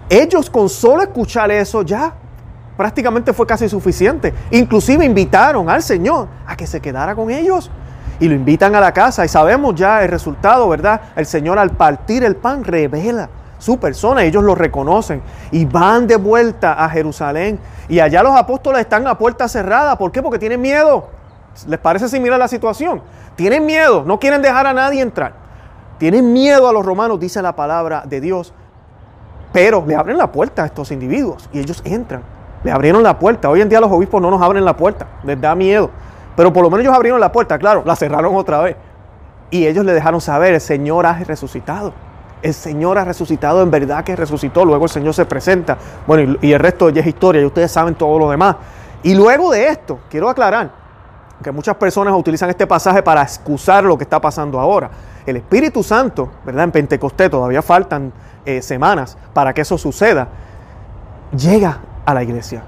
ellos 0.10 0.50
con 0.50 0.68
solo 0.68 1.02
escuchar 1.02 1.50
eso 1.50 1.82
ya 1.82 2.14
prácticamente 2.78 3.34
fue 3.34 3.46
casi 3.46 3.70
suficiente. 3.70 4.34
Inclusive 4.52 5.06
invitaron 5.06 5.70
al 5.70 5.84
Señor 5.84 6.28
a 6.46 6.56
que 6.56 6.68
se 6.68 6.82
quedara 6.82 7.16
con 7.16 7.30
ellos. 7.30 7.70
Y 8.20 8.28
lo 8.28 8.36
invitan 8.36 8.76
a 8.76 8.80
la 8.80 8.94
casa 8.94 9.26
y 9.26 9.28
sabemos 9.28 9.76
ya 9.76 10.04
el 10.04 10.10
resultado, 10.10 10.70
¿verdad? 10.70 11.02
El 11.16 11.26
Señor 11.26 11.58
al 11.58 11.72
partir 11.72 12.24
el 12.24 12.36
pan 12.36 12.64
revela 12.64 13.30
su 13.64 13.78
persona, 13.78 14.24
ellos 14.24 14.44
lo 14.44 14.56
reconocen 14.56 15.22
y 15.50 15.64
van 15.64 16.06
de 16.06 16.18
vuelta 16.18 16.74
a 16.74 16.90
Jerusalén. 16.90 17.60
Y 17.88 18.00
allá 18.02 18.22
los 18.22 18.36
apóstoles 18.36 18.82
están 18.82 19.08
a 19.08 19.18
puerta 19.18 19.48
cerrada. 19.48 19.98
¿Por 19.98 20.12
qué? 20.12 20.22
Porque 20.22 20.38
tienen 20.38 20.60
miedo. 20.60 21.08
¿Les 21.68 21.80
parece 21.80 22.10
similar 22.10 22.38
la 22.38 22.48
situación? 22.48 23.02
Tienen 23.36 23.66
miedo, 23.66 24.04
no 24.06 24.20
quieren 24.20 24.42
dejar 24.42 24.68
a 24.68 24.74
nadie 24.74 25.02
entrar. 25.02 25.34
Tienen 25.98 26.34
miedo 26.34 26.68
a 26.68 26.74
los 26.74 26.86
romanos, 26.86 27.20
dice 27.20 27.42
la 27.42 27.56
palabra 27.56 28.04
de 28.06 28.20
Dios. 28.20 28.54
Pero 29.54 29.84
le 29.88 29.96
abren 29.96 30.18
la 30.18 30.32
puerta 30.32 30.64
a 30.64 30.66
estos 30.66 30.92
individuos 30.92 31.50
y 31.54 31.60
ellos 31.60 31.82
entran. 31.86 32.33
Le 32.64 32.72
abrieron 32.72 33.04
la 33.04 33.20
puerta. 33.20 33.50
Hoy 33.50 33.62
en 33.62 33.70
día 33.70 33.80
los 33.80 33.92
obispos 33.92 34.22
no 34.22 34.32
nos 34.32 34.42
abren 34.42 34.64
la 34.64 34.76
puerta, 34.76 35.08
les 35.24 35.40
da 35.40 35.54
miedo. 35.56 35.90
Pero 36.36 36.52
por 36.52 36.64
lo 36.64 36.70
menos 36.70 36.86
ellos 36.86 36.96
abrieron 36.96 37.20
la 37.20 37.32
puerta, 37.32 37.58
claro, 37.60 37.84
la 37.86 37.96
cerraron 37.96 38.36
otra 38.36 38.62
vez. 38.62 38.76
Y 39.52 39.68
ellos 39.68 39.86
le 39.86 39.94
dejaron 39.94 40.20
saber, 40.20 40.54
el 40.54 40.62
Señor 40.62 41.06
ha 41.06 41.14
resucitado. 41.14 41.94
El 42.42 42.54
Señor 42.54 42.98
ha 42.98 43.06
resucitado, 43.06 43.62
en 43.62 43.70
verdad 43.70 44.04
que 44.04 44.16
resucitó. 44.16 44.66
Luego 44.66 44.86
el 44.86 44.90
Señor 44.90 45.14
se 45.14 45.26
presenta. 45.26 45.78
Bueno, 46.08 46.38
y, 46.42 46.52
el 46.52 46.60
resto 46.60 46.90
ya 46.90 47.02
es 47.02 47.08
historia, 47.08 47.42
y 47.42 47.46
ustedes 47.46 47.72
saben 47.72 47.96
todo 47.96 48.18
lo 48.18 48.30
demás. 48.30 48.56
Y 49.04 49.14
luego 49.14 49.52
de 49.52 49.68
esto, 49.68 50.00
quiero 50.10 50.30
aclarar, 50.30 50.72
que 51.44 51.52
muchas 51.52 51.76
personas 51.76 52.14
utilizan 52.16 52.50
este 52.50 52.66
pasaje 52.66 53.04
para 53.04 53.22
excusar 53.22 53.84
lo 53.84 53.98
que 53.98 54.04
está 54.04 54.20
pasando 54.20 54.60
ahora. 54.60 54.90
El 55.26 55.38
Espíritu 55.38 55.84
Santo, 55.84 56.32
¿verdad? 56.46 56.66
En 56.66 56.72
Pentecostés 56.72 57.30
todavía 57.30 57.62
faltan 57.62 58.12
eh, 58.46 58.62
semanas 58.62 59.18
para 59.34 59.54
que 59.54 59.62
eso 59.62 59.78
suceda. 59.78 60.28
Llega 61.32 61.80
a 62.06 62.14
la 62.14 62.24
iglesia 62.24 62.64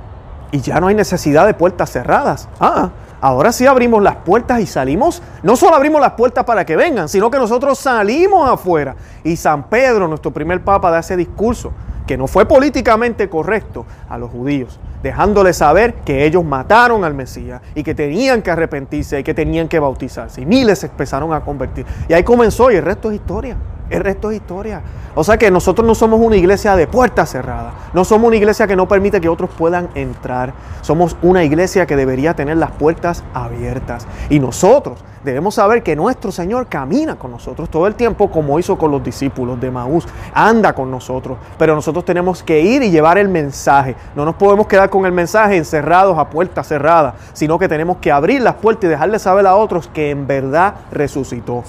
y 0.55 0.61
ya 0.61 0.79
no 0.79 0.87
hay 0.87 0.95
necesidad 0.95 1.45
de 1.45 1.53
puertas 1.53 1.91
cerradas. 1.91 2.47
Ah, 2.59 2.89
ahora 3.19 3.51
sí 3.51 3.65
abrimos 3.65 4.01
las 4.01 4.15
puertas 4.17 4.61
y 4.61 4.65
salimos. 4.65 5.21
No 5.43 5.55
solo 5.55 5.75
abrimos 5.75 5.99
las 5.99 6.11
puertas 6.11 6.45
para 6.45 6.65
que 6.65 6.75
vengan, 6.75 7.09
sino 7.09 7.29
que 7.29 7.37
nosotros 7.37 7.77
salimos 7.77 8.49
afuera. 8.49 8.95
Y 9.23 9.35
San 9.35 9.63
Pedro, 9.63 10.07
nuestro 10.07 10.31
primer 10.31 10.63
papa, 10.63 10.91
da 10.91 10.99
ese 10.99 11.17
discurso 11.17 11.73
que 12.07 12.17
no 12.17 12.27
fue 12.27 12.45
políticamente 12.45 13.27
correcto 13.29 13.85
a 14.07 14.17
los 14.17 14.29
judíos, 14.29 14.79
dejándoles 15.01 15.57
saber 15.57 15.95
que 16.05 16.25
ellos 16.25 16.45
mataron 16.45 17.03
al 17.03 17.15
Mesías 17.15 17.61
y 17.73 17.83
que 17.83 17.95
tenían 17.95 18.41
que 18.43 18.51
arrepentirse 18.51 19.19
y 19.19 19.23
que 19.23 19.33
tenían 19.33 19.67
que 19.67 19.79
bautizarse. 19.79 20.41
Y 20.41 20.45
miles 20.45 20.79
se 20.79 20.85
empezaron 20.85 21.33
a 21.33 21.41
convertir. 21.41 21.85
Y 22.07 22.13
ahí 22.13 22.23
comenzó 22.23 22.71
y 22.71 22.75
el 22.75 22.83
resto 22.83 23.09
es 23.09 23.15
historia. 23.15 23.57
El 23.89 24.03
resto 24.03 24.31
es 24.31 24.37
historia. 24.37 24.81
O 25.13 25.23
sea 25.23 25.37
que 25.37 25.51
nosotros 25.51 25.85
no 25.87 25.93
somos 25.93 26.19
una 26.19 26.35
iglesia 26.35 26.75
de 26.75 26.87
puertas 26.87 27.29
cerradas. 27.29 27.73
No 27.93 28.03
somos 28.03 28.27
una 28.27 28.35
iglesia 28.35 28.65
que 28.65 28.75
no 28.75 28.87
permite 28.87 29.21
que 29.21 29.29
otros 29.29 29.49
puedan 29.55 29.89
entrar. 29.93 30.53
Somos 30.81 31.15
una 31.21 31.43
iglesia 31.43 31.85
que 31.85 31.95
debería 31.95 32.33
tener 32.33 32.57
las 32.57 32.71
puertas 32.71 33.23
abiertas. 33.33 34.07
Y 34.29 34.39
nosotros 34.39 34.97
debemos 35.23 35.55
saber 35.55 35.83
que 35.83 35.95
nuestro 35.95 36.31
Señor 36.31 36.67
camina 36.67 37.15
con 37.15 37.31
nosotros 37.31 37.69
todo 37.69 37.85
el 37.85 37.95
tiempo 37.95 38.29
como 38.29 38.57
hizo 38.59 38.77
con 38.77 38.91
los 38.91 39.03
discípulos 39.03 39.61
de 39.61 39.69
Maús. 39.69 40.07
Anda 40.33 40.73
con 40.73 40.89
nosotros. 40.89 41.37
Pero 41.59 41.75
nosotros 41.75 42.03
tenemos 42.03 42.41
que 42.41 42.59
ir 42.59 42.81
y 42.81 42.89
llevar 42.89 43.19
el 43.19 43.29
mensaje. 43.29 43.95
No 44.15 44.25
nos 44.25 44.35
podemos 44.35 44.65
quedar 44.65 44.89
con 44.89 45.05
el 45.05 45.11
mensaje 45.11 45.57
encerrados 45.57 46.17
a 46.17 46.29
puertas 46.29 46.67
cerradas, 46.67 47.13
sino 47.33 47.59
que 47.59 47.69
tenemos 47.69 47.97
que 47.97 48.11
abrir 48.11 48.41
las 48.41 48.55
puertas 48.55 48.85
y 48.85 48.87
dejarle 48.87 49.19
saber 49.19 49.45
a 49.45 49.55
otros 49.55 49.87
que 49.87 50.09
en 50.09 50.25
verdad 50.25 50.73
resucitó. 50.91 51.63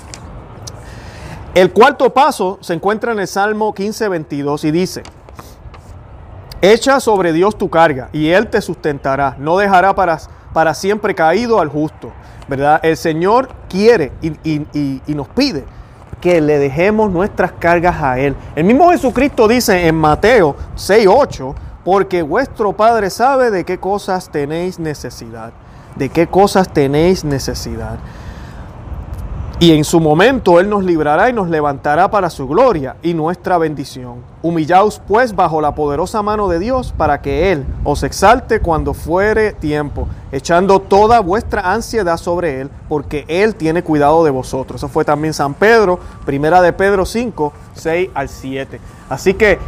El 1.57 1.73
cuarto 1.73 2.13
paso 2.13 2.59
se 2.61 2.75
encuentra 2.75 3.13
en 3.13 3.19
el 3.19 3.27
Salmo 3.27 3.73
15, 3.73 4.09
22 4.11 4.65
y 4.65 4.71
dice, 4.73 5.03
Echa 6.61 7.01
sobre 7.01 7.33
Dios 7.33 7.57
tu 7.57 7.71
carga 7.71 8.11
y 8.13 8.29
Él 8.29 8.49
te 8.49 8.61
sustentará, 8.61 9.37
no 9.39 9.57
dejará 9.57 9.95
para, 9.95 10.19
para 10.53 10.75
siempre 10.75 11.15
caído 11.15 11.59
al 11.59 11.71
justo. 11.71 12.13
¿Verdad? 12.47 12.81
El 12.83 12.99
Señor 12.99 13.49
quiere 13.71 14.13
y, 14.21 15.15
nos 15.15 15.29
pide 15.29 15.65
que 16.21 16.43
le 16.43 16.59
dejemos 16.59 17.11
nuestras 17.11 17.53
cargas 17.53 18.03
a 18.03 18.19
Él. 18.19 18.37
El 18.55 18.65
mismo 18.65 18.91
Jesucristo 18.91 19.49
dice 19.49 19.87
en 19.87 19.95
Mateo 19.95 20.57
6, 20.75 21.09
8, 21.11 21.55
porque 21.87 22.21
vuestro 22.21 22.75
Padre 22.75 23.09
sabe 23.09 23.51
de 23.51 23.65
qué 23.65 23.79
cosas 23.79 24.29
tenéis 24.29 24.79
necesidad, 24.79 25.55
de 25.95 26.11
qué 26.11 26.27
cosas 26.27 26.71
tenéis 26.71 27.25
necesidad. 27.25 27.99
Y 29.59 29.73
en 29.73 29.85
su 29.85 30.01
momento 30.01 30.61
Él 30.61 30.69
nos 30.69 30.85
librará 30.85 31.31
y 31.31 31.33
nos 31.33 31.49
levantará 31.49 32.11
para 32.11 32.29
su 32.29 32.47
gloria 32.47 32.97
y 33.03 33.15
nuestra 33.15 33.57
bendición. 33.57 34.17
Humillaos 34.43 35.01
pues 35.09 35.35
bajo 35.35 35.63
la 35.63 35.75
poderosa 35.75 36.21
mano 36.21 36.47
de 36.49 36.59
Dios 36.59 36.93
para 36.95 37.23
que 37.23 37.53
Él 37.53 37.65
os 37.83 38.03
exalte 38.03 38.61
cuando 38.61 38.93
fuere 38.93 39.55
tiempo, 39.55 40.09
echando 40.31 40.79
toda 40.81 41.21
vuestra 41.21 41.73
ansiedad 41.73 42.19
sobre 42.19 42.61
Él, 42.61 42.71
porque 42.87 43.25
Él 43.29 43.55
tiene 43.55 43.83
cuidado 43.83 44.25
de 44.25 44.31
vosotros. 44.31 44.81
Eso 44.81 44.89
fue 44.89 45.07
también 45.07 45.33
San 45.33 45.55
Pedro, 45.55 45.99
primera 46.27 46.61
de 46.61 46.75
Pedro 46.75 47.07
5, 47.07 47.51
6 47.77 48.11
al 48.13 48.29
7. 48.29 48.79
Así 49.09 49.33
que 49.33 49.59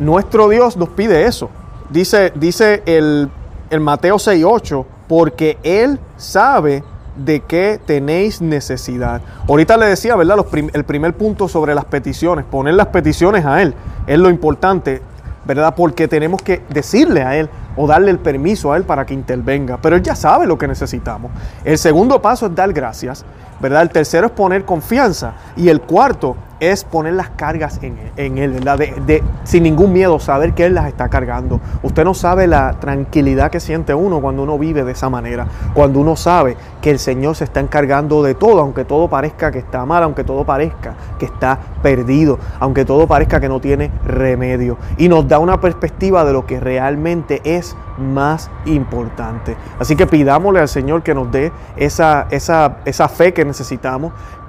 nuestro 0.00 0.48
Dios 0.48 0.78
nos 0.78 0.88
pide 0.88 1.26
eso. 1.26 1.50
Dice, 1.90 2.32
dice 2.34 2.82
el, 2.86 3.28
el 3.68 3.80
Mateo 3.80 4.18
6, 4.18 4.42
8, 4.42 4.86
porque 5.06 5.58
Él 5.62 6.00
sabe 6.16 6.82
de 7.16 7.40
qué 7.40 7.80
tenéis 7.84 8.40
necesidad. 8.40 9.20
Ahorita 9.48 9.76
le 9.76 9.86
decía, 9.86 10.16
¿verdad? 10.16 10.44
el 10.72 10.84
primer 10.84 11.14
punto 11.14 11.48
sobre 11.48 11.74
las 11.74 11.84
peticiones, 11.84 12.44
poner 12.44 12.74
las 12.74 12.88
peticiones 12.88 13.44
a 13.44 13.62
Él 13.62 13.74
es 14.06 14.18
lo 14.18 14.30
importante, 14.30 15.02
¿verdad? 15.44 15.74
Porque 15.76 16.08
tenemos 16.08 16.42
que 16.42 16.62
decirle 16.68 17.22
a 17.22 17.36
Él 17.36 17.48
o 17.76 17.86
darle 17.86 18.10
el 18.10 18.18
permiso 18.18 18.72
a 18.72 18.76
Él 18.76 18.84
para 18.84 19.06
que 19.06 19.14
intervenga. 19.14 19.78
Pero 19.80 19.96
Él 19.96 20.02
ya 20.02 20.14
sabe 20.14 20.46
lo 20.46 20.58
que 20.58 20.68
necesitamos. 20.68 21.30
El 21.64 21.78
segundo 21.78 22.20
paso 22.20 22.46
es 22.46 22.54
dar 22.54 22.72
gracias, 22.72 23.24
¿verdad? 23.64 23.80
El 23.80 23.88
tercero 23.88 24.26
es 24.26 24.32
poner 24.32 24.66
confianza. 24.66 25.32
Y 25.56 25.70
el 25.70 25.80
cuarto 25.80 26.36
es 26.60 26.84
poner 26.84 27.14
las 27.14 27.30
cargas 27.30 27.80
en, 27.82 28.38
Él, 28.38 28.52
¿verdad? 28.52 28.78
De, 28.78 29.22
sin 29.44 29.62
ningún 29.62 29.92
miedo, 29.92 30.18
saber 30.20 30.52
que 30.52 30.66
Él 30.66 30.74
las 30.74 30.86
está 30.86 31.08
cargando. 31.08 31.60
Usted 31.82 32.04
no 32.04 32.12
sabe 32.12 32.46
la 32.46 32.74
tranquilidad 32.74 33.50
que 33.50 33.60
siente 33.60 33.94
uno 33.94 34.20
cuando 34.20 34.42
uno 34.42 34.58
vive 34.58 34.84
de 34.84 34.92
esa 34.92 35.08
manera, 35.08 35.46
cuando 35.72 35.98
uno 36.00 36.14
sabe 36.14 36.58
que 36.82 36.90
el 36.90 36.98
Señor 36.98 37.36
se 37.36 37.44
está 37.44 37.60
encargando 37.60 38.22
de 38.22 38.34
todo, 38.34 38.60
aunque 38.60 38.84
todo 38.84 39.08
parezca 39.08 39.50
que 39.50 39.60
está 39.60 39.86
mal, 39.86 40.02
aunque 40.02 40.24
todo 40.24 40.44
parezca 40.44 40.94
que 41.18 41.24
está 41.24 41.58
perdido, 41.82 42.38
aunque 42.60 42.84
todo 42.84 43.06
parezca 43.06 43.40
que 43.40 43.48
no 43.48 43.60
tiene 43.60 43.90
remedio. 44.04 44.76
Y 44.98 45.08
nos 45.08 45.26
da 45.26 45.38
una 45.38 45.60
perspectiva 45.60 46.24
de 46.26 46.34
lo 46.34 46.44
que 46.44 46.60
realmente 46.60 47.40
es 47.44 47.76
más 47.98 48.50
importante. 48.66 49.56
Así 49.78 49.96
que 49.96 50.06
pidámosle 50.06 50.60
al 50.60 50.68
Señor 50.68 51.02
que 51.02 51.14
nos 51.14 51.30
dé 51.30 51.52
esa, 51.76 52.26
esa, 52.30 52.78
esa 52.84 53.08
fe 53.08 53.32
que 53.32 53.44
necesitamos, 53.44 53.53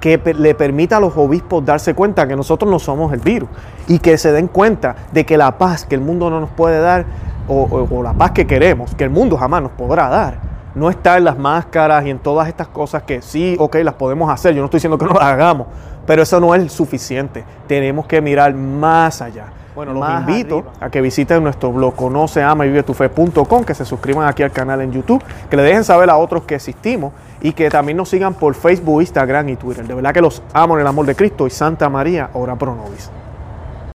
que 0.00 0.20
le 0.38 0.54
permita 0.54 0.96
a 0.96 1.00
los 1.00 1.16
obispos 1.16 1.64
darse 1.64 1.94
cuenta 1.94 2.26
que 2.26 2.36
nosotros 2.36 2.70
no 2.70 2.78
somos 2.78 3.12
el 3.12 3.20
virus 3.20 3.48
y 3.88 3.98
que 3.98 4.18
se 4.18 4.32
den 4.32 4.48
cuenta 4.48 4.96
de 5.12 5.24
que 5.24 5.36
la 5.36 5.58
paz 5.58 5.84
que 5.84 5.94
el 5.94 6.00
mundo 6.00 6.30
no 6.30 6.40
nos 6.40 6.50
puede 6.50 6.80
dar 6.80 7.04
o, 7.48 8.02
la 8.02 8.12
paz 8.12 8.32
que 8.32 8.46
queremos, 8.46 8.94
que 8.94 9.04
el 9.04 9.10
mundo 9.10 9.36
jamás 9.36 9.62
nos 9.62 9.72
podrá 9.72 10.08
dar, 10.08 10.38
no 10.74 10.90
está 10.90 11.16
en 11.16 11.24
las 11.24 11.38
máscaras 11.38 12.04
y 12.04 12.10
en 12.10 12.18
todas 12.18 12.48
estas 12.48 12.68
cosas 12.68 13.04
que 13.04 13.22
sí, 13.22 13.56
ok, 13.58 13.76
las 13.76 13.94
podemos 13.94 14.30
hacer. 14.30 14.54
Yo 14.54 14.60
no 14.60 14.66
estoy 14.66 14.78
diciendo 14.78 14.98
que 14.98 15.06
no 15.06 15.12
las 15.12 15.22
hagamos, 15.22 15.68
pero 16.06 16.22
eso 16.22 16.38
no 16.40 16.54
es 16.54 16.72
suficiente. 16.72 17.44
Tenemos 17.66 18.06
que 18.06 18.20
mirar 18.20 18.54
más 18.54 19.22
allá. 19.22 19.46
Bueno, 19.76 19.92
los 19.92 20.08
invito 20.08 20.64
a 20.80 20.88
que 20.88 21.02
visiten 21.02 21.44
nuestro 21.44 21.70
blog 21.70 21.94
conoce, 21.94 22.42
ama 22.42 22.64
y 22.64 22.70
vive 22.70 22.82
tu 22.82 22.94
fe.com, 22.94 23.62
que 23.62 23.74
se 23.74 23.84
suscriban 23.84 24.26
aquí 24.26 24.42
al 24.42 24.50
canal 24.50 24.80
en 24.80 24.90
YouTube, 24.90 25.22
que 25.50 25.56
le 25.56 25.62
dejen 25.62 25.84
saber 25.84 26.08
a 26.08 26.16
otros 26.16 26.44
que 26.44 26.54
existimos 26.54 27.12
y 27.42 27.52
que 27.52 27.68
también 27.68 27.98
nos 27.98 28.08
sigan 28.08 28.32
por 28.32 28.54
Facebook, 28.54 29.02
Instagram 29.02 29.50
y 29.50 29.56
Twitter. 29.56 29.86
De 29.86 29.92
verdad 29.92 30.14
que 30.14 30.22
los 30.22 30.42
amo 30.54 30.76
en 30.76 30.80
el 30.80 30.86
amor 30.86 31.04
de 31.04 31.14
Cristo 31.14 31.46
y 31.46 31.50
Santa 31.50 31.90
María, 31.90 32.30
ora 32.32 32.56
pro 32.56 32.74
nobis. 32.74 33.10